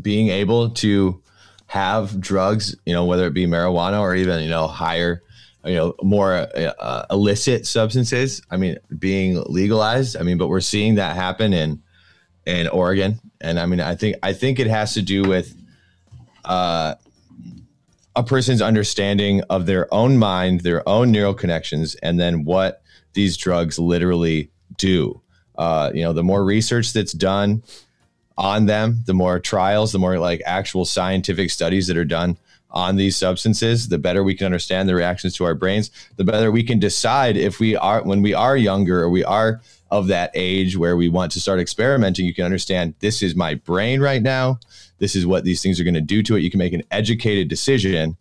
being 0.00 0.28
able 0.28 0.70
to 0.70 1.20
have 1.66 2.20
drugs 2.20 2.76
you 2.86 2.92
know 2.92 3.04
whether 3.04 3.26
it 3.26 3.34
be 3.34 3.46
marijuana 3.46 4.00
or 4.00 4.14
even 4.14 4.40
you 4.40 4.48
know 4.48 4.68
higher 4.68 5.24
you 5.64 5.74
know 5.74 5.94
more 6.00 6.46
uh, 6.54 7.04
illicit 7.10 7.66
substances. 7.66 8.40
I 8.48 8.56
mean 8.56 8.76
being 8.96 9.42
legalized 9.48 10.16
i 10.16 10.22
mean 10.22 10.38
but 10.38 10.46
we're 10.46 10.60
seeing 10.60 10.94
that 10.94 11.16
happen 11.16 11.52
in 11.52 11.82
in 12.46 12.68
oregon. 12.68 13.18
And 13.40 13.58
i 13.58 13.66
mean 13.66 13.80
i 13.80 13.96
think 13.96 14.16
i 14.22 14.32
think 14.32 14.60
it 14.60 14.68
has 14.68 14.94
to 14.94 15.02
do 15.02 15.24
with 15.24 15.56
uh, 16.46 16.94
a 18.14 18.22
person's 18.22 18.62
understanding 18.62 19.42
of 19.50 19.66
their 19.66 19.92
own 19.92 20.16
mind 20.16 20.60
their 20.60 20.86
own 20.88 21.10
neural 21.10 21.34
connections 21.34 21.94
and 21.96 22.18
then 22.18 22.44
what 22.44 22.82
these 23.12 23.36
drugs 23.36 23.78
literally 23.78 24.50
do 24.76 25.20
uh, 25.58 25.90
you 25.94 26.02
know 26.02 26.12
the 26.12 26.22
more 26.22 26.44
research 26.44 26.92
that's 26.92 27.12
done 27.12 27.62
on 28.38 28.66
them 28.66 29.02
the 29.06 29.14
more 29.14 29.38
trials 29.38 29.92
the 29.92 29.98
more 29.98 30.18
like 30.18 30.40
actual 30.46 30.84
scientific 30.84 31.50
studies 31.50 31.86
that 31.86 31.96
are 31.96 32.04
done 32.04 32.36
on 32.76 32.96
these 32.96 33.16
substances, 33.16 33.88
the 33.88 33.98
better 33.98 34.22
we 34.22 34.34
can 34.34 34.44
understand 34.44 34.88
the 34.88 34.94
reactions 34.94 35.34
to 35.34 35.44
our 35.44 35.54
brains, 35.54 35.90
the 36.16 36.24
better 36.24 36.52
we 36.52 36.62
can 36.62 36.78
decide 36.78 37.36
if 37.36 37.58
we 37.58 37.74
are, 37.74 38.02
when 38.02 38.20
we 38.20 38.34
are 38.34 38.56
younger 38.56 39.02
or 39.02 39.08
we 39.08 39.24
are 39.24 39.62
of 39.90 40.08
that 40.08 40.30
age 40.34 40.76
where 40.76 40.96
we 40.96 41.08
want 41.08 41.32
to 41.32 41.40
start 41.40 41.58
experimenting, 41.58 42.26
you 42.26 42.34
can 42.34 42.44
understand 42.44 42.94
this 42.98 43.22
is 43.22 43.34
my 43.34 43.54
brain 43.54 44.00
right 44.00 44.22
now. 44.22 44.58
This 44.98 45.14
is 45.14 45.26
what 45.26 45.44
these 45.44 45.62
things 45.62 45.78
are 45.78 45.84
going 45.84 45.94
to 45.94 46.00
do 46.00 46.22
to 46.22 46.36
it. 46.36 46.40
You 46.40 46.50
can 46.50 46.58
make 46.58 46.72
an 46.72 46.82
educated 46.90 47.48
decision 47.48 48.16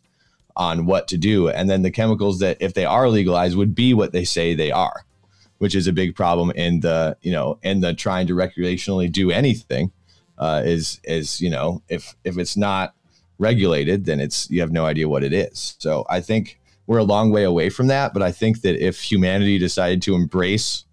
on 0.55 0.85
what 0.85 1.07
to 1.09 1.17
do. 1.17 1.49
And 1.49 1.69
then 1.69 1.81
the 1.81 1.91
chemicals 1.91 2.39
that, 2.39 2.57
if 2.59 2.73
they 2.73 2.85
are 2.85 3.09
legalized, 3.09 3.57
would 3.57 3.75
be 3.75 3.93
what 3.93 4.11
they 4.11 4.25
say 4.25 4.53
they 4.53 4.71
are. 4.71 5.05
which 5.57 5.75
is 5.75 5.87
a 5.87 5.93
big 5.93 6.15
problem 6.15 6.51
in 6.51 6.81
the 6.81 7.17
you 7.21 7.31
know 7.31 7.57
in 7.63 7.81
the 7.81 7.93
trying 7.93 8.27
to 8.27 8.33
recreationally 8.33 9.11
do 9.11 9.31
anything. 9.31 9.91
Uh, 10.37 10.61
is 10.65 10.99
is 11.03 11.39
you 11.39 11.49
know 11.49 11.81
if 11.87 12.15
if 12.23 12.37
it's 12.37 12.57
not 12.57 12.93
regulated, 13.39 14.05
then 14.05 14.19
it's 14.19 14.49
you 14.49 14.59
have 14.61 14.71
no 14.71 14.85
idea 14.85 15.07
what 15.07 15.23
it 15.23 15.33
is. 15.33 15.75
So 15.79 16.05
I 16.09 16.21
think 16.21 16.59
we're 16.87 16.99
a 16.99 17.03
long 17.03 17.31
way 17.31 17.43
away 17.43 17.69
from 17.69 17.87
that. 17.87 18.13
But 18.13 18.21
I 18.21 18.31
think 18.31 18.61
that 18.61 18.75
if 18.85 18.99
humanity 19.01 19.57
decided 19.57 20.01
to 20.03 20.15
embrace 20.15 20.85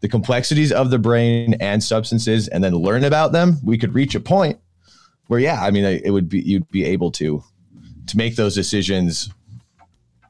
the 0.00 0.08
complexities 0.08 0.70
of 0.70 0.90
the 0.90 0.98
brain 0.98 1.54
and 1.54 1.82
substances 1.82 2.46
and 2.48 2.62
then 2.62 2.74
learn 2.74 3.04
about 3.04 3.32
them, 3.32 3.58
we 3.64 3.76
could 3.76 3.94
reach 3.94 4.14
a 4.14 4.20
point 4.20 4.58
where, 5.28 5.40
yeah, 5.40 5.62
I 5.62 5.70
mean, 5.70 5.84
it 5.84 6.10
would 6.10 6.28
be 6.28 6.40
you'd 6.40 6.68
be 6.70 6.84
able 6.84 7.10
to 7.12 7.42
to 8.08 8.16
make 8.16 8.36
those 8.36 8.54
decisions 8.54 9.30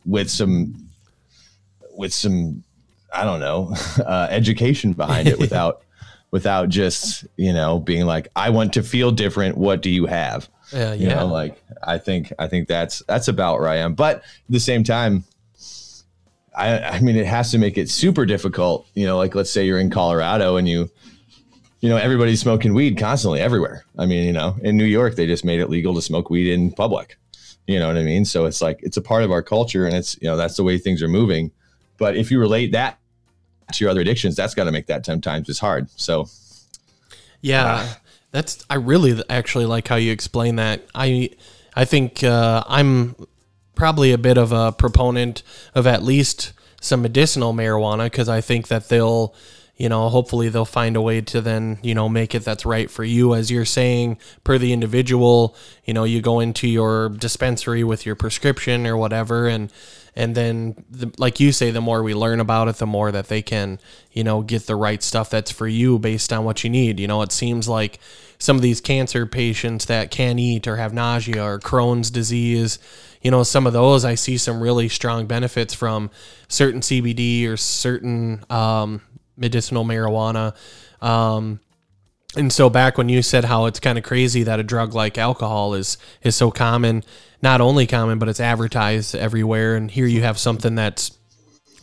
with 0.05 0.31
some 0.31 0.91
with 1.97 2.13
some 2.13 2.65
I 3.13 3.25
don't 3.25 3.41
know 3.41 3.75
uh, 4.05 4.29
education 4.31 4.93
behind 4.93 5.29
it 5.29 5.39
without 5.45 5.83
without 6.31 6.69
just 6.69 7.27
you 7.37 7.53
know 7.53 7.79
being 7.79 8.07
like 8.07 8.29
I 8.37 8.51
want 8.51 8.73
to 8.75 8.83
feel 8.83 9.11
different. 9.11 9.57
What 9.57 9.83
do 9.83 9.91
you 9.91 10.07
have? 10.07 10.49
Yeah, 10.73 10.93
You 10.93 11.09
know, 11.09 11.27
like 11.27 11.63
I 11.83 11.99
think 11.99 12.33
I 12.39 12.47
think 12.49 12.69
that's 12.69 13.03
that's 13.09 13.29
about 13.29 13.61
where 13.61 13.69
I 13.69 13.77
am. 13.77 13.95
But 13.95 14.17
at 14.17 14.23
the 14.51 14.61
same 14.61 14.85
time, 14.85 15.25
I 16.55 16.79
I 16.81 17.01
mean 17.01 17.17
it 17.17 17.27
has 17.27 17.51
to 17.53 17.59
make 17.59 17.79
it 17.79 17.89
super 17.89 18.27
difficult. 18.27 18.87
You 18.95 19.07
know, 19.07 19.17
like 19.17 19.35
let's 19.35 19.51
say 19.51 19.65
you're 19.65 19.79
in 19.79 19.91
Colorado 19.91 20.57
and 20.57 20.69
you 20.69 20.91
you 21.81 21.89
know 21.89 21.97
everybody's 21.97 22.41
smoking 22.41 22.75
weed 22.75 22.99
constantly 22.99 23.41
everywhere. 23.41 23.85
I 23.99 24.07
mean, 24.07 24.25
you 24.25 24.33
know, 24.33 24.57
in 24.63 24.77
New 24.77 24.85
York 24.85 25.17
they 25.17 25.27
just 25.27 25.45
made 25.45 25.61
it 25.61 25.71
legal 25.71 25.95
to 25.95 26.03
smoke 26.03 26.31
weed 26.31 26.53
in 26.53 26.73
public. 26.73 27.17
You 27.67 27.79
know 27.79 27.89
what 27.89 27.97
I 27.97 28.03
mean? 28.03 28.25
So 28.25 28.47
it's 28.47 28.63
like 28.63 28.81
it's 28.83 28.97
a 28.97 29.03
part 29.03 29.25
of 29.25 29.31
our 29.31 29.43
culture 29.43 29.87
and 29.87 29.95
it's 29.95 30.17
you 30.21 30.29
know 30.29 30.37
that's 30.37 30.57
the 30.57 30.65
way 30.65 30.79
things 30.79 31.03
are 31.03 31.09
moving. 31.09 31.51
But 31.99 32.17
if 32.17 32.31
you 32.31 32.41
relate 32.41 32.73
that 32.73 32.99
to 33.73 33.85
your 33.85 33.91
other 33.91 34.01
addictions, 34.01 34.37
that's 34.37 34.55
got 34.55 34.65
to 34.65 34.73
make 34.73 34.87
that 34.87 35.05
10 35.05 35.21
times 35.21 35.49
as 35.49 35.59
hard. 35.59 35.89
So 35.97 36.29
Yeah, 37.41 37.95
that's. 38.31 38.65
I 38.71 38.77
really 38.77 39.23
actually 39.29 39.67
like 39.67 39.89
how 39.89 39.97
you 39.97 40.13
explain 40.13 40.57
that. 40.57 40.87
I, 40.95 41.31
I 41.75 41.85
think 41.85 42.25
uh, 42.25 42.65
I'm 42.67 43.15
probably 43.75 44.13
a 44.13 44.19
bit 44.19 44.39
of 44.39 44.53
a 44.53 44.73
proponent 44.73 45.43
of 45.75 45.87
at 45.87 46.03
least 46.03 46.53
some 46.81 47.03
medicinal 47.03 47.53
marijuana 47.53 48.07
because 48.07 48.29
I 48.29 48.41
think 48.41 48.69
that 48.69 48.89
they'll, 48.89 49.35
you 49.79 49.89
know, 49.89 50.09
hopefully 50.09 50.49
they'll 50.49 50.65
find 50.65 50.97
a 50.97 51.01
way 51.01 51.21
to 51.21 51.41
then, 51.41 51.79
you 51.83 51.95
know, 51.95 52.09
make 52.09 52.35
it 52.35 52.45
that's 52.45 52.67
right 52.67 52.91
for 52.91 53.05
you. 53.05 53.35
As 53.35 53.51
you're 53.51 53.65
saying, 53.65 54.19
per 54.43 54.59
the 54.59 54.73
individual, 54.73 55.57
you 55.85 55.95
know, 55.95 56.03
you 56.05 56.21
go 56.21 56.41
into 56.41 56.67
your 56.67 57.09
dispensary 57.09 57.85
with 57.85 58.05
your 58.05 58.17
prescription 58.17 58.87
or 58.87 58.97
whatever, 58.97 59.47
and 59.47 59.73
and 60.19 60.35
then 60.35 60.75
the, 60.91 61.13
like 61.17 61.39
you 61.39 61.53
say 61.53 61.71
the 61.71 61.81
more 61.81 62.03
we 62.03 62.13
learn 62.13 62.41
about 62.41 62.67
it 62.67 62.77
the 62.77 62.87
more 62.87 63.13
that 63.13 63.29
they 63.29 63.41
can 63.41 63.79
you 64.13 64.25
know 64.25 64.43
get 64.43 64.67
the 64.67 64.75
right 64.75 65.03
stuff 65.03 65.31
that's 65.31 65.51
for 65.51 65.69
you 65.69 65.99
based 65.99 66.33
on 66.33 66.45
what 66.45 66.65
you 66.65 66.69
need 66.69 66.99
you 66.99 67.07
know 67.07 67.23
it 67.23 67.31
seems 67.31 67.69
like 67.69 68.01
some 68.39 68.57
of 68.57 68.63
these 68.63 68.81
cancer 68.81 69.27
patients 69.27 69.87
that 69.87 70.11
can't 70.11 70.41
eat 70.41 70.67
or 70.67 70.77
have 70.77 70.93
nausea 70.93 71.43
or 71.43 71.61
crohn's 71.61 72.11
disease 72.11 72.81
you 73.23 73.31
know 73.31 73.45
some 73.45 73.67
of 73.67 73.73
those 73.73 74.05
i 74.05 74.17
see 74.17 74.37
some 74.37 74.61
really 74.61 74.89
strong 74.89 75.27
benefits 75.27 75.73
from 75.73 76.11
certain 76.49 76.81
cbd 76.81 77.47
or 77.47 77.57
certain 77.57 78.45
um, 78.51 79.01
medicinal 79.39 79.85
marijuana. 79.85 80.55
Um, 81.01 81.61
and 82.37 82.53
so 82.53 82.69
back 82.69 82.99
when 82.99 83.09
you 83.09 83.23
said 83.23 83.45
how 83.45 83.67
it's 83.67 83.81
kind 83.81 83.97
of 83.97 84.05
crazy 84.05 84.43
that 84.43 84.61
a 84.61 84.63
drug 84.63 84.95
like 84.95 85.17
alcohol 85.17 85.75
is 85.75 85.97
is 86.23 86.37
so 86.37 86.51
common, 86.51 87.03
not 87.43 87.61
only 87.61 87.87
common 87.87 88.19
but 88.19 88.29
it's 88.29 88.41
advertised 88.41 89.15
everywhere. 89.15 89.77
And 89.77 89.91
here 89.91 90.07
you 90.07 90.23
have 90.23 90.39
something 90.39 90.75
that's 90.75 91.17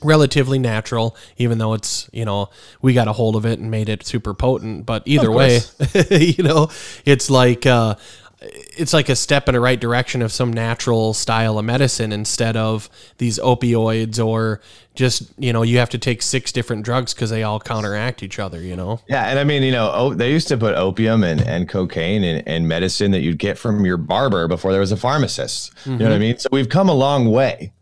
relatively 0.04 0.60
natural 0.60 1.16
even 1.38 1.58
though 1.58 1.74
it's, 1.74 2.08
you 2.14 2.26
know, 2.26 2.50
we 2.82 2.94
got 2.94 3.08
a 3.08 3.14
hold 3.14 3.36
of 3.36 3.46
it 3.46 3.58
and 3.60 3.72
made 3.72 3.90
it 3.90 4.06
super 4.06 4.36
potent, 4.36 4.86
but 4.86 5.02
either 5.06 5.32
way, 5.32 5.62
you 6.12 6.44
know, 6.44 6.70
it's 7.06 7.30
like 7.30 7.66
uh 7.66 7.96
it's 8.42 8.94
like 8.94 9.10
a 9.10 9.16
step 9.16 9.48
in 9.48 9.54
the 9.56 9.60
right 9.60 9.80
direction 9.80 10.22
of 10.22 10.32
some 10.32 10.52
natural 10.54 11.14
style 11.14 11.58
of 11.58 11.66
medicine 11.66 12.12
instead 12.12 12.56
of 12.56 12.90
these 13.18 13.40
opioids 13.40 14.24
or 14.24 14.62
just 14.96 15.32
you 15.38 15.54
know 15.54 15.62
you 15.62 15.78
have 15.78 15.90
to 15.90 15.98
take 15.98 16.22
six 16.22 16.52
different 16.52 16.84
drugs 16.84 17.14
because 17.14 17.30
they 17.30 17.44
all 17.44 17.60
counteract 17.60 18.24
each 18.24 18.40
other 18.40 18.62
you 18.62 18.76
know 18.76 18.86
Yeah, 19.08 19.26
and 19.26 19.40
I 19.40 19.44
mean, 19.44 19.64
you 19.64 19.72
know, 19.72 19.92
oh, 19.94 20.14
they 20.14 20.32
used 20.32 20.48
to 20.50 20.58
put 20.58 20.76
opium 20.76 21.24
and, 21.24 21.42
and 21.42 21.68
cocaine 21.68 22.24
and, 22.24 22.48
and 22.48 22.68
medicine 22.68 23.12
that 23.12 23.22
you'd 23.22 23.40
get 23.40 23.58
from 23.58 23.86
your 23.86 23.98
barber 23.98 24.48
before 24.48 24.72
there 24.72 24.80
was 24.80 24.92
a 24.92 24.98
pharmacist. 24.98 25.74
You 25.86 25.98
know 25.98 26.06
what 26.06 26.14
I 26.14 26.20
mean? 26.20 26.38
So 26.38 26.50
we've 26.52 26.70
come 26.70 26.90
a 26.90 26.94
long 26.94 27.32
way, 27.32 27.74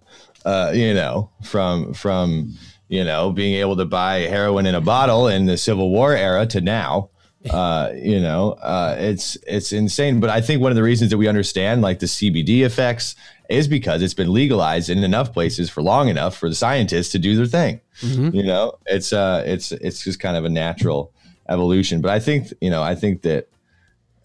uh, 0.45 0.71
you 0.73 0.93
know, 0.93 1.29
from 1.43 1.93
from 1.93 2.53
you 2.89 3.03
know 3.03 3.31
being 3.31 3.55
able 3.55 3.75
to 3.77 3.85
buy 3.85 4.21
heroin 4.21 4.65
in 4.65 4.75
a 4.75 4.81
bottle 4.81 5.27
in 5.27 5.45
the 5.45 5.57
Civil 5.57 5.89
War 5.89 6.15
era 6.15 6.45
to 6.47 6.61
now. 6.61 7.09
Uh, 7.49 7.91
you 7.95 8.21
know, 8.21 8.53
uh, 8.53 8.95
it's 8.97 9.35
it's 9.47 9.73
insane. 9.73 10.19
But 10.19 10.29
I 10.29 10.39
think 10.39 10.61
one 10.61 10.71
of 10.71 10.77
the 10.77 10.83
reasons 10.83 11.11
that 11.11 11.17
we 11.17 11.27
understand 11.27 11.81
like 11.81 11.99
the 11.99 12.05
CBD 12.05 12.61
effects 12.61 13.15
is 13.49 13.67
because 13.67 14.01
it's 14.01 14.13
been 14.13 14.31
legalized 14.31 14.89
in 14.89 15.03
enough 15.03 15.33
places 15.33 15.69
for 15.69 15.81
long 15.81 16.07
enough 16.07 16.35
for 16.35 16.49
the 16.49 16.55
scientists 16.55 17.09
to 17.09 17.19
do 17.19 17.35
their 17.35 17.45
thing. 17.45 17.81
You 18.33 18.43
know, 18.43 18.77
it's 18.85 19.13
uh, 19.13 19.43
it's 19.45 19.71
it's 19.71 20.03
just 20.03 20.19
kind 20.19 20.37
of 20.37 20.45
a 20.45 20.49
natural 20.49 21.11
evolution. 21.49 22.01
But 22.01 22.11
I 22.11 22.19
think 22.19 22.53
you 22.61 22.69
know, 22.69 22.81
I 22.81 22.95
think 22.95 23.21
that 23.23 23.49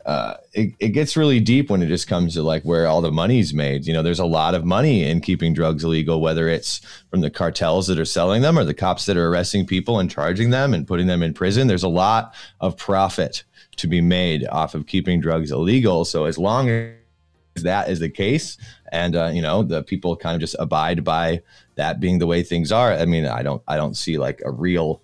uh, 0.06 0.38
it, 0.54 0.72
it 0.80 0.88
gets 0.88 1.18
really 1.18 1.38
deep 1.38 1.68
when 1.68 1.82
it 1.82 1.86
just 1.88 2.08
comes 2.08 2.32
to 2.32 2.42
like 2.42 2.62
where 2.62 2.86
all 2.86 3.02
the 3.02 3.12
money's 3.12 3.52
made. 3.52 3.86
You 3.86 3.92
know, 3.92 4.02
there's 4.02 4.18
a 4.18 4.24
lot 4.24 4.54
of 4.54 4.64
money 4.64 5.04
in 5.04 5.20
keeping 5.20 5.52
drugs 5.52 5.84
illegal, 5.84 6.22
whether 6.22 6.48
it's 6.48 6.80
from 7.10 7.20
the 7.20 7.30
cartels 7.30 7.88
that 7.88 7.98
are 7.98 8.06
selling 8.06 8.40
them 8.40 8.58
or 8.58 8.64
the 8.64 8.72
cops 8.72 9.04
that 9.04 9.18
are 9.18 9.28
arresting 9.28 9.66
people 9.66 9.98
and 9.98 10.10
charging 10.10 10.48
them 10.48 10.72
and 10.72 10.86
putting 10.86 11.08
them 11.08 11.22
in 11.22 11.34
prison. 11.34 11.66
There's 11.66 11.82
a 11.82 11.88
lot 11.88 12.34
of 12.60 12.76
profit 12.78 13.44
to 13.76 13.86
be 13.86 14.00
made 14.00 14.46
off 14.48 14.74
of 14.74 14.86
keeping 14.86 15.20
drugs 15.20 15.52
illegal. 15.52 16.06
So 16.06 16.24
as 16.24 16.38
long 16.38 16.70
as 16.70 16.94
that 17.62 17.88
is 17.88 18.00
the 18.00 18.08
case, 18.08 18.56
and 18.92 19.16
uh, 19.16 19.30
you 19.32 19.42
know 19.42 19.62
the 19.62 19.82
people 19.82 20.16
kind 20.16 20.34
of 20.34 20.40
just 20.40 20.56
abide 20.58 21.04
by 21.04 21.42
that 21.76 22.00
being 22.00 22.18
the 22.18 22.26
way 22.26 22.42
things 22.42 22.72
are. 22.72 22.92
I 22.92 23.04
mean, 23.04 23.26
I 23.26 23.42
don't, 23.42 23.62
I 23.68 23.76
don't 23.76 23.96
see 23.96 24.18
like 24.18 24.40
a 24.44 24.50
real 24.50 25.02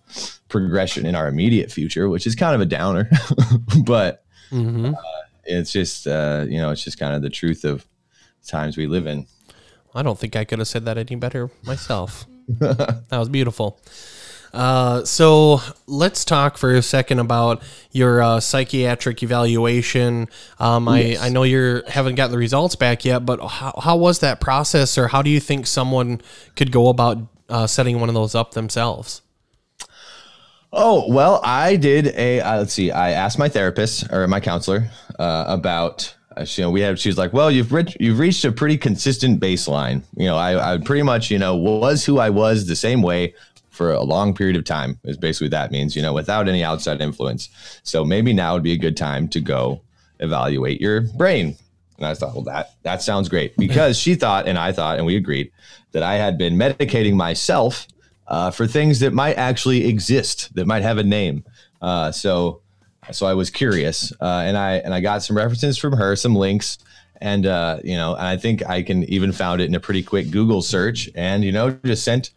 progression 0.49 1.07
in 1.07 1.15
our 1.15 1.29
immediate 1.29 1.71
future, 1.71 2.09
which 2.09 2.27
is 2.27 2.35
kind 2.35 2.55
of 2.55 2.61
a 2.61 2.67
downer, 2.67 3.09
but 3.85 4.25
it's 5.45 5.73
just 5.73 6.07
uh, 6.07 6.45
you 6.49 6.59
know 6.59 6.71
it's 6.71 6.85
just 6.85 6.99
kind 6.99 7.15
of 7.15 7.23
the 7.23 7.31
truth 7.31 7.65
of 7.65 7.87
times 8.47 8.77
we 8.77 8.87
live 8.87 9.07
in 9.07 9.27
I 9.95 10.03
don't 10.03 10.19
think 10.19 10.35
I 10.35 10.45
could 10.45 10.59
have 10.59 10.69
said 10.69 10.85
that 10.87 10.99
any 10.99 11.15
better 11.15 11.51
myself. 11.65 12.27
that 12.49 13.05
was 13.11 13.29
beautiful. 13.29 13.81
Uh, 14.55 15.05
so 15.05 15.61
let's 15.89 16.25
talk 16.25 16.57
for 16.57 16.73
a 16.75 16.81
second 16.83 17.19
about 17.19 17.61
your 17.91 18.23
uh, 18.23 18.39
psychiatric 18.39 19.23
evaluation. 19.25 20.29
Um, 20.61 20.89
I, 20.89 21.17
I 21.21 21.29
know 21.29 21.43
you 21.43 21.83
haven't 21.89 22.15
gotten 22.15 22.31
the 22.31 22.39
results 22.39 22.77
back 22.77 23.05
yet, 23.05 23.27
but 23.27 23.45
how, 23.45 23.75
how 23.83 23.97
was 23.97 24.21
that 24.21 24.41
process, 24.41 24.97
or 24.97 25.09
how 25.09 25.23
do 25.23 25.31
you 25.31 25.41
think 25.41 25.67
someone 25.67 26.21
could 26.55 26.71
go 26.71 26.89
about 26.89 27.19
uh, 27.49 27.67
setting 27.67 27.99
one 27.99 28.09
of 28.09 28.15
those 28.15 28.37
up 28.37 28.53
themselves? 28.53 29.23
oh 30.77 31.05
well 31.09 31.41
i 31.45 31.77
did 31.77 32.09
a 32.17 32.41
uh, 32.41 32.59
let's 32.59 32.73
see 32.73 32.91
i 32.91 33.13
asked 33.13 33.39
my 33.39 33.49
therapist 33.49 34.11
or 34.11 34.27
my 34.27 34.41
counselor 34.41 34.91
uh, 35.21 35.45
about 35.47 36.13
uh, 36.37 36.45
she, 36.45 36.61
you 36.61 36.67
know 36.67 36.71
we 36.73 36.81
had 36.81 36.99
she 36.99 37.09
was 37.09 37.17
like 37.17 37.33
well 37.33 37.49
you've 37.49 37.73
reached 37.73 37.97
you've 38.01 38.19
reached 38.19 38.45
a 38.45 38.51
pretty 38.51 38.77
consistent 38.77 39.41
baseline 39.41 40.03
you 40.17 40.27
know 40.27 40.37
I, 40.37 40.75
I 40.75 40.79
pretty 40.79 41.03
much 41.03 41.31
you 41.31 41.39
know 41.39 41.55
was 41.55 42.05
who 42.05 42.19
i 42.19 42.29
was 42.29 42.67
the 42.67 42.75
same 42.75 43.03
way 43.03 43.35
for 43.75 43.93
a 43.93 44.03
long 44.03 44.35
period 44.35 44.57
of 44.57 44.65
time 44.65 44.99
is 45.05 45.17
basically 45.17 45.47
what 45.47 45.53
that 45.53 45.71
means 45.71 45.97
you 45.97 46.03
know 46.03 46.13
without 46.13 46.49
any 46.49 46.65
outside 46.65 47.01
influence. 47.01 47.49
So 47.83 48.05
maybe 48.05 48.33
now 48.33 48.55
would 48.55 48.63
be 48.63 48.73
a 48.73 48.79
good 48.79 48.97
time 48.97 49.29
to 49.29 49.41
go 49.41 49.83
evaluate 50.21 50.81
your 50.81 51.03
brain. 51.03 51.57
And 51.97 52.07
i 52.07 52.15
thought 52.15 52.35
well 52.35 52.45
that 52.45 52.75
that 52.83 53.03
sounds 53.03 53.29
great. 53.29 53.57
Because 53.59 53.99
she 53.99 54.15
thought 54.15 54.49
and 54.49 54.59
i 54.59 54.73
thought 54.73 54.97
and 54.97 55.07
we 55.07 55.17
agreed 55.17 55.51
that 55.93 56.03
i 56.03 56.15
had 56.15 56.39
been 56.39 56.57
medicating 56.57 57.15
myself 57.15 57.87
uh, 58.27 58.51
for 58.51 58.67
things 58.67 59.01
that 59.01 59.13
might 59.13 59.37
actually 59.37 59.87
exist 59.87 60.55
that 60.55 60.67
might 60.67 60.83
have 60.83 60.99
a 60.99 61.05
name. 61.05 61.45
Uh, 61.81 62.11
so 62.11 62.61
so 63.13 63.27
I 63.27 63.35
was 63.35 63.51
curious, 63.51 64.13
uh, 64.21 64.45
and 64.47 64.57
I 64.57 64.77
and 64.77 64.95
I 64.95 65.01
got 65.01 65.23
some 65.23 65.37
references 65.37 65.77
from 65.77 65.95
her, 65.95 66.17
some 66.17 66.35
links, 66.35 66.79
and 67.21 67.45
uh, 67.45 67.81
you 67.85 67.97
know, 67.97 68.15
and 68.15 68.27
I 68.27 68.39
think 68.39 68.67
I 68.67 68.83
can 68.83 69.05
even 69.05 69.33
found 69.33 69.61
it 69.61 69.67
in 69.67 69.75
a 69.75 69.81
pretty 69.81 70.03
quick 70.03 70.31
Google 70.31 70.63
search, 70.63 71.11
and 71.15 71.45
you 71.45 71.53
know, 71.53 71.71
just 71.85 72.05
sent 72.05 72.31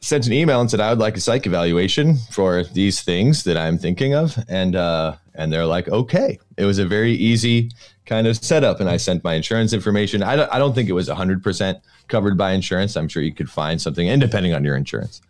sent 0.00 0.26
an 0.26 0.32
email 0.32 0.60
and 0.60 0.70
said 0.70 0.80
I 0.80 0.90
would 0.90 0.98
like 0.98 1.16
a 1.16 1.20
psych 1.20 1.46
evaluation 1.46 2.16
for 2.30 2.64
these 2.64 3.02
things 3.02 3.44
that 3.44 3.56
I'm 3.56 3.78
thinking 3.78 4.14
of, 4.14 4.38
and 4.48 4.74
uh, 4.76 5.16
and 5.34 5.52
they're 5.52 5.66
like, 5.66 5.88
okay. 5.88 6.38
It 6.56 6.64
was 6.64 6.78
a 6.78 6.86
very 6.86 7.12
easy 7.12 7.70
kind 8.06 8.26
of 8.26 8.36
setup, 8.36 8.80
and 8.80 8.88
I 8.88 8.96
sent 8.96 9.22
my 9.24 9.34
insurance 9.34 9.72
information. 9.72 10.22
I 10.22 10.36
don't, 10.36 10.52
I 10.52 10.58
don't 10.58 10.74
think 10.74 10.88
it 10.88 10.92
was 10.92 11.08
100 11.08 11.42
percent 11.42 11.78
covered 12.08 12.36
by 12.36 12.52
insurance. 12.52 12.96
I'm 12.96 13.08
sure 13.08 13.22
you 13.22 13.32
could 13.32 13.50
find 13.50 13.80
something, 13.80 14.08
and 14.08 14.20
depending 14.20 14.54
on 14.54 14.64
your 14.64 14.76
insurance, 14.76 15.20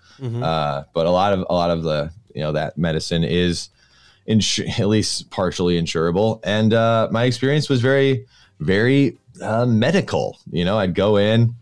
uh, 0.42 0.84
but 0.92 1.06
a 1.06 1.10
lot 1.10 1.32
of 1.32 1.40
a 1.48 1.54
lot 1.54 1.70
of 1.70 1.82
the 1.82 2.12
you 2.34 2.40
know 2.40 2.52
that 2.52 2.78
medicine 2.78 3.24
is 3.24 3.70
insu- 4.28 4.78
at 4.78 4.88
least 4.88 5.30
partially 5.30 5.80
insurable. 5.80 6.40
And 6.44 6.72
uh, 6.74 7.08
my 7.10 7.24
experience 7.24 7.68
was 7.68 7.80
very, 7.80 8.26
very 8.60 9.18
uh, 9.42 9.66
medical. 9.66 10.38
You 10.52 10.64
know, 10.64 10.78
I'd 10.78 10.94
go 10.94 11.16
in 11.16 11.54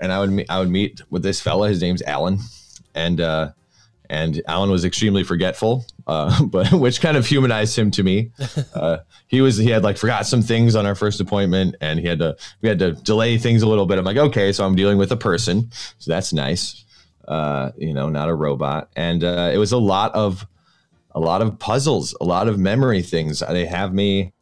and 0.00 0.12
I 0.12 0.18
would 0.18 0.30
meet, 0.30 0.46
I 0.50 0.58
would 0.58 0.70
meet 0.70 1.02
with 1.10 1.22
this 1.22 1.40
fella. 1.40 1.68
His 1.68 1.80
name's 1.80 2.02
Alan, 2.02 2.38
and 2.94 3.20
uh, 3.20 3.52
and 4.08 4.42
Alan 4.48 4.70
was 4.70 4.84
extremely 4.84 5.22
forgetful, 5.22 5.86
uh, 6.06 6.42
but 6.44 6.72
which 6.72 7.00
kind 7.00 7.16
of 7.16 7.26
humanized 7.26 7.78
him 7.78 7.90
to 7.92 8.02
me. 8.02 8.30
Uh, 8.74 8.98
he 9.26 9.40
was 9.40 9.56
he 9.56 9.68
had 9.68 9.82
like 9.82 9.96
forgot 9.96 10.26
some 10.26 10.42
things 10.42 10.74
on 10.74 10.86
our 10.86 10.94
first 10.94 11.20
appointment, 11.20 11.76
and 11.80 12.00
he 12.00 12.06
had 12.06 12.18
to 12.18 12.36
we 12.62 12.68
had 12.68 12.78
to 12.78 12.92
delay 12.92 13.36
things 13.36 13.62
a 13.62 13.68
little 13.68 13.84
bit. 13.84 13.98
I'm 13.98 14.04
like, 14.04 14.16
okay, 14.16 14.52
so 14.52 14.64
I'm 14.64 14.74
dealing 14.74 14.96
with 14.96 15.12
a 15.12 15.16
person, 15.16 15.70
so 15.98 16.10
that's 16.10 16.32
nice, 16.32 16.84
uh, 17.28 17.70
you 17.76 17.92
know, 17.92 18.08
not 18.08 18.28
a 18.28 18.34
robot. 18.34 18.88
And 18.96 19.22
uh, 19.22 19.50
it 19.52 19.58
was 19.58 19.72
a 19.72 19.78
lot 19.78 20.14
of 20.14 20.46
a 21.12 21.20
lot 21.20 21.42
of 21.42 21.58
puzzles, 21.58 22.14
a 22.20 22.24
lot 22.24 22.48
of 22.48 22.58
memory 22.58 23.02
things. 23.02 23.40
They 23.40 23.66
have 23.66 23.92
me 23.92 24.32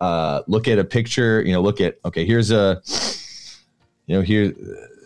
uh, 0.00 0.42
look 0.48 0.68
at 0.68 0.78
a 0.78 0.84
picture, 0.84 1.40
you 1.42 1.52
know, 1.52 1.62
look 1.62 1.80
at 1.80 1.98
okay, 2.04 2.26
here's 2.26 2.50
a 2.50 2.82
you 4.06 4.16
know 4.16 4.22
here 4.22 4.54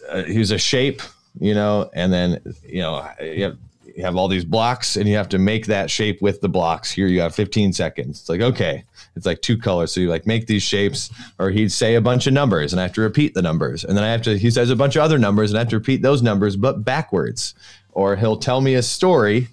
uh, 0.08 0.22
here's 0.22 0.50
a 0.50 0.58
shape 0.58 1.02
you 1.40 1.54
know, 1.54 1.90
and 1.92 2.12
then 2.12 2.40
you 2.64 2.82
know 2.82 3.08
you 3.20 3.44
have 3.44 3.58
you 3.84 4.04
have 4.04 4.16
all 4.16 4.28
these 4.28 4.44
blocks 4.44 4.96
and 4.96 5.08
you 5.08 5.16
have 5.16 5.28
to 5.30 5.38
make 5.38 5.66
that 5.66 5.90
shape 5.90 6.20
with 6.20 6.42
the 6.42 6.48
blocks. 6.50 6.90
Here 6.90 7.06
you 7.06 7.22
have 7.22 7.34
15 7.34 7.72
seconds. 7.72 8.20
It's 8.20 8.28
like, 8.28 8.42
okay, 8.42 8.84
it's 9.14 9.24
like 9.24 9.40
two 9.40 9.56
colors. 9.56 9.90
So 9.90 10.00
you 10.00 10.10
like 10.10 10.26
make 10.26 10.46
these 10.46 10.62
shapes, 10.62 11.10
or 11.38 11.48
he'd 11.48 11.72
say 11.72 11.94
a 11.94 12.00
bunch 12.02 12.26
of 12.26 12.34
numbers 12.34 12.74
and 12.74 12.80
I 12.80 12.82
have 12.82 12.92
to 12.94 13.00
repeat 13.00 13.32
the 13.32 13.40
numbers. 13.40 13.84
And 13.84 13.96
then 13.96 14.04
I 14.04 14.08
have 14.08 14.20
to, 14.22 14.36
he 14.36 14.50
says 14.50 14.68
a 14.68 14.76
bunch 14.76 14.96
of 14.96 15.02
other 15.02 15.18
numbers 15.18 15.50
and 15.50 15.56
I 15.56 15.60
have 15.62 15.70
to 15.70 15.78
repeat 15.78 16.02
those 16.02 16.20
numbers, 16.20 16.56
but 16.56 16.84
backwards. 16.84 17.54
Or 17.92 18.16
he'll 18.16 18.36
tell 18.36 18.60
me 18.60 18.74
a 18.74 18.82
story 18.82 19.48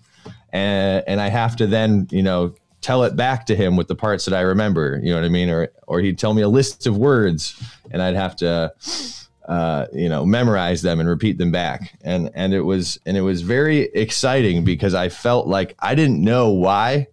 and, 0.51 1.05
and 1.07 1.21
I 1.21 1.29
have 1.29 1.55
to 1.57 1.67
then, 1.67 2.09
you 2.11 2.21
know, 2.21 2.53
tell 2.81 3.03
it 3.03 3.15
back 3.15 3.45
to 3.45 3.55
him 3.55 3.77
with 3.77 3.87
the 3.87 3.95
parts 3.95 4.25
that 4.25 4.33
I 4.33 4.41
remember. 4.41 4.99
You 5.01 5.11
know 5.11 5.21
what 5.21 5.25
I 5.25 5.29
mean? 5.29 5.49
Or, 5.49 5.69
or 5.87 6.01
he'd 6.01 6.19
tell 6.19 6.33
me 6.33 6.41
a 6.41 6.49
list 6.49 6.85
of 6.85 6.97
words 6.97 7.55
and 7.91 8.01
I'd 8.01 8.15
have 8.15 8.35
to, 8.37 8.73
uh, 9.47 9.87
you 9.91 10.07
know, 10.07 10.25
memorize 10.25 10.81
them 10.81 10.99
and 10.99 11.09
repeat 11.09 11.37
them 11.37 11.51
back. 11.51 11.93
And 12.03 12.29
and 12.33 12.53
it 12.53 12.61
was 12.61 12.99
and 13.05 13.17
it 13.17 13.21
was 13.21 13.41
very 13.41 13.81
exciting 13.93 14.63
because 14.63 14.93
I 14.93 15.09
felt 15.09 15.47
like 15.47 15.75
I 15.79 15.95
didn't 15.95 16.23
know 16.23 16.49
why 16.49 17.07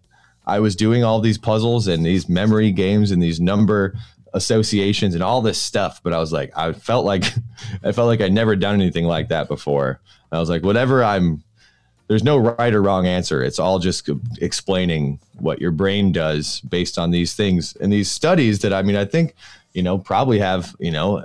I 0.46 0.60
was 0.60 0.76
doing 0.76 1.02
all 1.04 1.20
these 1.20 1.38
puzzles 1.38 1.88
and 1.88 2.04
these 2.06 2.28
memory 2.28 2.70
games 2.70 3.10
and 3.10 3.22
these 3.22 3.40
number 3.40 3.96
associations 4.32 5.14
and 5.14 5.24
all 5.24 5.42
this 5.42 5.60
stuff. 5.60 6.00
But 6.02 6.12
I 6.12 6.18
was 6.18 6.32
like, 6.32 6.56
I 6.56 6.72
felt 6.72 7.04
like 7.04 7.24
I 7.82 7.92
felt 7.92 8.06
like 8.06 8.20
I'd 8.20 8.32
never 8.32 8.54
done 8.54 8.74
anything 8.74 9.06
like 9.06 9.28
that 9.28 9.48
before. 9.48 10.00
I 10.30 10.38
was 10.38 10.48
like, 10.48 10.62
whatever 10.62 11.02
I'm 11.02 11.42
there's 12.06 12.24
no 12.24 12.38
right 12.38 12.74
or 12.74 12.82
wrong 12.82 13.06
answer. 13.06 13.42
It's 13.42 13.60
all 13.60 13.78
just 13.78 14.08
explaining 14.40 15.20
what 15.38 15.60
your 15.60 15.70
brain 15.70 16.10
does 16.10 16.60
based 16.62 16.98
on 16.98 17.12
these 17.12 17.34
things 17.34 17.76
and 17.76 17.92
these 17.92 18.10
studies 18.10 18.60
that 18.60 18.72
I 18.72 18.82
mean, 18.82 18.96
I 18.96 19.04
think 19.04 19.34
you 19.72 19.82
know, 19.82 19.98
probably 19.98 20.38
have, 20.38 20.74
you 20.78 20.90
know, 20.90 21.24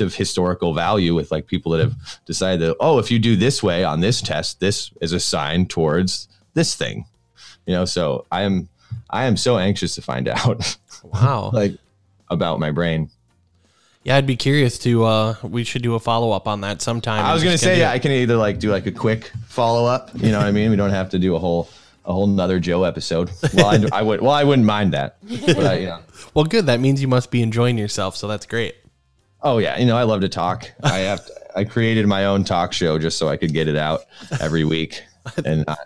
of 0.00 0.14
historical 0.14 0.74
value 0.74 1.14
with 1.14 1.30
like 1.30 1.46
people 1.46 1.72
that 1.72 1.80
have 1.80 1.94
decided 2.26 2.60
that, 2.60 2.76
oh, 2.80 2.98
if 2.98 3.10
you 3.10 3.18
do 3.18 3.36
this 3.36 3.62
way 3.62 3.84
on 3.84 4.00
this 4.00 4.20
test, 4.20 4.60
this 4.60 4.90
is 5.00 5.12
a 5.12 5.20
sign 5.20 5.66
towards 5.66 6.28
this 6.54 6.74
thing, 6.74 7.06
you 7.66 7.74
know. 7.74 7.84
So 7.84 8.26
I 8.30 8.42
am, 8.42 8.68
I 9.10 9.24
am 9.24 9.36
so 9.36 9.58
anxious 9.58 9.94
to 9.96 10.02
find 10.02 10.28
out. 10.36 10.76
Wow. 11.04 11.50
like 11.52 11.72
about 12.28 12.60
my 12.60 12.70
brain. 12.70 13.10
Yeah, 14.04 14.16
I'd 14.16 14.26
be 14.26 14.36
curious 14.36 14.78
to. 14.80 15.04
uh 15.04 15.34
We 15.42 15.64
should 15.64 15.82
do 15.82 15.94
a 15.94 16.00
follow 16.00 16.30
up 16.32 16.46
on 16.48 16.60
that 16.62 16.80
sometime. 16.80 17.24
I 17.24 17.34
was 17.34 17.42
gonna 17.44 17.58
say, 17.58 17.78
yeah, 17.78 17.90
I 17.90 17.98
can 17.98 18.12
either 18.12 18.36
like 18.36 18.58
do 18.58 18.70
like 18.70 18.86
a 18.86 18.92
quick 18.92 19.30
follow 19.46 19.86
up. 19.86 20.10
You 20.14 20.30
know 20.30 20.38
what 20.38 20.46
I 20.46 20.52
mean? 20.52 20.70
We 20.70 20.76
don't 20.76 20.90
have 20.90 21.10
to 21.10 21.18
do 21.18 21.34
a 21.34 21.38
whole 21.38 21.68
a 22.06 22.12
whole 22.12 22.26
nother 22.26 22.58
Joe 22.58 22.84
episode. 22.84 23.30
Well, 23.52 23.66
I, 23.66 23.98
I 23.98 24.02
would. 24.02 24.22
Well, 24.22 24.30
I 24.30 24.44
wouldn't 24.44 24.64
mind 24.66 24.94
that. 24.94 25.18
But 25.46 25.58
I, 25.58 25.74
you 25.78 25.86
know. 25.86 26.00
Well, 26.34 26.44
good. 26.44 26.66
That 26.66 26.78
means 26.80 27.00
you 27.02 27.08
must 27.08 27.30
be 27.30 27.42
enjoying 27.42 27.76
yourself. 27.78 28.16
So 28.16 28.28
that's 28.28 28.46
great. 28.46 28.76
Oh 29.42 29.58
yeah, 29.58 29.78
you 29.78 29.86
know 29.86 29.96
I 29.96 30.02
love 30.02 30.20
to 30.22 30.28
talk. 30.28 30.70
I 30.82 30.98
have. 30.98 31.24
To, 31.24 31.32
I 31.56 31.64
created 31.64 32.06
my 32.06 32.26
own 32.26 32.44
talk 32.44 32.72
show 32.72 32.98
just 32.98 33.18
so 33.18 33.28
I 33.28 33.36
could 33.36 33.52
get 33.52 33.66
it 33.66 33.76
out 33.76 34.02
every 34.40 34.64
week 34.64 35.02
and 35.44 35.64
not, 35.66 35.78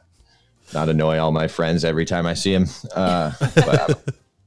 not 0.75 0.89
annoy 0.91 1.19
all 1.19 1.33
my 1.33 1.49
friends 1.49 1.85
every 1.85 2.05
time 2.05 2.27
I 2.27 2.35
see 2.35 2.53
them. 2.53 2.67
Uh, 2.95 3.33
but 3.55 3.91
I'm, 3.91 3.97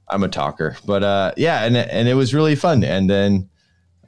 I'm, 0.10 0.24
a 0.24 0.28
talker. 0.28 0.78
But 0.86 1.03
uh, 1.03 1.32
yeah, 1.38 1.64
and 1.64 1.76
and 1.76 2.08
it 2.08 2.14
was 2.14 2.34
really 2.34 2.56
fun. 2.56 2.84
And 2.84 3.10
then 3.10 3.49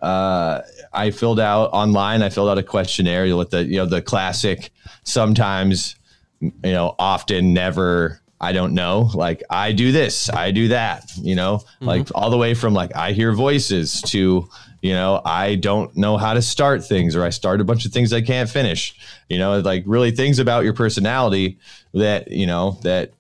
uh, 0.02 0.62
I 0.94 1.12
filled 1.12 1.40
out 1.40 1.72
online. 1.74 2.22
I 2.22 2.30
filled 2.30 2.50
out 2.50 2.58
a 2.58 2.64
questionnaire 2.64 3.36
with 3.36 3.50
the 3.50 3.64
you 3.64 3.78
know 3.78 3.86
the 3.86 4.02
classic. 4.02 4.72
Sometimes 5.04 5.96
you 6.40 6.52
know, 6.64 6.96
often, 7.00 7.54
never, 7.54 8.22
I 8.40 8.52
don't 8.52 8.74
know. 8.74 9.10
Like 9.14 9.44
I 9.50 9.72
do 9.72 9.92
this, 9.92 10.30
I 10.30 10.52
do 10.52 10.70
that, 10.70 11.12
you 11.18 11.36
know, 11.36 11.58
mm-hmm. 11.58 11.86
like 11.86 12.08
all 12.14 12.30
the 12.30 12.38
way 12.38 12.54
from 12.54 12.74
like 12.74 12.96
I 12.96 13.12
hear 13.12 13.34
voices 13.34 14.02
to, 14.04 14.48
you 14.82 14.94
know, 14.94 15.22
I 15.26 15.56
don't 15.56 15.96
know 15.98 16.18
how 16.18 16.34
to 16.34 16.42
start 16.42 16.86
things 16.86 17.16
or 17.16 17.24
I 17.24 17.30
start 17.30 17.62
a 17.62 17.64
bunch 17.64 17.86
of 17.86 17.92
things 17.92 18.14
I 18.14 18.22
can't 18.22 18.50
finish, 18.50 18.96
you 19.30 19.38
know, 19.38 19.60
like 19.60 19.84
really 19.86 20.12
things 20.12 20.40
about 20.40 20.64
your 20.64 20.74
personality 20.74 21.58
that, 21.94 22.32
you 22.32 22.46
know, 22.46 22.78
that 22.84 23.12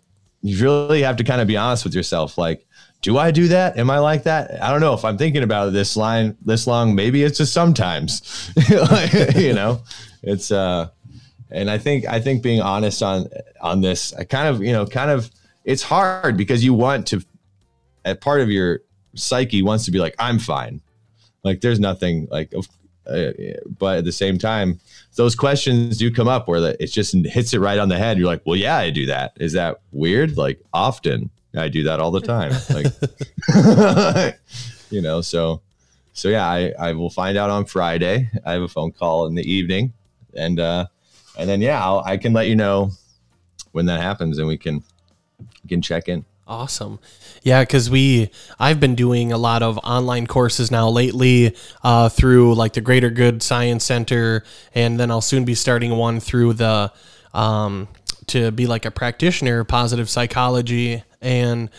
you 0.41 0.61
really 0.63 1.01
have 1.01 1.17
to 1.17 1.23
kind 1.23 1.41
of 1.41 1.47
be 1.47 1.57
honest 1.57 1.83
with 1.83 1.95
yourself. 1.95 2.37
Like, 2.37 2.65
do 3.01 3.17
I 3.17 3.31
do 3.31 3.47
that? 3.49 3.77
Am 3.77 3.89
I 3.89 3.99
like 3.99 4.23
that? 4.23 4.61
I 4.61 4.71
don't 4.71 4.81
know 4.81 4.93
if 4.93 5.05
I'm 5.05 5.17
thinking 5.17 5.43
about 5.43 5.73
this 5.73 5.95
line 5.95 6.37
this 6.43 6.67
long. 6.67 6.95
Maybe 6.95 7.23
it's 7.23 7.37
just 7.37 7.53
sometimes, 7.53 8.51
you 9.35 9.53
know, 9.53 9.81
it's, 10.23 10.51
uh, 10.51 10.89
and 11.49 11.69
I 11.69 11.77
think 11.77 12.05
I 12.05 12.19
think 12.19 12.43
being 12.43 12.61
honest 12.61 13.01
on 13.01 13.29
on 13.61 13.81
this, 13.81 14.13
I 14.13 14.23
kind 14.23 14.47
of 14.47 14.61
you 14.61 14.73
know 14.73 14.85
kind 14.85 15.11
of 15.11 15.29
it's 15.63 15.83
hard 15.83 16.37
because 16.37 16.63
you 16.63 16.73
want 16.73 17.07
to, 17.07 17.23
a 18.05 18.15
part 18.15 18.41
of 18.41 18.49
your 18.49 18.81
psyche 19.15 19.61
wants 19.61 19.85
to 19.85 19.91
be 19.91 19.99
like 19.99 20.15
I'm 20.19 20.39
fine, 20.39 20.81
like 21.47 21.61
there's 21.61 21.79
nothing 21.79 22.27
like, 22.29 22.53
uh, 23.07 23.31
but 23.79 23.99
at 23.99 24.05
the 24.05 24.11
same 24.11 24.37
time, 24.37 24.79
those 25.15 25.35
questions 25.35 25.97
do 25.97 26.13
come 26.13 26.27
up 26.27 26.47
where 26.47 26.59
the, 26.59 26.83
it 26.83 26.87
just 26.87 27.13
hits 27.25 27.53
it 27.53 27.59
right 27.59 27.79
on 27.79 27.89
the 27.89 27.97
head. 27.97 28.17
You're 28.17 28.27
like, 28.27 28.41
well, 28.45 28.55
yeah, 28.55 28.77
I 28.77 28.89
do 28.89 29.05
that. 29.07 29.33
Is 29.39 29.53
that 29.53 29.79
weird? 29.91 30.37
Like 30.37 30.61
often 30.73 31.29
I 31.55 31.69
do 31.69 31.83
that 31.83 31.99
all 31.99 32.11
the 32.11 32.21
time. 32.21 32.51
Like, 32.69 34.35
you 34.89 35.01
know, 35.01 35.21
so 35.21 35.61
so 36.13 36.29
yeah, 36.29 36.47
I 36.47 36.73
I 36.79 36.93
will 36.93 37.09
find 37.09 37.37
out 37.37 37.49
on 37.49 37.65
Friday. 37.65 38.29
I 38.45 38.53
have 38.53 38.61
a 38.61 38.67
phone 38.67 38.91
call 38.91 39.27
in 39.27 39.35
the 39.35 39.49
evening, 39.49 39.93
and 40.35 40.59
uh, 40.59 40.87
and 41.37 41.49
then 41.49 41.61
yeah, 41.61 41.83
I'll, 41.83 41.99
I 42.05 42.17
can 42.17 42.33
let 42.33 42.47
you 42.47 42.55
know 42.55 42.91
when 43.71 43.85
that 43.85 44.01
happens, 44.01 44.37
and 44.37 44.47
we 44.47 44.57
can 44.57 44.83
we 45.63 45.69
can 45.69 45.81
check 45.81 46.09
in. 46.09 46.25
Awesome. 46.47 46.99
Yeah, 47.43 47.61
because 47.61 47.89
we, 47.89 48.31
I've 48.57 48.79
been 48.79 48.95
doing 48.95 49.33
a 49.33 49.37
lot 49.37 49.63
of 49.63 49.77
online 49.79 50.27
courses 50.27 50.71
now 50.71 50.87
lately 50.87 51.55
uh, 51.83 52.07
through 52.07 52.55
like 52.55 52.71
the 52.71 52.79
Greater 52.79 53.09
Good 53.09 53.43
Science 53.43 53.83
Center, 53.83 54.43
and 54.73 54.97
then 54.97 55.11
I'll 55.11 55.21
soon 55.21 55.43
be 55.43 55.55
starting 55.55 55.97
one 55.97 56.21
through 56.21 56.53
the, 56.53 56.93
um, 57.33 57.89
to 58.27 58.51
be 58.51 58.65
like 58.65 58.85
a 58.85 58.91
practitioner, 58.91 59.65
positive 59.65 60.09
psychology. 60.09 61.03
And 61.21 61.69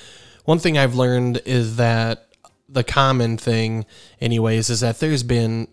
one 0.45 0.59
thing 0.59 0.77
I've 0.77 0.95
learned 0.95 1.41
is 1.47 1.77
that 1.77 2.27
the 2.69 2.85
common 2.85 3.39
thing, 3.39 3.87
anyways, 4.21 4.69
is 4.69 4.81
that 4.81 4.99
there's 4.99 5.23
been 5.23 5.69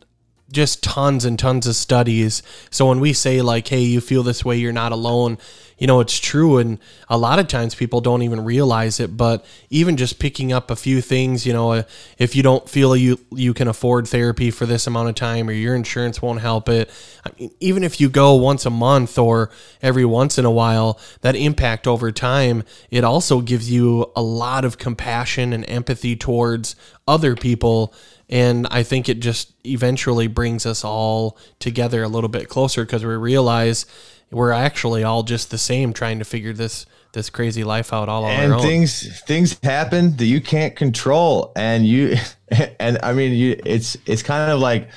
just 0.51 0.83
tons 0.83 1.25
and 1.25 1.39
tons 1.39 1.65
of 1.65 1.75
studies. 1.75 2.43
So 2.69 2.87
when 2.87 2.99
we 2.99 3.13
say 3.13 3.41
like, 3.41 3.67
"Hey, 3.67 3.81
you 3.81 3.99
feel 3.99 4.23
this 4.23 4.45
way, 4.45 4.57
you're 4.57 4.71
not 4.71 4.91
alone," 4.91 5.37
you 5.77 5.87
know, 5.87 5.99
it's 5.99 6.19
true. 6.19 6.57
And 6.57 6.79
a 7.09 7.17
lot 7.17 7.39
of 7.39 7.47
times 7.47 7.75
people 7.75 7.99
don't 7.99 8.21
even 8.21 8.45
realize 8.45 8.99
it. 8.99 9.17
But 9.17 9.43
even 9.69 9.97
just 9.97 10.19
picking 10.19 10.53
up 10.53 10.71
a 10.71 10.75
few 10.75 11.01
things, 11.01 11.45
you 11.45 11.53
know, 11.53 11.71
uh, 11.71 11.83
if 12.17 12.35
you 12.35 12.43
don't 12.43 12.69
feel 12.69 12.95
you 12.95 13.19
you 13.31 13.53
can 13.53 13.67
afford 13.67 14.07
therapy 14.07 14.51
for 14.51 14.65
this 14.65 14.87
amount 14.87 15.09
of 15.09 15.15
time, 15.15 15.49
or 15.49 15.53
your 15.53 15.75
insurance 15.75 16.21
won't 16.21 16.41
help 16.41 16.69
it, 16.69 16.89
I 17.25 17.31
mean, 17.39 17.51
even 17.59 17.83
if 17.83 17.99
you 17.99 18.09
go 18.09 18.35
once 18.35 18.65
a 18.65 18.69
month 18.69 19.17
or 19.17 19.49
every 19.81 20.05
once 20.05 20.37
in 20.37 20.45
a 20.45 20.51
while, 20.51 20.99
that 21.21 21.35
impact 21.35 21.87
over 21.87 22.11
time, 22.11 22.63
it 22.91 23.03
also 23.03 23.41
gives 23.41 23.69
you 23.71 24.11
a 24.15 24.21
lot 24.21 24.63
of 24.63 24.77
compassion 24.77 25.53
and 25.53 25.67
empathy 25.67 26.15
towards 26.15 26.75
other 27.07 27.35
people 27.35 27.93
and 28.29 28.67
I 28.71 28.83
think 28.83 29.07
it 29.07 29.19
just 29.19 29.53
eventually 29.65 30.27
brings 30.27 30.65
us 30.65 30.83
all 30.83 31.37
together 31.59 32.03
a 32.03 32.07
little 32.07 32.29
bit 32.29 32.49
closer 32.49 32.85
because 32.85 33.05
we 33.05 33.13
realize 33.13 33.85
we're 34.31 34.51
actually 34.51 35.03
all 35.03 35.23
just 35.23 35.51
the 35.51 35.57
same 35.57 35.93
trying 35.93 36.19
to 36.19 36.25
figure 36.25 36.53
this 36.53 36.85
this 37.13 37.29
crazy 37.29 37.63
life 37.63 37.93
out 37.93 38.09
all 38.09 38.25
on 38.25 38.31
and 38.31 38.51
our 38.51 38.59
own. 38.59 38.65
things 38.65 39.21
things 39.21 39.57
happen 39.63 40.15
that 40.17 40.25
you 40.25 40.41
can't 40.41 40.75
control 40.75 41.53
and 41.55 41.85
you 41.85 42.15
and 42.79 42.97
I 43.01 43.13
mean 43.13 43.33
you 43.33 43.59
it's 43.65 43.95
it's 44.05 44.23
kind 44.23 44.51
of 44.51 44.59
like 44.59 44.89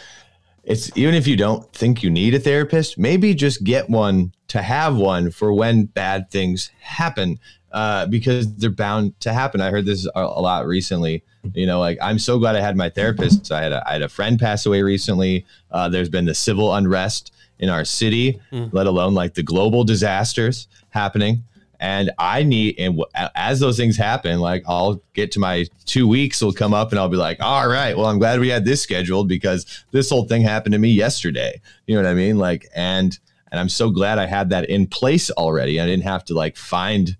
it's 0.69 0.95
even 0.97 1.15
if 1.15 1.27
you 1.27 1.37
don't 1.37 1.71
think 1.73 2.03
you 2.03 2.11
need 2.11 2.35
a 2.35 2.39
therapist, 2.39 2.99
maybe 2.99 3.35
just 3.35 3.65
get 3.65 3.89
one 3.89 4.33
to 4.49 4.61
have 4.61 4.97
one 4.97 5.31
for 5.31 5.53
when 5.53 5.85
bad 5.85 6.31
things 6.31 6.71
happen 6.81 7.41
uh, 7.73 8.07
because 8.07 8.55
they're 8.57 8.71
bound 8.71 9.19
to 9.21 9.33
happen. 9.33 9.63
I 9.63 9.71
heard 9.71 9.87
this 9.87 10.07
a, 10.07 10.21
a 10.21 10.41
lot 10.43 10.67
recently 10.67 11.25
you 11.55 11.67
know, 11.67 11.81
like 11.81 11.99
I'm 12.03 12.19
so 12.19 12.39
glad 12.39 12.57
I 12.57 12.61
had 12.61 12.77
my 12.77 12.91
therapist. 12.91 13.51
I 13.53 13.63
had 13.63 13.73
a, 13.73 13.89
I 13.89 13.93
had 13.93 14.03
a 14.03 14.09
friend 14.09 14.39
pass 14.39 14.67
away 14.67 14.83
recently. 14.83 15.47
Uh, 15.71 15.89
there's 15.89 16.09
been 16.09 16.25
the 16.25 16.35
civil 16.35 16.75
unrest 16.75 17.33
in 17.59 17.69
our 17.69 17.85
city, 17.85 18.41
mm. 18.53 18.73
let 18.73 18.87
alone 18.87 19.15
like 19.15 19.35
the 19.35 19.43
global 19.43 19.85
disasters 19.85 20.69
happening. 20.91 21.45
And 21.81 22.11
I 22.19 22.43
need, 22.43 22.75
and 22.79 22.99
w- 22.99 23.29
as 23.37 23.61
those 23.61 23.77
things 23.77 23.97
happen, 23.97 24.41
like 24.41 24.65
I'll 24.67 25.01
get 25.15 25.31
to 25.33 25.41
my 25.41 25.67
two 25.85 26.09
weeks 26.09 26.43
will 26.43 26.53
come 26.53 26.75
up 26.75 26.91
and 26.91 26.99
I'll 26.99 27.09
be 27.09 27.17
like, 27.17 27.41
all 27.41 27.69
right, 27.69 27.97
well, 27.97 28.07
I'm 28.07 28.19
glad 28.19 28.41
we 28.41 28.49
had 28.49 28.65
this 28.65 28.83
scheduled 28.83 29.29
because 29.29 29.85
this 29.93 30.11
whole 30.11 30.25
thing 30.25 30.43
happened 30.43 30.73
to 30.73 30.79
me 30.79 30.91
yesterday. 30.91 31.61
You 31.87 31.95
know 31.95 32.03
what 32.03 32.11
I 32.11 32.15
mean? 32.15 32.39
Like, 32.39 32.69
and 32.75 33.17
and 33.51 33.61
I'm 33.61 33.69
so 33.69 33.91
glad 33.91 34.19
I 34.19 34.27
had 34.27 34.51
that 34.51 34.69
in 34.69 34.87
place 34.87 35.31
already. 35.31 35.81
I 35.81 35.87
didn't 35.87 36.03
have 36.03 36.25
to 36.27 36.35
like 36.35 36.57
find 36.57 37.17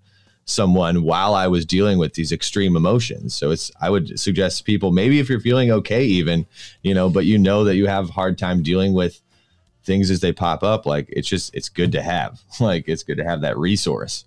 someone 0.49 1.03
while 1.03 1.35
I 1.35 1.47
was 1.47 1.65
dealing 1.65 1.97
with 1.97 2.13
these 2.13 2.31
extreme 2.31 2.75
emotions. 2.75 3.35
So 3.35 3.51
it's 3.51 3.71
I 3.79 3.89
would 3.89 4.19
suggest 4.19 4.65
people 4.65 4.91
maybe 4.91 5.19
if 5.19 5.29
you're 5.29 5.39
feeling 5.39 5.71
okay 5.71 6.03
even, 6.03 6.45
you 6.81 6.93
know, 6.93 7.09
but 7.09 7.25
you 7.25 7.37
know 7.37 7.63
that 7.63 7.75
you 7.75 7.87
have 7.87 8.09
hard 8.09 8.37
time 8.37 8.63
dealing 8.63 8.93
with 8.93 9.21
things 9.83 10.11
as 10.11 10.19
they 10.19 10.31
pop 10.31 10.63
up, 10.63 10.85
like 10.85 11.07
it's 11.09 11.27
just 11.27 11.53
it's 11.55 11.69
good 11.69 11.91
to 11.93 12.01
have. 12.01 12.41
Like 12.59 12.87
it's 12.87 13.03
good 13.03 13.17
to 13.17 13.23
have 13.23 13.41
that 13.41 13.57
resource. 13.57 14.25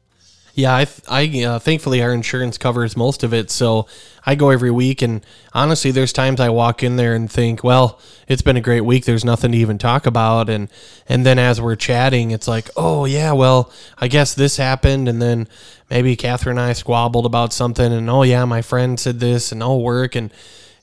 Yeah, 0.55 0.75
I, 0.75 0.87
I 1.09 1.45
uh, 1.45 1.59
thankfully 1.59 2.03
our 2.03 2.13
insurance 2.13 2.59
covers 2.59 2.95
most 2.95 3.23
of 3.23 3.33
it, 3.33 3.51
so 3.51 3.87
I 4.27 4.35
go 4.35 4.51
every 4.51 4.71
week. 4.71 5.01
And 5.01 5.25
honestly, 5.55 5.91
there's 5.91 6.13
times 6.13 6.41
I 6.41 6.51
walk 6.51 6.83
in 6.83 6.97
there 6.97 7.15
and 7.15 7.31
think, 7.31 7.65
well, 7.65 7.99
it's 8.29 8.43
been 8.43 8.59
a 8.59 8.61
great 8.61 8.83
week. 8.83 9.07
There's 9.07 9.25
nothing 9.25 9.53
to 9.53 9.59
even 9.59 9.79
talk 9.79 10.05
about, 10.05 10.51
and 10.51 10.69
and 11.09 11.25
then 11.25 11.39
as 11.39 11.59
we're 11.59 11.77
chatting, 11.77 12.33
it's 12.33 12.47
like, 12.47 12.69
oh 12.77 13.07
yeah, 13.07 13.33
well, 13.33 13.73
I 13.99 14.09
guess 14.09 14.35
this 14.35 14.59
happened, 14.59 15.09
and 15.09 15.23
then 15.23 15.49
maybe 15.89 16.17
Catherine 16.17 16.59
and 16.59 16.69
I 16.69 16.75
squabbled 16.75 17.25
about 17.25 17.55
something, 17.55 17.91
and 17.91 18.11
oh 18.11 18.23
yeah, 18.23 18.45
my 18.45 18.61
friend 18.61 19.01
said 19.01 19.21
this, 19.21 19.53
and 19.53 19.63
oh 19.63 19.79
work, 19.79 20.15
and 20.15 20.31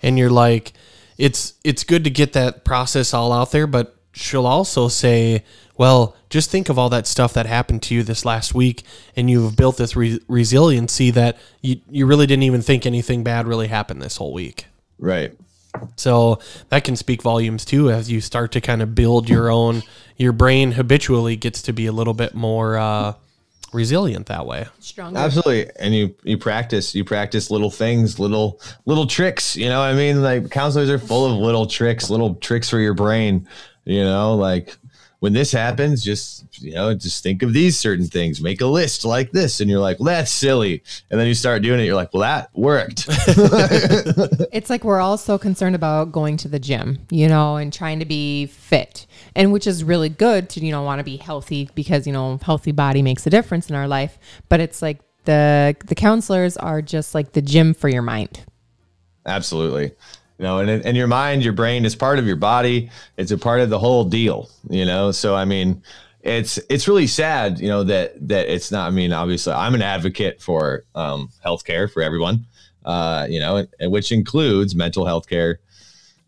and 0.02 0.18
you're 0.18 0.32
like, 0.32 0.74
it's 1.20 1.54
it's 1.64 1.84
good 1.84 2.04
to 2.06 2.10
get 2.10 2.34
that 2.34 2.64
process 2.64 3.14
all 3.14 3.32
out 3.32 3.52
there, 3.52 3.68
but 3.68 3.96
she'll 4.12 4.48
also 4.48 4.88
say, 4.88 5.44
well, 5.78 6.16
just 6.30 6.52
think 6.52 6.70
of 6.70 6.78
all 6.78 6.90
that 6.90 7.08
stuff 7.08 7.34
that 7.34 7.46
happened 7.46 7.82
to 7.84 7.96
you 7.96 8.04
this 8.04 8.26
last 8.26 8.54
week, 8.54 8.84
and 9.16 9.30
you've 9.30 9.56
built 9.56 9.78
this 9.78 9.96
re- 9.96 10.20
resiliency 10.28 11.12
that 11.12 11.38
you, 11.62 11.80
you 11.90 12.06
really 12.06 12.28
didn't 12.28 12.44
even 12.44 12.62
think 12.62 12.86
anything 12.86 13.24
bad 13.24 13.48
really 13.48 13.68
happened 13.68 14.02
this 14.02 14.18
whole 14.18 14.34
week. 14.34 14.66
Right. 14.98 15.34
So 15.96 16.40
that 16.70 16.84
can 16.84 16.96
speak 16.96 17.22
volumes 17.22 17.64
too 17.64 17.92
as 17.92 18.12
you 18.12 18.22
start 18.22 18.52
to 18.54 18.62
kind 18.62 18.82
of 18.82 18.96
build 18.96 19.30
your 19.30 19.50
own, 19.50 19.84
your 20.18 20.34
brain 20.34 20.74
habitually 20.74 21.36
gets 21.36 21.62
to 21.64 21.74
be 21.74 21.86
a 21.86 21.92
little 21.92 22.16
bit 22.16 22.34
more 22.34 22.78
uh, 22.78 23.14
resilient 23.72 24.26
that 24.28 24.46
way. 24.46 24.68
Stronger. 24.80 25.20
Absolutely. 25.20 25.70
And 25.80 25.94
you 25.94 26.16
you 26.24 26.38
practice, 26.38 26.96
you 26.96 27.06
practice 27.06 27.52
little 27.52 27.70
things, 27.70 28.20
little 28.20 28.60
little 28.86 29.06
tricks, 29.06 29.56
you 29.56 29.70
know 29.70 29.80
what 29.80 29.86
I 29.90 29.94
mean? 29.94 30.22
Like 30.22 30.50
counselors 30.50 30.90
are 30.90 31.00
full 31.00 31.32
of 31.32 31.38
little 31.38 31.68
tricks, 31.68 32.10
little 32.10 32.36
tricks 32.36 32.70
for 32.70 32.80
your 32.80 32.96
brain, 32.96 33.48
you 33.90 34.04
know, 34.04 34.36
like 34.36 34.78
when 35.20 35.34
this 35.34 35.52
happens, 35.52 36.04
just 36.04 36.46
you 36.62 36.74
know, 36.74 36.94
just 36.94 37.24
think 37.24 37.42
of 37.42 37.54
these 37.54 37.78
certain 37.78 38.06
things. 38.06 38.40
Make 38.40 38.62
a 38.62 38.68
list 38.68 39.04
like 39.04 39.32
this, 39.32 39.60
and 39.60 39.70
you're 39.70 39.80
like, 39.80 40.00
well, 40.00 40.06
"That's 40.06 40.32
silly," 40.32 40.84
and 41.10 41.20
then 41.20 41.26
you 41.26 41.34
start 41.34 41.64
doing 41.64 41.80
it. 41.80 41.86
You're 41.86 41.96
like, 41.96 42.14
"Well, 42.14 42.22
that 42.22 42.52
worked." 42.54 43.06
it's 44.54 44.70
like 44.70 44.84
we're 44.84 45.00
all 45.00 45.18
so 45.18 45.40
concerned 45.40 45.76
about 45.76 46.12
going 46.12 46.38
to 46.38 46.48
the 46.48 46.60
gym, 46.60 47.00
you 47.10 47.28
know, 47.28 47.56
and 47.56 47.74
trying 47.74 47.98
to 48.00 48.06
be 48.06 48.46
fit, 48.46 49.08
and 49.36 49.52
which 49.52 49.66
is 49.66 49.84
really 49.84 50.10
good 50.10 50.50
to 50.50 50.64
you 50.64 50.72
know 50.72 50.84
want 50.84 51.00
to 51.00 51.04
be 51.04 51.18
healthy 51.18 51.68
because 51.74 52.06
you 52.06 52.14
know 52.14 52.40
healthy 52.44 52.72
body 52.72 53.02
makes 53.02 53.26
a 53.26 53.32
difference 53.32 53.72
in 53.72 53.76
our 53.76 53.88
life. 53.88 54.20
But 54.50 54.60
it's 54.60 54.84
like 54.84 55.00
the 55.26 55.76
the 55.86 55.96
counselors 55.96 56.58
are 56.58 56.84
just 56.84 57.16
like 57.16 57.32
the 57.32 57.42
gym 57.42 57.74
for 57.74 57.90
your 57.90 58.04
mind. 58.04 58.46
Absolutely 59.26 59.94
you 60.40 60.44
know 60.44 60.60
and, 60.60 60.70
and 60.84 60.98
your 60.98 61.08
mind 61.08 61.44
your 61.44 61.54
brain 61.54 61.86
is 61.86 61.96
part 61.96 62.18
of 62.18 62.26
your 62.26 62.38
body. 62.38 62.90
It's 63.18 63.32
a 63.32 63.38
part 63.38 63.60
of 63.60 63.70
the 63.70 63.78
whole 63.78 64.06
deal 64.06 64.50
you 64.70 64.86
know? 64.86 65.12
So 65.12 65.36
i 65.36 65.46
mean 65.46 65.84
it's 66.22 66.58
it's 66.70 66.88
really 66.88 67.08
sad 67.08 67.60
you 67.60 67.68
know 67.68 67.84
that 67.84 68.28
that 68.28 68.52
it's 68.54 68.72
not 68.72 68.88
i 68.88 68.90
mean 68.92 69.14
obviously 69.14 69.54
i'm 69.54 69.74
an 69.74 69.82
advocate 69.82 70.42
for 70.42 70.84
um, 70.96 71.30
healthcare 71.46 71.92
for 71.92 72.02
everyone 72.02 72.46
uh, 72.86 73.26
you 73.30 73.40
know 73.40 73.66
which 73.84 74.12
includes 74.12 74.76
mental 74.76 75.06
health 75.06 75.30
care 75.30 75.60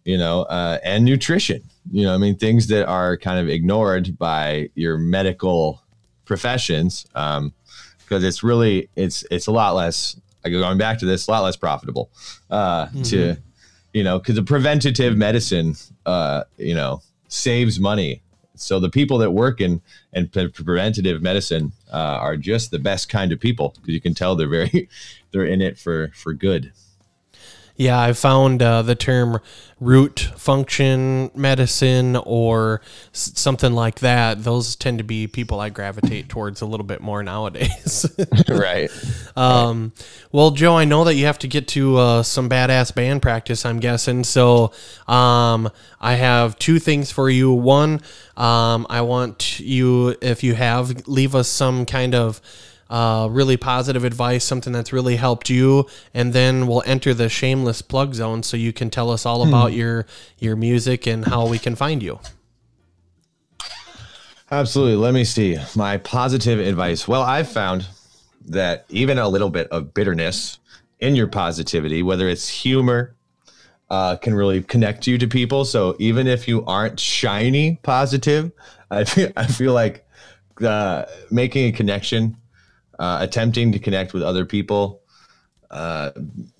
you 0.06 0.18
know 0.18 0.44
uh, 0.44 0.78
and 0.84 1.06
nutrition. 1.06 1.62
You 1.92 2.04
know 2.04 2.14
i 2.14 2.18
mean 2.18 2.38
things 2.38 2.68
that 2.68 2.88
are 2.88 3.18
kind 3.18 3.40
of 3.40 3.50
ignored 3.50 4.18
by 4.18 4.70
your 4.76 4.98
medical 4.98 5.82
professions 6.26 7.06
um, 7.16 7.54
because 8.00 8.24
it's 8.24 8.44
really 8.44 8.90
it's 8.96 9.26
it's 9.32 9.48
a 9.48 9.52
lot 9.52 9.76
less 9.76 10.16
like 10.44 10.54
going 10.54 10.78
back 10.78 11.00
to 11.00 11.06
this 11.06 11.28
a 11.28 11.32
lot 11.32 11.44
less 11.44 11.58
profitable 11.58 12.10
uh, 12.50 12.86
mm-hmm. 12.86 13.02
to 13.04 13.36
you 13.94 14.04
know, 14.04 14.20
because 14.20 14.36
the 14.36 14.44
preventative 14.44 15.18
medicine, 15.18 15.76
uh, 16.06 16.44
you 16.58 16.76
know, 16.76 17.02
saves 17.28 17.80
money. 17.80 18.22
So 18.56 18.80
the 18.80 18.90
people 18.90 19.18
that 19.20 19.32
work 19.32 19.60
in 19.60 19.82
in 20.14 20.28
preventative 20.28 21.22
medicine 21.22 21.72
uh, 21.92 21.98
are 21.98 22.38
just 22.38 22.72
the 22.72 22.80
best 22.80 23.10
kind 23.10 23.32
of 23.32 23.40
people 23.40 23.74
because 23.76 23.94
you 23.94 24.02
can 24.02 24.14
tell 24.14 24.36
they're 24.36 24.48
very, 24.48 24.88
they're 25.32 25.46
in 25.46 25.62
it 25.62 25.78
for 25.78 26.12
for 26.14 26.34
good. 26.34 26.72
Yeah, 27.76 28.00
I 28.00 28.14
found 28.14 28.62
uh, 28.62 28.82
the 28.84 28.96
term 28.96 29.40
root 29.80 30.20
function 30.38 31.32
medicine 31.34 32.16
or 32.16 32.82
s- 33.14 33.32
something 33.36 33.74
like 33.74 34.00
that. 34.02 34.44
Those 34.44 34.76
tend 34.76 35.00
to 35.00 35.04
be 35.04 35.26
people 35.28 35.60
I 35.60 35.70
gravitate 35.70 36.30
towards 36.30 36.62
a 36.62 36.66
little 36.66 36.86
bit 36.86 37.02
more 37.02 37.24
nowadays. 37.24 38.06
right. 38.50 38.92
Um, 39.36 39.94
well, 40.32 40.52
Joe, 40.52 40.76
I 40.78 40.86
know 40.86 41.04
that 41.06 41.16
you 41.16 41.26
have 41.26 41.40
to 41.40 41.48
get 41.48 41.68
to 41.70 41.98
uh, 41.98 42.24
some 42.24 42.48
badass 42.50 42.94
band 42.94 43.22
practice, 43.22 43.66
I'm 43.66 43.80
guessing. 43.80 44.24
So 44.24 44.74
um, 45.08 45.70
I 46.00 46.14
have 46.14 46.60
two 46.60 46.78
things 46.78 47.12
for 47.12 47.30
you. 47.30 47.52
One, 47.52 48.02
um, 48.38 48.86
I 48.90 49.02
want 49.02 49.60
you, 49.60 50.16
if 50.22 50.44
you 50.44 50.54
have, 50.54 51.08
leave 51.08 51.34
us 51.36 51.48
some 51.48 51.86
kind 51.86 52.14
of 52.14 52.42
uh, 52.92 53.30
really 53.32 53.56
positive 53.56 54.04
advice, 54.04 54.44
something 54.44 54.74
that's 54.74 54.92
really 54.92 55.16
helped 55.16 55.50
you, 55.50 55.88
and 56.14 56.34
then 56.34 56.68
we'll 56.68 56.84
enter 56.86 57.14
the 57.14 57.30
shameless 57.30 57.82
plug 57.82 58.14
zone 58.14 58.44
so 58.44 58.58
you 58.58 58.74
can 58.74 58.90
tell 58.90 59.10
us 59.10 59.26
all 59.26 59.48
about 59.48 59.72
hmm. 59.72 59.78
your 59.78 60.06
your 60.38 60.58
music 60.58 61.08
and 61.08 61.26
how 61.26 61.48
we 61.48 61.58
can 61.58 61.76
find 61.76 62.04
you. 62.04 62.20
Absolutely. 64.52 64.98
Let 64.98 65.14
me 65.14 65.24
see. 65.24 65.58
My 65.76 65.96
positive 65.98 66.60
advice. 66.60 67.08
Well, 67.08 67.22
I've 67.22 67.50
found 67.50 67.88
that 68.48 68.86
even 68.90 69.18
a 69.18 69.30
little 69.30 69.50
bit 69.50 69.70
of 69.70 69.94
bitterness 69.94 70.60
in 71.00 71.16
your 71.16 71.28
positivity, 71.28 72.04
whether 72.04 72.28
it's 72.28 72.50
humor, 72.50 73.16
uh, 73.90 74.18
can 74.18 74.34
really 74.34 74.64
connect 74.64 75.08
you 75.08 75.18
to 75.18 75.28
people. 75.28 75.64
So 75.64 75.96
even 76.00 76.28
if 76.28 76.50
you 76.50 76.66
aren't 76.66 77.00
shiny 77.00 77.80
positive, 77.84 78.52
I 78.90 79.06
feel 79.06 79.32
I 79.38 79.46
feel 79.46 79.72
like 79.72 80.06
uh, 80.62 81.06
making 81.30 81.68
a 81.68 81.72
connection 81.72 82.36
uh, 83.02 83.18
attempting 83.20 83.72
to 83.72 83.80
connect 83.80 84.14
with 84.14 84.22
other 84.22 84.46
people, 84.46 85.02
uh, 85.72 86.12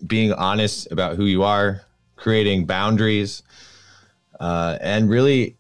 being 0.08 0.34
honest 0.34 0.92
about 0.92 1.16
who 1.16 1.26
you 1.26 1.44
are, 1.44 1.86
creating 2.16 2.66
boundaries, 2.66 3.44
uh, 4.40 4.76
and 4.82 5.08
really 5.08 5.56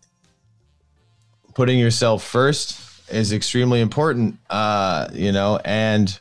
putting 1.53 1.77
yourself 1.77 2.23
first 2.23 2.81
is 3.11 3.31
extremely 3.31 3.79
important. 3.79 4.39
Uh, 4.49 5.07
you 5.13 5.31
know, 5.31 5.59
and 5.65 6.19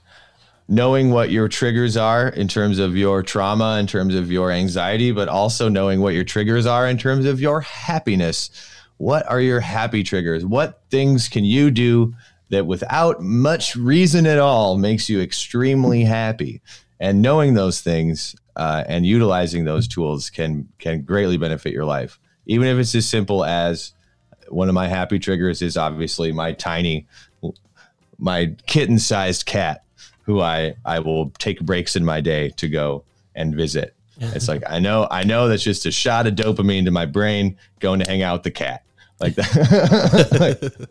knowing 0.69 1.11
what 1.11 1.31
your 1.31 1.49
triggers 1.49 1.97
are 1.97 2.29
in 2.29 2.47
terms 2.47 2.79
of 2.79 2.95
your 2.95 3.23
trauma, 3.23 3.79
in 3.79 3.87
terms 3.87 4.15
of 4.15 4.31
your 4.31 4.51
anxiety, 4.51 5.11
but 5.11 5.27
also 5.27 5.71
knowing 5.71 6.03
what 6.03 6.13
your 6.13 6.25
triggers 6.25 6.67
are 6.67 6.87
in 6.87 6.99
terms 6.99 7.25
of 7.25 7.41
your 7.41 7.63
happiness. 7.63 8.51
What 8.99 9.27
are 9.27 9.41
your 9.41 9.61
happy 9.61 10.03
triggers? 10.03 10.45
What 10.45 10.83
things 10.91 11.29
can 11.29 11.47
you 11.47 11.71
do 11.71 12.15
that 12.51 12.67
without 12.67 13.23
much 13.23 13.75
reason 13.77 14.27
at 14.27 14.39
all 14.39 14.77
makes 14.77 15.09
you 15.09 15.21
extremely 15.21 16.03
happy. 16.03 16.61
And 16.99 17.23
knowing 17.23 17.55
those 17.55 17.81
things 17.81 18.37
uh, 18.57 18.85
and 18.87 19.07
utilizing 19.07 19.65
those 19.65 19.89
tools 19.89 20.29
can 20.29 20.69
can 20.79 21.03
greatly 21.03 21.39
benefit 21.39 21.73
your 21.73 21.87
life. 21.87 22.21
Even 22.47 22.69
if 22.69 22.79
it's 22.79 22.95
as 22.95 23.09
simple 23.09 23.45
as 23.45 23.93
one 24.49 24.69
of 24.69 24.75
my 24.75 24.89
happy 24.89 25.19
triggers 25.19 25.63
is 25.63 25.77
obviously 25.77 26.33
my 26.33 26.53
tiny, 26.53 27.07
my 28.19 28.55
kitten-sized 28.67 29.47
cat, 29.47 29.85
who 30.23 30.41
I 30.41 30.75
I 30.85 30.99
will 30.99 31.31
take 31.39 31.61
breaks 31.61 31.97
in 31.97 32.05
my 32.05 32.21
day 32.21 32.51
to 32.57 32.69
go 32.69 33.05
and 33.35 33.55
visit. 33.55 33.95
It's 34.23 34.49
like 34.49 34.63
I 34.69 34.81
know 34.81 35.09
I 35.11 35.25
know 35.25 35.49
that's 35.49 35.63
just 35.63 35.87
a 35.87 35.91
shot 35.91 36.27
of 36.27 36.35
dopamine 36.35 36.85
to 36.85 36.91
my 36.91 37.07
brain 37.07 37.57
going 37.79 38.01
to 38.01 38.11
hang 38.11 38.21
out 38.21 38.35
with 38.35 38.43
the 38.43 38.51
cat 38.51 38.85
like 39.19 39.35
that. 39.37 40.61
like, 40.81 40.89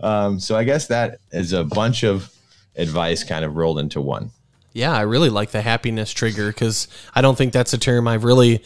um, 0.00 0.40
so 0.40 0.56
I 0.56 0.64
guess 0.64 0.86
that 0.88 1.18
is 1.32 1.52
a 1.52 1.64
bunch 1.64 2.02
of 2.02 2.32
advice 2.76 3.24
kind 3.24 3.44
of 3.44 3.56
rolled 3.56 3.78
into 3.78 4.00
one. 4.00 4.30
Yeah, 4.72 4.92
I 4.92 5.02
really 5.02 5.30
like 5.30 5.52
the 5.52 5.62
happiness 5.62 6.12
trigger 6.12 6.48
because 6.48 6.88
I 7.14 7.20
don't 7.20 7.38
think 7.38 7.52
that's 7.52 7.72
a 7.72 7.78
term 7.78 8.08
I've 8.08 8.24
really 8.24 8.64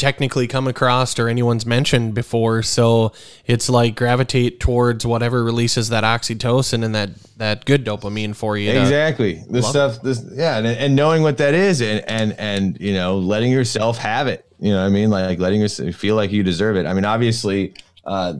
technically 0.00 0.48
come 0.48 0.66
across 0.66 1.18
or 1.18 1.28
anyone's 1.28 1.66
mentioned 1.66 2.14
before. 2.14 2.62
So 2.62 3.12
it's 3.46 3.68
like 3.68 3.96
gravitate 3.96 4.58
towards 4.58 5.04
whatever 5.04 5.44
releases 5.44 5.90
that 5.90 6.04
oxytocin 6.04 6.82
and 6.82 6.94
that 6.94 7.10
that 7.36 7.64
good 7.66 7.84
dopamine 7.84 8.34
for 8.34 8.56
you. 8.56 8.70
Exactly. 8.70 9.42
The 9.50 9.62
stuff. 9.62 10.00
This 10.02 10.24
yeah, 10.32 10.56
and, 10.58 10.66
and 10.66 10.96
knowing 10.96 11.22
what 11.22 11.38
that 11.38 11.54
is, 11.54 11.82
and 11.82 12.02
and 12.08 12.34
and 12.38 12.80
you 12.80 12.94
know, 12.94 13.18
letting 13.18 13.52
yourself 13.52 13.98
have 13.98 14.26
it. 14.26 14.46
You 14.58 14.70
know, 14.72 14.80
what 14.80 14.86
I 14.86 14.88
mean, 14.88 15.10
like 15.10 15.38
letting 15.38 15.60
yourself 15.60 15.94
feel 15.94 16.16
like 16.16 16.32
you 16.32 16.42
deserve 16.42 16.76
it. 16.76 16.86
I 16.86 16.94
mean, 16.94 17.04
obviously. 17.04 17.74
Uh, 18.02 18.34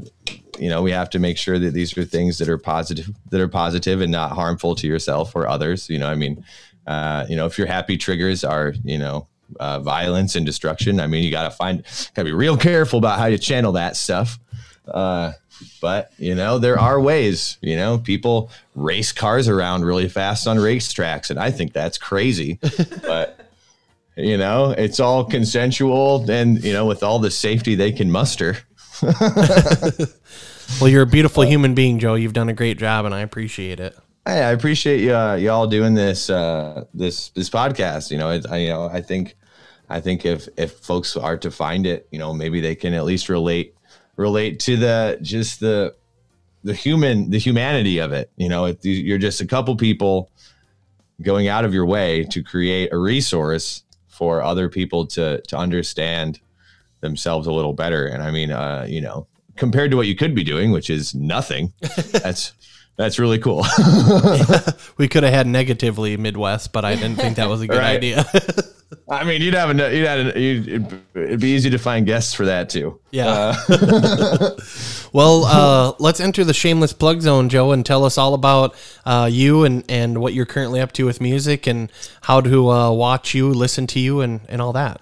you 0.60 0.68
know 0.68 0.82
we 0.82 0.90
have 0.90 1.10
to 1.10 1.18
make 1.18 1.36
sure 1.38 1.58
that 1.58 1.72
these 1.72 1.96
are 1.96 2.04
things 2.04 2.38
that 2.38 2.48
are 2.48 2.58
positive 2.58 3.10
that 3.30 3.40
are 3.40 3.48
positive 3.48 4.00
and 4.00 4.12
not 4.12 4.32
harmful 4.32 4.74
to 4.74 4.86
yourself 4.86 5.34
or 5.34 5.48
others 5.48 5.88
you 5.88 5.98
know 5.98 6.08
i 6.08 6.14
mean 6.14 6.44
uh, 6.86 7.24
you 7.28 7.36
know 7.36 7.46
if 7.46 7.58
your 7.58 7.66
happy 7.66 7.96
triggers 7.96 8.44
are 8.44 8.74
you 8.84 8.98
know 8.98 9.26
uh, 9.58 9.80
violence 9.80 10.36
and 10.36 10.46
destruction 10.46 11.00
i 11.00 11.06
mean 11.06 11.24
you 11.24 11.30
got 11.30 11.44
to 11.44 11.50
find 11.50 11.82
got 12.14 12.22
to 12.22 12.24
be 12.24 12.32
real 12.32 12.56
careful 12.56 12.98
about 12.98 13.18
how 13.18 13.26
you 13.26 13.38
channel 13.38 13.72
that 13.72 13.96
stuff 13.96 14.38
Uh, 14.86 15.32
but 15.80 16.10
you 16.18 16.34
know, 16.34 16.58
there 16.58 16.78
are 16.78 17.00
ways. 17.00 17.58
You 17.60 17.76
know, 17.76 17.98
people 17.98 18.50
race 18.74 19.12
cars 19.12 19.48
around 19.48 19.84
really 19.84 20.08
fast 20.08 20.46
on 20.46 20.56
racetracks, 20.56 21.30
and 21.30 21.38
I 21.38 21.50
think 21.50 21.72
that's 21.72 21.98
crazy. 21.98 22.58
but 23.02 23.48
you 24.16 24.36
know, 24.36 24.70
it's 24.70 25.00
all 25.00 25.24
consensual, 25.24 26.28
and 26.30 26.62
you 26.64 26.72
know, 26.72 26.86
with 26.86 27.02
all 27.02 27.18
the 27.18 27.30
safety 27.30 27.74
they 27.74 27.92
can 27.92 28.10
muster. 28.10 28.56
Well, 30.78 30.88
you're 30.88 31.02
a 31.02 31.06
beautiful 31.06 31.42
human 31.46 31.74
being, 31.74 31.98
Joe. 31.98 32.14
You've 32.14 32.32
done 32.32 32.48
a 32.48 32.52
great 32.52 32.78
job, 32.78 33.06
and 33.06 33.14
I 33.14 33.20
appreciate 33.20 33.80
it. 33.80 33.96
Hey, 34.26 34.42
I 34.42 34.50
appreciate 34.50 35.00
you, 35.00 35.14
uh, 35.14 35.34
y'all 35.36 35.66
doing 35.66 35.94
this 35.94 36.28
uh, 36.28 36.84
this 36.92 37.30
this 37.30 37.48
podcast. 37.48 38.10
You 38.10 38.18
know, 38.18 38.30
it, 38.30 38.46
I, 38.50 38.58
you 38.58 38.68
know, 38.68 38.84
I 38.84 39.00
think 39.00 39.36
I 39.88 40.00
think 40.00 40.26
if 40.26 40.48
if 40.56 40.72
folks 40.72 41.16
are 41.16 41.36
to 41.38 41.50
find 41.50 41.86
it, 41.86 42.06
you 42.10 42.18
know, 42.18 42.34
maybe 42.34 42.60
they 42.60 42.74
can 42.74 42.92
at 42.94 43.04
least 43.04 43.28
relate 43.28 43.74
relate 44.16 44.60
to 44.60 44.76
the 44.76 45.18
just 45.22 45.60
the 45.60 45.94
the 46.62 46.74
human 46.74 47.30
the 47.30 47.38
humanity 47.38 47.98
of 47.98 48.12
it. 48.12 48.30
You 48.36 48.48
know, 48.48 48.74
you're 48.82 49.18
just 49.18 49.40
a 49.40 49.46
couple 49.46 49.74
people 49.76 50.30
going 51.22 51.48
out 51.48 51.64
of 51.64 51.74
your 51.74 51.86
way 51.86 52.24
to 52.24 52.42
create 52.42 52.92
a 52.92 52.98
resource 52.98 53.84
for 54.08 54.42
other 54.42 54.68
people 54.68 55.06
to 55.08 55.40
to 55.48 55.56
understand 55.56 56.40
themselves 57.00 57.46
a 57.46 57.52
little 57.52 57.72
better. 57.72 58.06
And 58.06 58.22
I 58.22 58.30
mean, 58.30 58.52
uh, 58.52 58.86
you 58.88 59.00
know, 59.00 59.26
compared 59.60 59.92
to 59.92 59.96
what 59.96 60.08
you 60.08 60.16
could 60.16 60.34
be 60.34 60.42
doing, 60.42 60.72
which 60.72 60.90
is 60.90 61.14
nothing, 61.14 61.72
that's 62.12 62.52
that's 62.96 63.18
really 63.20 63.38
cool. 63.38 63.64
We 64.98 65.08
could 65.08 65.22
have 65.22 65.32
had 65.32 65.46
negatively 65.46 66.16
Midwest, 66.18 66.72
but 66.72 66.84
I 66.84 66.94
didn't 66.96 67.16
think 67.16 67.36
that 67.36 67.48
was 67.48 67.62
a 67.62 67.66
good 67.66 67.78
Right. 67.78 67.96
idea. 67.96 68.26
I 69.08 69.24
mean, 69.24 69.40
you'd 69.40 69.54
have 69.54 69.70
a, 69.70 69.96
you'd 69.96 70.06
have 70.06 70.36
a, 70.36 70.38
you'd, 70.40 70.68
it'd, 70.68 71.00
it'd 71.14 71.40
be 71.40 71.48
easy 71.54 71.70
to 71.70 71.78
find 71.78 72.04
guests 72.04 72.34
for 72.34 72.44
that 72.46 72.68
too. 72.68 73.00
yeah. 73.12 73.54
well, 75.12 75.44
uh, 75.46 75.92
let's 75.98 76.20
enter 76.20 76.44
the 76.44 76.52
shameless 76.54 76.92
plug 76.92 77.20
zone, 77.22 77.48
Joe, 77.48 77.72
and 77.72 77.84
tell 77.86 78.04
us 78.04 78.18
all 78.18 78.34
about 78.34 78.74
uh, 79.06 79.28
you 79.30 79.64
and, 79.64 79.84
and 79.88 80.18
what 80.20 80.34
you're 80.34 80.46
currently 80.46 80.80
up 80.80 80.92
to 80.92 81.06
with 81.06 81.20
music 81.20 81.66
and 81.66 81.90
how 82.22 82.40
to 82.42 82.68
uh, 82.70 82.90
watch 82.90 83.32
you, 83.34 83.48
listen 83.48 83.86
to 83.88 84.00
you, 84.00 84.20
and, 84.20 84.40
and 84.48 84.60
all 84.60 84.72
that. 84.74 85.00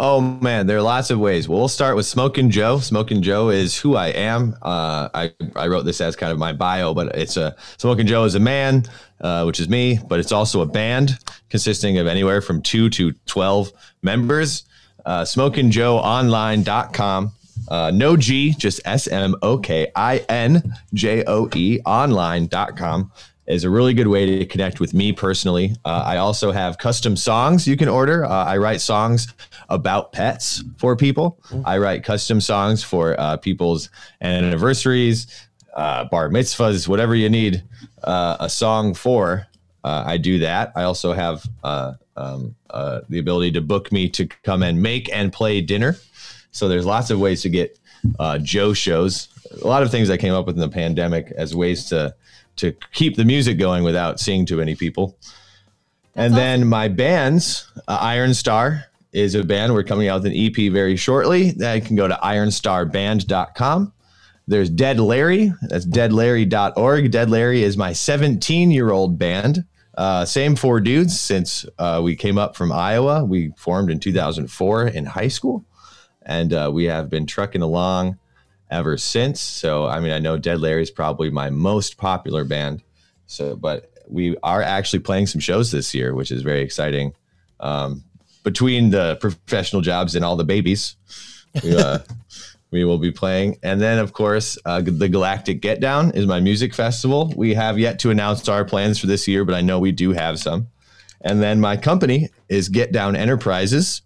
Oh 0.00 0.20
man, 0.20 0.68
there 0.68 0.78
are 0.78 0.82
lots 0.82 1.10
of 1.10 1.18
ways. 1.18 1.48
Well, 1.48 1.58
we'll 1.58 1.66
start 1.66 1.96
with 1.96 2.06
Smoking 2.06 2.50
Joe. 2.50 2.78
Smoking 2.78 3.20
Joe 3.20 3.48
is 3.48 3.76
who 3.76 3.96
I 3.96 4.10
am. 4.10 4.56
Uh, 4.62 5.08
I 5.12 5.32
I 5.56 5.66
wrote 5.66 5.86
this 5.86 6.00
as 6.00 6.14
kind 6.14 6.30
of 6.30 6.38
my 6.38 6.52
bio, 6.52 6.94
but 6.94 7.16
it's 7.16 7.36
a 7.36 7.56
Smoking 7.78 8.06
Joe 8.06 8.22
is 8.22 8.36
a 8.36 8.40
man, 8.40 8.84
uh, 9.20 9.42
which 9.42 9.58
is 9.58 9.68
me, 9.68 9.98
but 10.08 10.20
it's 10.20 10.30
also 10.30 10.60
a 10.60 10.66
band 10.66 11.18
consisting 11.50 11.98
of 11.98 12.06
anywhere 12.06 12.40
from 12.40 12.62
two 12.62 12.88
to 12.90 13.10
twelve 13.26 13.72
members. 14.00 14.62
Uh, 15.04 15.22
SmokingJoeOnline.com. 15.22 17.32
Uh, 17.66 17.90
no 17.92 18.16
G, 18.16 18.54
just 18.54 18.80
S 18.84 19.08
M 19.08 19.34
O 19.42 19.58
K 19.58 19.90
I 19.96 20.18
N 20.28 20.62
J 20.94 21.24
O 21.26 21.50
E 21.56 21.80
online.com 21.84 23.10
is 23.48 23.64
a 23.64 23.70
really 23.70 23.94
good 23.94 24.06
way 24.06 24.26
to 24.26 24.46
connect 24.46 24.78
with 24.78 24.92
me 24.92 25.12
personally. 25.12 25.74
Uh, 25.84 26.02
I 26.04 26.18
also 26.18 26.52
have 26.52 26.78
custom 26.78 27.16
songs 27.16 27.66
you 27.66 27.76
can 27.76 27.88
order. 27.88 28.24
Uh, 28.24 28.44
I 28.44 28.58
write 28.58 28.80
songs 28.80 29.32
about 29.68 30.12
pets 30.12 30.62
for 30.78 30.96
people. 30.96 31.38
I 31.64 31.78
write 31.78 32.04
custom 32.04 32.40
songs 32.40 32.82
for 32.82 33.18
uh, 33.20 33.36
people's 33.36 33.90
anniversaries, 34.20 35.26
uh, 35.74 36.04
bar 36.04 36.28
mitzvahs, 36.28 36.88
whatever 36.88 37.14
you 37.14 37.28
need 37.28 37.62
uh, 38.04 38.36
a 38.40 38.48
song 38.48 38.94
for. 38.94 39.46
Uh, 39.84 40.04
I 40.06 40.16
do 40.16 40.38
that. 40.40 40.72
I 40.74 40.82
also 40.82 41.12
have 41.12 41.46
uh, 41.62 41.94
um, 42.16 42.54
uh, 42.70 43.00
the 43.08 43.18
ability 43.18 43.52
to 43.52 43.60
book 43.60 43.92
me 43.92 44.08
to 44.10 44.26
come 44.26 44.62
and 44.62 44.82
make 44.82 45.10
and 45.14 45.32
play 45.32 45.60
dinner. 45.60 45.96
So 46.50 46.68
there's 46.68 46.86
lots 46.86 47.10
of 47.10 47.20
ways 47.20 47.42
to 47.42 47.48
get 47.48 47.78
uh, 48.18 48.38
Joe 48.38 48.72
shows. 48.72 49.28
A 49.62 49.66
lot 49.66 49.82
of 49.82 49.90
things 49.90 50.10
I 50.10 50.16
came 50.16 50.34
up 50.34 50.46
with 50.46 50.56
in 50.56 50.60
the 50.60 50.68
pandemic 50.68 51.32
as 51.36 51.54
ways 51.54 51.84
to 51.86 52.14
to 52.56 52.72
keep 52.92 53.14
the 53.14 53.24
music 53.24 53.56
going 53.56 53.84
without 53.84 54.18
seeing 54.18 54.44
too 54.44 54.56
many 54.56 54.74
people. 54.74 55.16
and 56.16 56.34
then 56.34 56.66
my 56.66 56.88
bands, 56.88 57.70
uh, 57.86 57.98
Iron 58.00 58.34
Star 58.34 58.84
is 59.12 59.34
a 59.34 59.44
band. 59.44 59.74
We're 59.74 59.84
coming 59.84 60.08
out 60.08 60.22
with 60.22 60.32
an 60.32 60.36
EP 60.36 60.72
very 60.72 60.96
shortly. 60.96 61.52
That 61.52 61.84
can 61.84 61.96
go 61.96 62.08
to 62.08 62.14
ironstar.band.com. 62.14 63.92
There's 64.46 64.70
Dead 64.70 64.98
Larry. 64.98 65.52
That's 65.62 65.86
deadlarry.org. 65.86 67.10
Dead 67.10 67.30
Larry 67.30 67.62
is 67.62 67.76
my 67.76 67.92
17 67.92 68.70
year 68.70 68.90
old 68.90 69.18
band. 69.18 69.64
Uh, 69.94 70.24
same 70.24 70.56
four 70.56 70.80
dudes 70.80 71.18
since 71.20 71.66
uh, 71.78 72.00
we 72.02 72.16
came 72.16 72.38
up 72.38 72.56
from 72.56 72.72
Iowa. 72.72 73.24
We 73.24 73.52
formed 73.56 73.90
in 73.90 73.98
2004 73.98 74.88
in 74.88 75.06
high 75.06 75.28
school, 75.28 75.64
and 76.22 76.52
uh, 76.54 76.70
we 76.72 76.84
have 76.84 77.10
been 77.10 77.26
trucking 77.26 77.62
along 77.62 78.16
ever 78.70 78.96
since. 78.96 79.40
So, 79.40 79.86
I 79.86 80.00
mean, 80.00 80.12
I 80.12 80.18
know 80.18 80.38
Dead 80.38 80.60
Larry 80.60 80.82
is 80.82 80.90
probably 80.90 81.30
my 81.30 81.50
most 81.50 81.96
popular 81.96 82.44
band. 82.44 82.82
So, 83.26 83.56
but 83.56 83.90
we 84.08 84.36
are 84.42 84.62
actually 84.62 85.00
playing 85.00 85.26
some 85.26 85.40
shows 85.40 85.72
this 85.72 85.94
year, 85.94 86.14
which 86.14 86.30
is 86.30 86.42
very 86.42 86.62
exciting. 86.62 87.12
Um, 87.60 88.04
between 88.48 88.88
the 88.88 89.16
professional 89.16 89.82
jobs 89.82 90.14
and 90.14 90.24
all 90.24 90.34
the 90.34 90.42
babies, 90.42 90.96
we, 91.62 91.76
uh, 91.76 91.98
we 92.70 92.82
will 92.82 92.96
be 92.96 93.12
playing. 93.12 93.58
And 93.62 93.78
then, 93.78 93.98
of 93.98 94.14
course, 94.14 94.56
uh, 94.64 94.80
the 94.80 95.06
Galactic 95.06 95.60
Get 95.60 95.80
Down 95.80 96.12
is 96.12 96.26
my 96.26 96.40
music 96.40 96.74
festival. 96.74 97.30
We 97.36 97.52
have 97.52 97.78
yet 97.78 97.98
to 98.00 98.10
announce 98.10 98.48
our 98.48 98.64
plans 98.64 98.98
for 98.98 99.06
this 99.06 99.28
year, 99.28 99.44
but 99.44 99.54
I 99.54 99.60
know 99.60 99.78
we 99.78 99.92
do 99.92 100.12
have 100.12 100.38
some. 100.38 100.68
And 101.20 101.42
then 101.42 101.60
my 101.60 101.76
company 101.76 102.30
is 102.48 102.70
Get 102.70 102.90
Down 102.90 103.16
Enterprises, 103.16 104.00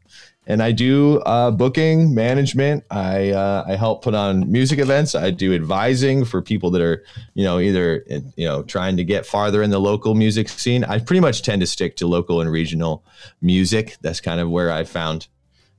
and 0.46 0.62
I 0.62 0.72
do 0.72 1.20
uh, 1.20 1.50
booking 1.50 2.14
management. 2.14 2.84
I 2.90 3.30
uh, 3.30 3.64
I 3.66 3.76
help 3.76 4.02
put 4.02 4.14
on 4.14 4.50
music 4.50 4.78
events. 4.78 5.14
I 5.14 5.30
do 5.30 5.54
advising 5.54 6.24
for 6.24 6.42
people 6.42 6.70
that 6.72 6.82
are 6.82 7.04
you 7.34 7.44
know 7.44 7.58
either 7.58 8.04
you 8.36 8.46
know 8.46 8.62
trying 8.62 8.96
to 8.96 9.04
get 9.04 9.24
farther 9.26 9.62
in 9.62 9.70
the 9.70 9.78
local 9.78 10.14
music 10.14 10.48
scene. 10.48 10.84
I 10.84 10.98
pretty 10.98 11.20
much 11.20 11.42
tend 11.42 11.60
to 11.60 11.66
stick 11.66 11.96
to 11.96 12.06
local 12.06 12.40
and 12.40 12.50
regional 12.50 13.04
music. 13.40 13.96
That's 14.00 14.20
kind 14.20 14.40
of 14.40 14.50
where 14.50 14.70
I 14.72 14.84
found 14.84 15.28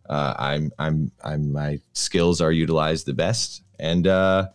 uh, 0.09 0.33
I'm 0.37 0.71
I'm 0.79 1.11
I'm 1.23 1.51
my 1.51 1.79
skills 1.93 2.41
are 2.41 2.51
utilized 2.51 3.05
the 3.05 3.13
best. 3.13 3.63
And 3.79 4.07
uh, 4.07 4.49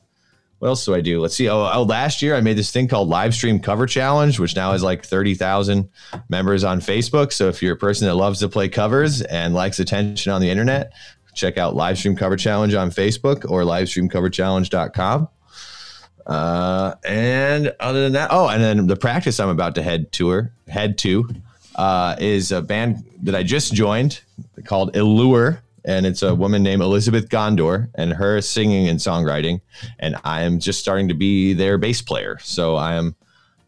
what 0.59 0.68
else 0.68 0.84
do 0.84 0.94
I 0.94 1.00
do? 1.00 1.20
Let's 1.20 1.36
see. 1.36 1.48
Oh, 1.48 1.70
oh, 1.72 1.82
last 1.82 2.20
year 2.20 2.34
I 2.34 2.40
made 2.40 2.59
this 2.59 2.72
thing 2.72 2.88
called 2.88 3.09
Live 3.09 3.34
Stream 3.34 3.61
Cover 3.61 3.86
Challenge, 3.86 4.38
which 4.40 4.56
now 4.56 4.72
has 4.72 4.82
like 4.82 5.04
30,000 5.04 5.88
members 6.28 6.64
on 6.64 6.80
Facebook. 6.80 7.32
So 7.32 7.48
if 7.48 7.62
you're 7.62 7.74
a 7.74 7.78
person 7.78 8.09
that 8.09 8.16
loves 8.16 8.40
to 8.40 8.48
play 8.48 8.68
covers 8.68 9.22
and 9.22 9.54
likes 9.54 9.78
attention 9.78 10.32
on 10.32 10.40
the 10.40 10.50
internet, 10.50 10.92
check 11.34 11.59
out 11.59 11.76
Live 11.76 11.98
Stream 11.98 12.16
Cover 12.16 12.36
Challenge 12.36 12.74
on 12.74 12.90
Facebook 12.90 13.48
or 13.48 13.62
livestreamcoverchallenge.com. 13.62 15.28
Uh, 16.26 16.94
and 17.04 17.74
other 17.80 18.02
than 18.02 18.12
that, 18.12 18.28
oh, 18.32 18.48
and 18.48 18.62
then 18.62 18.86
the 18.86 18.96
practice 18.96 19.40
I'm 19.40 19.48
about 19.48 19.76
to 19.76 19.82
head 19.82 20.12
tour 20.12 20.52
head 20.66 20.98
to 20.98 21.28
uh, 21.76 22.16
is 22.18 22.52
a 22.52 22.61
band 22.61 23.04
that 23.22 23.34
I 23.34 23.42
just 23.42 23.72
joined 23.72 24.20
called 24.64 24.94
Allure, 24.94 25.62
and 25.89 26.05
it's 26.05 26.22
a 26.22 26.34
woman 26.34 26.62
named 26.62 26.82
Elizabeth 26.82 27.30
Gondor, 27.30 27.89
and 27.95 28.12
her 28.12 28.43
singing 28.43 28.89
and 28.89 28.99
songwriting, 28.99 29.62
and 29.99 30.16
I 30.22 30.43
am 30.43 30.61
just 30.61 30.80
starting 30.80 31.09
to 31.09 31.14
be 31.14 31.55
their 31.55 31.78
bass 31.78 32.03
player. 32.03 32.39
So 32.43 32.76
I 32.76 32.95
am. 32.95 33.16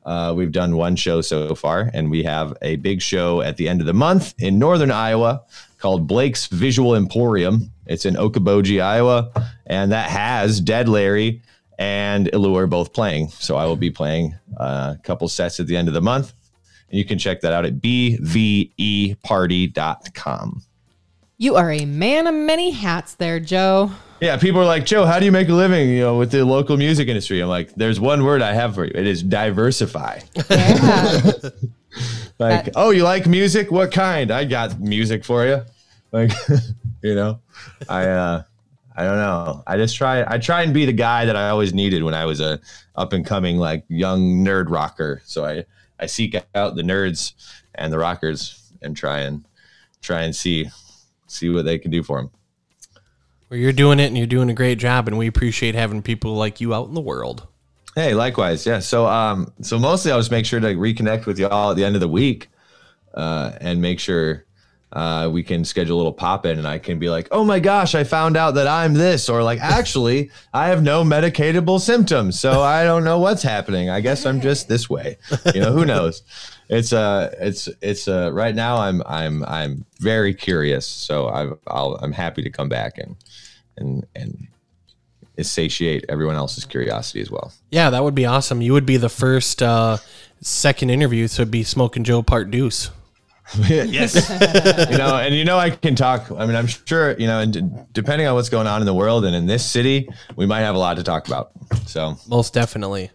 Uh, 0.04 0.34
we've 0.36 0.52
done 0.52 0.76
one 0.76 0.96
show 0.96 1.22
so 1.22 1.54
far, 1.54 1.90
and 1.94 2.10
we 2.10 2.22
have 2.24 2.54
a 2.62 2.76
big 2.76 3.00
show 3.00 3.40
at 3.40 3.56
the 3.56 3.68
end 3.68 3.80
of 3.80 3.86
the 3.86 3.94
month 3.94 4.34
in 4.38 4.58
northern 4.58 4.90
Iowa 4.90 5.42
called 5.78 6.06
Blake's 6.06 6.46
Visual 6.46 6.94
Emporium. 6.94 7.70
It's 7.86 8.04
in 8.04 8.14
Okoboji, 8.14 8.82
Iowa, 8.82 9.30
and 9.66 9.92
that 9.92 10.10
has 10.10 10.60
Dead 10.60 10.88
Larry 10.88 11.42
and 11.78 12.28
Allure 12.34 12.66
both 12.66 12.92
playing. 12.92 13.28
So 13.28 13.56
I 13.56 13.64
will 13.64 13.76
be 13.76 13.90
playing 13.90 14.34
uh, 14.58 14.96
a 14.98 15.02
couple 15.02 15.26
sets 15.28 15.58
at 15.58 15.66
the 15.66 15.76
end 15.76 15.88
of 15.88 15.94
the 15.94 16.02
month. 16.02 16.34
And 16.90 16.98
you 16.98 17.04
can 17.04 17.18
check 17.18 17.40
that 17.40 17.54
out 17.54 17.64
at 17.64 17.80
bveparty.com. 17.80 20.62
You 21.40 21.56
are 21.56 21.72
a 21.72 21.86
man 21.86 22.26
of 22.26 22.34
many 22.34 22.70
hats 22.70 23.14
there, 23.14 23.40
Joe. 23.40 23.92
Yeah, 24.20 24.36
people 24.36 24.60
are 24.60 24.66
like, 24.66 24.84
Joe, 24.84 25.06
how 25.06 25.18
do 25.18 25.24
you 25.24 25.32
make 25.32 25.48
a 25.48 25.54
living, 25.54 25.88
you 25.88 26.00
know, 26.00 26.18
with 26.18 26.32
the 26.32 26.44
local 26.44 26.76
music 26.76 27.08
industry? 27.08 27.40
I'm 27.40 27.48
like, 27.48 27.74
there's 27.76 27.98
one 27.98 28.24
word 28.24 28.42
I 28.42 28.52
have 28.52 28.74
for 28.74 28.84
you. 28.84 28.92
It 28.94 29.06
is 29.06 29.22
diversify. 29.22 30.20
Yeah. 30.50 31.30
Like, 32.38 32.66
That- 32.66 32.72
oh, 32.76 32.90
you 32.90 33.02
like 33.04 33.26
music? 33.26 33.70
What 33.70 33.90
kind? 33.90 34.30
I 34.30 34.44
got 34.44 34.78
music 34.80 35.24
for 35.24 35.44
you. 35.44 35.62
Like, 36.12 36.30
you 37.02 37.14
know, 37.14 37.40
I 37.88 38.06
uh 38.06 38.42
I 38.96 39.04
don't 39.04 39.16
know. 39.16 39.62
I 39.66 39.76
just 39.76 39.96
try 39.96 40.24
I 40.26 40.38
try 40.38 40.62
and 40.62 40.72
be 40.72 40.84
the 40.86 40.92
guy 40.92 41.24
that 41.24 41.36
I 41.36 41.48
always 41.48 41.74
needed 41.74 42.02
when 42.04 42.14
I 42.14 42.24
was 42.26 42.40
a 42.40 42.60
up 42.96 43.12
and 43.12 43.26
coming 43.26 43.56
like 43.58 43.84
young 43.88 44.44
nerd 44.44 44.70
rocker. 44.70 45.20
So 45.24 45.44
I 45.44 45.64
I 45.98 46.06
seek 46.06 46.34
out 46.54 46.76
the 46.76 46.82
nerds 46.82 47.32
and 47.74 47.92
the 47.92 47.98
rockers 47.98 48.72
and 48.80 48.96
try 48.96 49.20
and 49.20 49.44
try 50.00 50.22
and 50.22 50.34
see 50.34 50.70
see 51.30 51.48
what 51.48 51.64
they 51.64 51.78
can 51.78 51.90
do 51.90 52.02
for 52.02 52.18
them. 52.18 52.30
Well, 53.48 53.58
you're 53.58 53.72
doing 53.72 53.98
it 53.98 54.06
and 54.06 54.16
you're 54.16 54.26
doing 54.26 54.50
a 54.50 54.54
great 54.54 54.78
job, 54.78 55.08
and 55.08 55.18
we 55.18 55.26
appreciate 55.26 55.74
having 55.74 56.02
people 56.02 56.34
like 56.34 56.60
you 56.60 56.74
out 56.74 56.88
in 56.88 56.94
the 56.94 57.00
world. 57.00 57.46
Hey, 57.94 58.14
likewise. 58.14 58.64
Yeah. 58.64 58.78
So, 58.78 59.06
um, 59.06 59.52
so 59.62 59.78
mostly 59.78 60.12
I'll 60.12 60.20
just 60.20 60.30
make 60.30 60.46
sure 60.46 60.60
to 60.60 60.68
reconnect 60.68 61.26
with 61.26 61.38
y'all 61.38 61.70
at 61.70 61.76
the 61.76 61.84
end 61.84 61.96
of 61.96 62.00
the 62.00 62.08
week, 62.08 62.48
uh, 63.14 63.52
and 63.60 63.82
make 63.82 63.98
sure 63.98 64.44
uh, 64.92 65.30
we 65.32 65.42
can 65.42 65.64
schedule 65.64 65.96
a 65.96 65.98
little 65.98 66.12
pop 66.12 66.44
in 66.44 66.58
and 66.58 66.66
I 66.66 66.78
can 66.78 66.98
be 66.98 67.10
like, 67.10 67.28
oh 67.30 67.44
my 67.44 67.60
gosh, 67.60 67.94
I 67.94 68.04
found 68.04 68.36
out 68.36 68.52
that 68.56 68.66
I'm 68.66 68.94
this. 68.94 69.28
Or 69.28 69.42
like, 69.42 69.60
actually, 69.60 70.30
I 70.52 70.68
have 70.68 70.82
no 70.82 71.04
medicatable 71.04 71.80
symptoms. 71.80 72.38
So 72.40 72.60
I 72.62 72.84
don't 72.84 73.04
know 73.04 73.18
what's 73.18 73.42
happening. 73.42 73.88
I 73.88 74.00
guess 74.00 74.26
I'm 74.26 74.40
just 74.40 74.68
this 74.68 74.90
way. 74.90 75.16
You 75.54 75.60
know, 75.60 75.72
who 75.72 75.84
knows? 75.84 76.22
It's 76.68 76.92
uh 76.92 77.34
it's 77.40 77.68
it's 77.80 78.06
uh 78.06 78.30
right 78.32 78.54
now 78.54 78.76
I'm 78.76 79.02
I'm 79.04 79.44
I'm 79.44 79.84
very 79.98 80.34
curious. 80.34 80.86
So 80.86 81.28
I 81.28 81.50
I'll 81.66 81.98
I'm 82.02 82.12
happy 82.12 82.42
to 82.42 82.50
come 82.50 82.68
back 82.68 82.98
and 82.98 83.16
and 83.76 84.06
and 84.14 84.48
satiate 85.42 86.04
everyone 86.08 86.36
else's 86.36 86.64
curiosity 86.64 87.20
as 87.20 87.30
well. 87.30 87.52
Yeah, 87.70 87.90
that 87.90 88.04
would 88.04 88.14
be 88.14 88.26
awesome. 88.26 88.60
You 88.60 88.72
would 88.72 88.86
be 88.86 88.98
the 88.98 89.08
first 89.08 89.62
uh, 89.62 89.98
second 90.42 90.90
interview, 90.90 91.28
so 91.28 91.42
it'd 91.42 91.50
be 91.50 91.62
Smoking 91.62 92.04
Joe 92.04 92.22
Part 92.22 92.50
Deuce. 92.50 92.90
Yes. 93.58 94.30
you 94.90 94.98
know, 94.98 95.16
and 95.16 95.34
you 95.34 95.44
know, 95.44 95.58
I 95.58 95.70
can 95.70 95.94
talk. 95.94 96.30
I 96.30 96.46
mean, 96.46 96.56
I'm 96.56 96.66
sure, 96.66 97.18
you 97.18 97.26
know, 97.26 97.40
and 97.40 97.52
d- 97.52 97.62
depending 97.92 98.26
on 98.26 98.34
what's 98.34 98.48
going 98.48 98.66
on 98.66 98.80
in 98.80 98.86
the 98.86 98.94
world 98.94 99.24
and 99.24 99.34
in 99.34 99.46
this 99.46 99.64
city, 99.64 100.08
we 100.36 100.46
might 100.46 100.60
have 100.60 100.74
a 100.74 100.78
lot 100.78 100.96
to 100.96 101.02
talk 101.02 101.26
about. 101.26 101.50
So, 101.86 102.16
Most 102.28 102.54
definitely. 102.54 103.10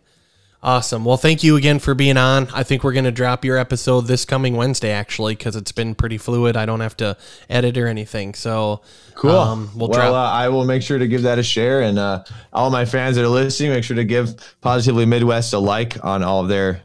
Awesome. 0.64 1.06
Well, 1.06 1.18
thank 1.18 1.44
you 1.44 1.58
again 1.58 1.78
for 1.78 1.94
being 1.94 2.18
on. 2.18 2.48
I 2.52 2.64
think 2.64 2.84
we're 2.84 2.94
going 2.94 3.06
to 3.06 3.12
drop 3.12 3.46
your 3.46 3.56
episode 3.56 4.08
this 4.08 4.26
coming 4.26 4.56
Wednesday, 4.56 4.90
actually, 4.90 5.36
because 5.36 5.56
it's 5.56 5.72
been 5.72 5.94
pretty 5.94 6.18
fluid. 6.18 6.58
I 6.58 6.66
don't 6.66 6.80
have 6.80 6.98
to 6.98 7.18
edit 7.48 7.78
or 7.78 7.86
anything. 7.86 8.34
So, 8.34 8.82
cool. 9.14 9.30
um, 9.30 9.70
we'll, 9.76 9.90
well, 9.90 10.00
drop. 10.00 10.14
uh, 10.14 10.16
I 10.16 10.50
will 10.50 10.66
make 10.66 10.82
sure 10.82 10.98
to 10.98 11.08
give 11.08 11.22
that 11.22 11.38
a 11.38 11.44
share. 11.44 11.82
And 11.82 12.00
uh, 12.00 12.24
all 12.52 12.72
my 12.72 12.84
fans 12.84 13.16
that 13.16 13.24
are 13.24 13.28
listening, 13.28 13.74
make 13.74 13.84
sure 13.84 13.96
to 13.96 14.04
give 14.04 14.58
Positively 14.62 15.06
Midwest 15.06 15.54
a 15.54 15.60
like 15.60 16.04
on 16.04 16.24
all 16.24 16.42
of 16.42 16.48
their, 16.48 16.82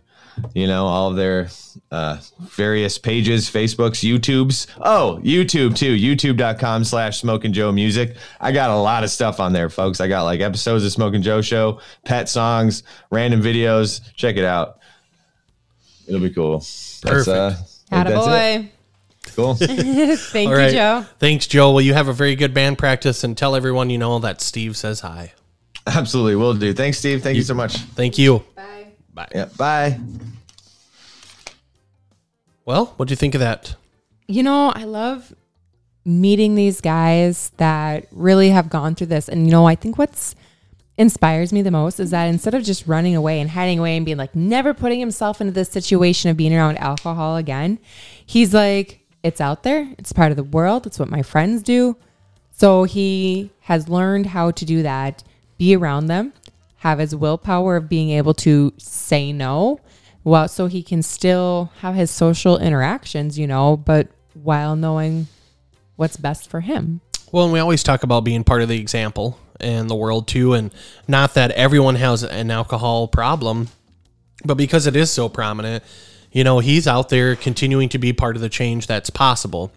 you 0.54 0.66
know, 0.66 0.86
all 0.86 1.10
of 1.10 1.16
their 1.16 1.48
uh, 1.90 2.18
various 2.40 2.98
pages, 2.98 3.50
Facebooks, 3.50 4.02
YouTubes. 4.08 4.66
Oh, 4.80 5.20
YouTube 5.22 5.76
too. 5.76 5.96
YouTube.com 5.96 6.84
slash 6.84 7.20
Smoking 7.20 7.52
Joe 7.52 7.72
Music. 7.72 8.16
I 8.40 8.52
got 8.52 8.70
a 8.70 8.76
lot 8.76 9.04
of 9.04 9.10
stuff 9.10 9.40
on 9.40 9.52
there, 9.52 9.68
folks. 9.70 10.00
I 10.00 10.08
got 10.08 10.22
like 10.22 10.40
episodes 10.40 10.84
of 10.84 10.92
Smoking 10.92 11.22
Joe 11.22 11.42
Show, 11.42 11.80
pet 12.04 12.28
songs, 12.28 12.82
random 13.10 13.42
videos. 13.42 14.00
Check 14.14 14.36
it 14.36 14.44
out. 14.44 14.78
It'll 16.06 16.20
be 16.20 16.30
cool. 16.30 16.58
That's, 16.58 17.00
Perfect. 17.02 17.28
uh, 17.28 17.52
I 17.92 18.04
think 18.04 18.14
that's 18.14 18.26
Attaboy. 18.26 18.68
Cool. 19.36 19.54
Thank 20.16 20.50
All 20.50 20.60
you. 20.60 20.70
Joe. 20.70 21.06
Thanks, 21.18 21.46
Joe. 21.46 21.72
Well, 21.72 21.80
you 21.80 21.94
have 21.94 22.08
a 22.08 22.12
very 22.12 22.34
good 22.34 22.54
band 22.54 22.78
practice 22.78 23.22
and 23.24 23.36
tell 23.36 23.54
everyone 23.54 23.90
you 23.90 23.98
know 23.98 24.18
that 24.18 24.40
Steve 24.40 24.76
says 24.76 25.00
hi. 25.00 25.32
Absolutely. 25.86 26.36
Will 26.36 26.54
do. 26.54 26.72
Thanks, 26.72 26.98
Steve. 26.98 27.22
Thank 27.22 27.36
you 27.36 27.42
so 27.42 27.54
much. 27.54 27.76
Thank 27.76 28.18
you. 28.18 28.44
Bye. 28.54 28.79
Bye. 29.12 29.28
Yeah. 29.34 29.46
Bye. 29.56 29.98
Well, 32.64 32.94
what 32.96 33.08
do 33.08 33.12
you 33.12 33.16
think 33.16 33.34
of 33.34 33.40
that? 33.40 33.74
You 34.28 34.42
know, 34.42 34.70
I 34.74 34.84
love 34.84 35.34
meeting 36.04 36.54
these 36.54 36.80
guys 36.80 37.50
that 37.56 38.06
really 38.12 38.50
have 38.50 38.70
gone 38.70 38.94
through 38.94 39.08
this. 39.08 39.28
And, 39.28 39.46
you 39.46 39.52
know, 39.52 39.66
I 39.66 39.74
think 39.74 39.98
what's 39.98 40.34
inspires 40.96 41.52
me 41.52 41.62
the 41.62 41.70
most 41.70 41.98
is 41.98 42.10
that 42.10 42.26
instead 42.26 42.54
of 42.54 42.62
just 42.62 42.86
running 42.86 43.16
away 43.16 43.40
and 43.40 43.50
hiding 43.50 43.78
away 43.78 43.96
and 43.96 44.04
being 44.04 44.18
like, 44.18 44.36
never 44.36 44.74
putting 44.74 45.00
himself 45.00 45.40
into 45.40 45.52
this 45.52 45.70
situation 45.70 46.30
of 46.30 46.36
being 46.36 46.54
around 46.54 46.76
alcohol 46.76 47.36
again, 47.36 47.78
he's 48.24 48.52
like, 48.52 49.00
it's 49.22 49.40
out 49.40 49.62
there. 49.62 49.92
It's 49.98 50.12
part 50.12 50.30
of 50.30 50.36
the 50.36 50.44
world. 50.44 50.86
It's 50.86 50.98
what 50.98 51.08
my 51.08 51.22
friends 51.22 51.62
do. 51.62 51.96
So 52.52 52.84
he 52.84 53.50
has 53.60 53.88
learned 53.88 54.26
how 54.26 54.50
to 54.50 54.64
do 54.64 54.82
that, 54.82 55.22
be 55.56 55.74
around 55.74 56.06
them, 56.06 56.34
have 56.80 56.98
his 56.98 57.14
willpower 57.14 57.76
of 57.76 57.88
being 57.88 58.10
able 58.10 58.32
to 58.32 58.72
say 58.78 59.32
no, 59.32 59.78
well, 60.24 60.48
so 60.48 60.66
he 60.66 60.82
can 60.82 61.02
still 61.02 61.70
have 61.80 61.94
his 61.94 62.10
social 62.10 62.58
interactions, 62.58 63.38
you 63.38 63.46
know, 63.46 63.76
but 63.76 64.08
while 64.34 64.76
knowing 64.76 65.26
what's 65.96 66.16
best 66.16 66.48
for 66.48 66.60
him. 66.60 67.02
Well, 67.32 67.44
and 67.44 67.52
we 67.52 67.58
always 67.58 67.82
talk 67.82 68.02
about 68.02 68.24
being 68.24 68.44
part 68.44 68.62
of 68.62 68.68
the 68.68 68.80
example 68.80 69.38
in 69.60 69.88
the 69.88 69.94
world 69.94 70.26
too, 70.26 70.54
and 70.54 70.72
not 71.06 71.34
that 71.34 71.50
everyone 71.50 71.96
has 71.96 72.22
an 72.22 72.50
alcohol 72.50 73.08
problem, 73.08 73.68
but 74.44 74.54
because 74.54 74.86
it 74.86 74.96
is 74.96 75.10
so 75.10 75.28
prominent, 75.28 75.84
you 76.32 76.44
know, 76.44 76.60
he's 76.60 76.86
out 76.86 77.10
there 77.10 77.36
continuing 77.36 77.90
to 77.90 77.98
be 77.98 78.14
part 78.14 78.36
of 78.36 78.42
the 78.42 78.48
change 78.48 78.86
that's 78.86 79.10
possible. 79.10 79.70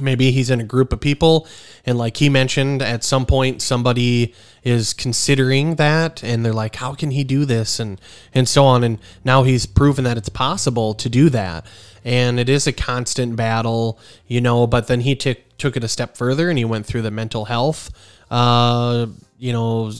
Maybe 0.00 0.30
he's 0.30 0.50
in 0.50 0.60
a 0.60 0.64
group 0.64 0.92
of 0.92 1.00
people, 1.00 1.46
and 1.84 1.98
like 1.98 2.16
he 2.16 2.28
mentioned, 2.28 2.82
at 2.82 3.04
some 3.04 3.26
point 3.26 3.62
somebody 3.62 4.34
is 4.64 4.92
considering 4.92 5.76
that, 5.76 6.22
and 6.22 6.44
they're 6.44 6.52
like, 6.52 6.76
"How 6.76 6.94
can 6.94 7.10
he 7.10 7.24
do 7.24 7.44
this?" 7.44 7.80
and 7.80 8.00
and 8.34 8.48
so 8.48 8.64
on. 8.64 8.84
And 8.84 8.98
now 9.24 9.42
he's 9.42 9.66
proven 9.66 10.04
that 10.04 10.16
it's 10.16 10.28
possible 10.28 10.94
to 10.94 11.08
do 11.08 11.28
that, 11.30 11.66
and 12.04 12.40
it 12.40 12.48
is 12.48 12.66
a 12.66 12.72
constant 12.72 13.36
battle, 13.36 13.98
you 14.26 14.40
know. 14.40 14.66
But 14.66 14.86
then 14.86 15.00
he 15.00 15.14
took 15.14 15.38
took 15.58 15.76
it 15.76 15.84
a 15.84 15.88
step 15.88 16.16
further, 16.16 16.48
and 16.48 16.58
he 16.58 16.64
went 16.64 16.86
through 16.86 17.02
the 17.02 17.10
mental 17.10 17.46
health, 17.46 17.90
uh, 18.30 19.06
you 19.38 19.52
know, 19.52 19.92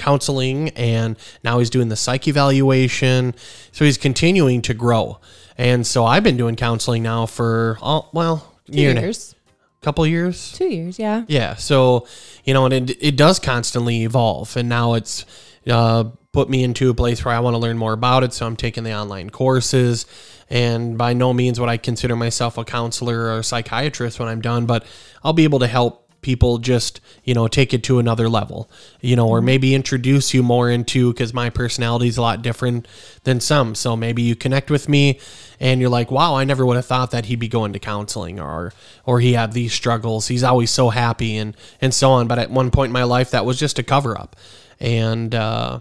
counseling 0.00 0.70
and 0.70 1.16
now 1.44 1.58
he's 1.58 1.68
doing 1.68 1.90
the 1.90 1.96
psych 1.96 2.26
evaluation 2.26 3.34
so 3.70 3.84
he's 3.84 3.98
continuing 3.98 4.62
to 4.62 4.72
grow 4.72 5.20
and 5.58 5.86
so 5.86 6.06
i've 6.06 6.22
been 6.22 6.38
doing 6.38 6.56
counseling 6.56 7.02
now 7.02 7.26
for 7.26 7.76
oh, 7.82 8.08
well 8.12 8.49
Two 8.72 8.80
year 8.80 8.98
years. 8.98 9.34
couple 9.82 10.06
years 10.06 10.52
Two 10.52 10.68
years, 10.68 10.98
yeah. 10.98 11.24
yeah 11.28 11.54
so 11.54 12.06
you 12.44 12.54
know 12.54 12.66
and 12.66 12.90
it, 12.90 12.96
it 13.00 13.16
does 13.16 13.38
constantly 13.38 14.02
evolve 14.04 14.56
and 14.56 14.68
now 14.68 14.94
it's 14.94 15.24
uh, 15.66 16.04
put 16.32 16.48
me 16.48 16.62
into 16.64 16.90
a 16.90 16.94
place 16.94 17.24
where 17.24 17.34
i 17.34 17.40
want 17.40 17.54
to 17.54 17.58
learn 17.58 17.76
more 17.78 17.92
about 17.92 18.22
it 18.24 18.32
so 18.32 18.46
i'm 18.46 18.56
taking 18.56 18.84
the 18.84 18.92
online 18.94 19.30
courses 19.30 20.06
and 20.48 20.96
by 20.98 21.12
no 21.12 21.32
means 21.32 21.58
would 21.60 21.68
i 21.68 21.76
consider 21.76 22.16
myself 22.16 22.58
a 22.58 22.64
counselor 22.64 23.20
or 23.20 23.38
a 23.38 23.42
psychiatrist 23.44 24.18
when 24.18 24.28
i'm 24.28 24.40
done 24.40 24.66
but 24.66 24.84
i'll 25.24 25.32
be 25.32 25.44
able 25.44 25.58
to 25.58 25.66
help 25.66 26.09
people 26.22 26.58
just 26.58 27.00
you 27.24 27.34
know 27.34 27.48
take 27.48 27.72
it 27.72 27.82
to 27.82 27.98
another 27.98 28.28
level 28.28 28.70
you 29.00 29.16
know 29.16 29.26
or 29.26 29.40
maybe 29.40 29.74
introduce 29.74 30.34
you 30.34 30.42
more 30.42 30.70
into 30.70 31.12
because 31.12 31.32
my 31.32 31.48
personality 31.48 32.08
is 32.08 32.16
a 32.16 32.22
lot 32.22 32.42
different 32.42 32.86
than 33.24 33.40
some. 33.40 33.74
So 33.74 33.96
maybe 33.96 34.22
you 34.22 34.34
connect 34.36 34.70
with 34.70 34.88
me 34.88 35.18
and 35.58 35.80
you're 35.80 35.90
like 35.90 36.10
wow 36.10 36.36
i 36.36 36.44
never 36.44 36.64
would 36.64 36.76
have 36.76 36.86
thought 36.86 37.10
that 37.10 37.26
he'd 37.26 37.38
be 37.38 37.48
going 37.48 37.72
to 37.72 37.78
counseling 37.78 38.40
or 38.40 38.72
or 39.04 39.20
he 39.20 39.32
had 39.34 39.52
these 39.52 39.72
struggles. 39.72 40.28
He's 40.28 40.42
always 40.42 40.70
so 40.70 40.90
happy 40.90 41.36
and 41.36 41.56
and 41.80 41.92
so 41.94 42.10
on. 42.12 42.28
But 42.28 42.38
at 42.38 42.50
one 42.50 42.70
point 42.70 42.90
in 42.90 42.94
my 42.94 43.04
life 43.04 43.30
that 43.30 43.44
was 43.44 43.58
just 43.58 43.78
a 43.78 43.82
cover 43.82 44.18
up 44.18 44.36
and 44.78 45.34
uh 45.34 45.80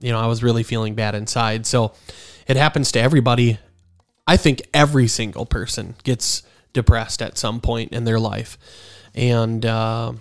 you 0.00 0.12
know 0.12 0.18
i 0.18 0.26
was 0.26 0.42
really 0.42 0.62
feeling 0.62 0.94
bad 0.94 1.14
inside. 1.14 1.66
So 1.66 1.92
it 2.46 2.56
happens 2.56 2.90
to 2.92 3.00
everybody. 3.00 3.58
I 4.26 4.36
think 4.36 4.62
every 4.74 5.08
single 5.08 5.46
person 5.46 5.94
gets 6.04 6.42
depressed 6.72 7.22
at 7.22 7.38
some 7.38 7.60
point 7.60 7.92
in 7.92 8.04
their 8.04 8.20
life, 8.20 8.58
and 9.18 9.66
uh, 9.66 10.12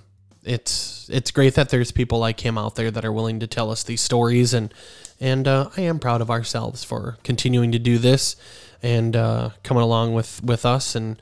it's 0.43 1.08
it's 1.10 1.30
great 1.32 1.54
that 1.56 1.70
there's 1.70 1.91
people 1.91 2.18
like 2.20 2.39
him 2.39 2.58
out 2.58 2.76
there 2.76 2.89
that 2.91 3.06
are 3.06 3.12
willing 3.14 3.39
to 3.41 3.48
tell 3.48 3.70
us 3.70 3.84
these 3.84 4.02
stories, 4.02 4.54
and 4.54 4.74
and 5.22 5.48
uh, 5.48 5.70
I 5.78 5.82
am 5.82 6.00
proud 6.00 6.22
of 6.22 6.30
ourselves 6.32 6.84
for 6.84 7.18
continuing 7.24 7.72
to 7.74 7.80
do 7.80 7.98
this 8.00 8.36
and 8.82 9.16
uh, 9.16 9.52
coming 9.64 9.84
along 9.84 10.14
with 10.16 10.43
with 10.43 10.66
us, 10.66 10.95
and 10.95 11.22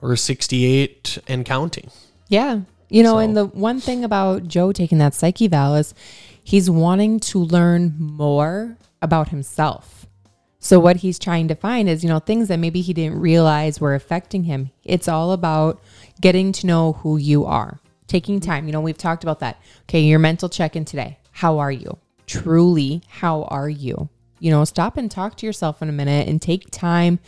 we're 0.00 0.16
68 0.16 1.18
and 1.28 1.46
counting. 1.46 1.90
Yeah. 2.28 2.60
You 2.88 3.02
know, 3.04 3.12
So- 3.14 3.18
and 3.18 3.36
the 3.36 3.46
one 3.46 3.80
thing 3.80 4.04
about 4.04 4.48
Joe 4.48 4.72
taking 4.72 4.98
that 4.98 5.14
psyche 5.14 5.44
eval 5.46 5.76
is 5.76 5.94
he's 6.42 6.68
wanting 6.68 7.20
to 7.20 7.38
learn 7.38 7.94
more 7.98 8.76
about 9.00 9.28
himself. 9.28 10.01
So 10.64 10.78
what 10.78 10.98
he's 10.98 11.18
trying 11.18 11.48
to 11.48 11.56
find 11.56 11.88
is, 11.88 12.04
you 12.04 12.08
know, 12.08 12.20
things 12.20 12.46
that 12.46 12.58
maybe 12.58 12.82
he 12.82 12.94
didn't 12.94 13.18
realize 13.18 13.80
were 13.80 13.96
affecting 13.96 14.44
him. 14.44 14.70
It's 14.84 15.08
all 15.08 15.32
about 15.32 15.82
getting 16.20 16.52
to 16.52 16.68
know 16.68 16.92
who 16.92 17.16
you 17.16 17.44
are. 17.44 17.80
Taking 18.06 18.38
mm-hmm. 18.38 18.48
time. 18.48 18.66
You 18.66 18.72
know, 18.72 18.80
we've 18.80 18.96
talked 18.96 19.24
about 19.24 19.40
that. 19.40 19.60
Okay, 19.82 20.02
your 20.02 20.20
mental 20.20 20.48
check-in 20.48 20.84
today. 20.84 21.18
How 21.32 21.58
are 21.58 21.72
you? 21.72 21.98
Truly, 22.28 23.02
how 23.08 23.42
are 23.44 23.68
you? 23.68 24.08
You 24.38 24.52
know, 24.52 24.64
stop 24.64 24.96
and 24.96 25.10
talk 25.10 25.36
to 25.38 25.46
yourself 25.46 25.82
in 25.82 25.88
a 25.88 25.92
minute 25.92 26.28
and 26.28 26.40
take 26.40 26.70
time 26.70 27.18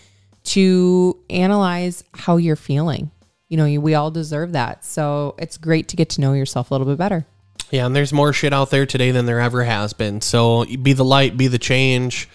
to 0.45 1.19
analyze 1.29 2.05
how 2.15 2.37
you're 2.37 2.55
feeling. 2.55 3.11
You 3.49 3.57
know, 3.57 3.81
we 3.81 3.95
all 3.95 4.13
deserve 4.13 4.53
that. 4.53 4.85
So 4.85 5.35
it's 5.39 5.59
great 5.59 5.89
to 5.89 5.97
get 5.97 6.09
to 6.11 6.21
know 6.21 6.35
yourself 6.35 6.71
a 6.71 6.75
little 6.75 6.87
bit 6.87 6.99
better. 6.99 7.27
Yeah, 7.73 7.87
and 7.87 7.97
there's 7.97 8.13
more 8.13 8.33
shit 8.33 8.53
out 8.53 8.71
there 8.71 8.87
today 8.87 9.11
than 9.11 9.27
there 9.27 9.41
ever 9.41 9.65
has 9.65 9.93
been. 9.93 10.21
So 10.21 10.65
be 10.65 10.93
the 10.93 11.05
light, 11.05 11.37
be 11.37 11.49
the 11.49 11.59
change. 11.59 12.29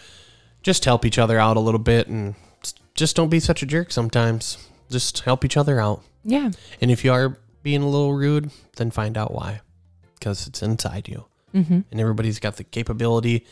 Just 0.62 0.86
help 0.86 1.06
each 1.06 1.18
other 1.18 1.40
out 1.40 1.58
a 1.58 1.62
little 1.62 1.80
bit 1.80 2.08
and 2.08 2.36
just 2.94 3.16
don't 3.16 3.30
be 3.30 3.40
such 3.40 3.64
a 3.64 3.66
jerk 3.66 3.92
sometimes. 3.92 4.68
Just 4.90 5.20
help 5.20 5.46
each 5.46 5.58
other 5.58 5.80
out. 5.80 6.04
Yeah. 6.24 6.52
And 6.82 6.92
if 6.92 7.06
you 7.06 7.14
are 7.14 7.38
being 7.64 7.82
a 7.82 7.88
little 7.90 8.14
rude, 8.14 8.52
then 8.76 8.92
find 8.92 9.18
out 9.18 9.34
why. 9.34 9.62
Because 10.16 10.48
it's 10.48 10.62
inside 10.62 11.08
you. 11.08 11.26
Mm-hmm. 11.54 11.80
And 11.92 12.00
everybody's 12.00 12.40
got 12.40 12.58
the 12.58 12.64
capability 12.64 13.46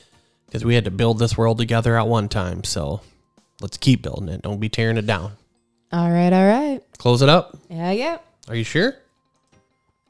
because 0.46 0.66
we 0.66 0.76
had 0.76 0.86
to 0.86 0.92
build 0.92 1.20
this 1.20 1.38
world 1.38 1.58
together 1.58 1.98
at 1.98 2.08
one 2.08 2.28
time. 2.28 2.64
So 2.64 3.02
let's 3.62 3.78
keep 3.78 4.02
building 4.02 4.30
it. 4.30 4.42
Don't 4.42 4.60
be 4.60 4.70
tearing 4.70 4.98
it 4.98 5.08
down. 5.08 5.34
All 5.92 6.12
right. 6.12 6.34
All 6.34 6.46
right. 6.46 6.82
Close 6.98 7.22
it 7.22 7.30
up. 7.30 7.58
Yeah. 7.70 7.92
Yeah. 7.92 8.18
Are 8.50 8.56
you 8.56 8.64
sure? 8.64 8.96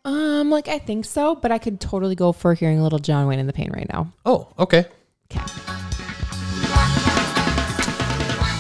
Um, 0.04 0.50
like 0.50 0.68
I 0.68 0.80
think 0.80 1.06
so, 1.06 1.36
but 1.36 1.52
I 1.52 1.58
could 1.58 1.82
totally 1.82 2.16
go 2.16 2.32
for 2.32 2.54
hearing 2.54 2.80
a 2.80 2.84
little 2.84 3.00
John 3.00 3.28
Wayne 3.28 3.40
in 3.40 3.48
the 3.48 3.54
pain 3.54 3.72
right 3.74 3.88
now. 3.92 4.14
Oh, 4.26 4.48
okay. 4.58 4.86
Okay. 5.30 5.77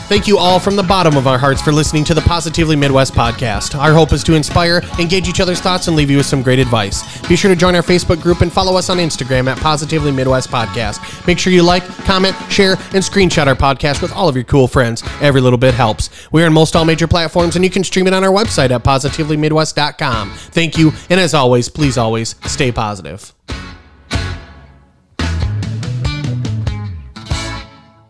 Thank 0.07 0.25
you 0.25 0.37
all 0.37 0.57
from 0.57 0.77
the 0.77 0.83
bottom 0.83 1.17
of 1.17 1.27
our 1.27 1.37
hearts 1.37 1.61
for 1.61 1.73
listening 1.73 2.05
to 2.05 2.13
the 2.13 2.21
Positively 2.21 2.77
Midwest 2.77 3.13
podcast. 3.13 3.77
Our 3.77 3.93
hope 3.93 4.13
is 4.13 4.23
to 4.23 4.35
inspire, 4.35 4.81
engage 4.99 5.27
each 5.27 5.41
other's 5.41 5.59
thoughts, 5.59 5.89
and 5.89 5.97
leave 5.97 6.09
you 6.09 6.15
with 6.15 6.25
some 6.25 6.41
great 6.41 6.59
advice. 6.59 7.03
Be 7.27 7.35
sure 7.35 7.53
to 7.53 7.57
join 7.57 7.75
our 7.75 7.81
Facebook 7.81 8.21
group 8.21 8.39
and 8.39 8.49
follow 8.49 8.77
us 8.77 8.89
on 8.89 8.99
Instagram 8.99 9.51
at 9.51 9.57
Positively 9.57 10.13
Midwest 10.13 10.49
Podcast. 10.49 11.27
Make 11.27 11.37
sure 11.37 11.51
you 11.51 11.61
like, 11.61 11.83
comment, 12.05 12.37
share, 12.49 12.75
and 12.93 13.03
screenshot 13.03 13.47
our 13.47 13.55
podcast 13.55 14.01
with 14.01 14.13
all 14.13 14.29
of 14.29 14.35
your 14.35 14.45
cool 14.45 14.69
friends. 14.69 15.03
Every 15.19 15.41
little 15.41 15.59
bit 15.59 15.73
helps. 15.73 16.09
We 16.31 16.41
are 16.41 16.45
on 16.45 16.53
most 16.53 16.77
all 16.77 16.85
major 16.85 17.07
platforms, 17.07 17.57
and 17.57 17.65
you 17.65 17.69
can 17.69 17.83
stream 17.83 18.07
it 18.07 18.13
on 18.13 18.23
our 18.23 18.31
website 18.31 18.71
at 18.71 18.85
positivelymidwest.com. 18.85 20.31
Thank 20.31 20.77
you, 20.77 20.93
and 21.09 21.19
as 21.19 21.33
always, 21.33 21.67
please 21.67 21.97
always 21.97 22.35
stay 22.45 22.71
positive. 22.71 23.33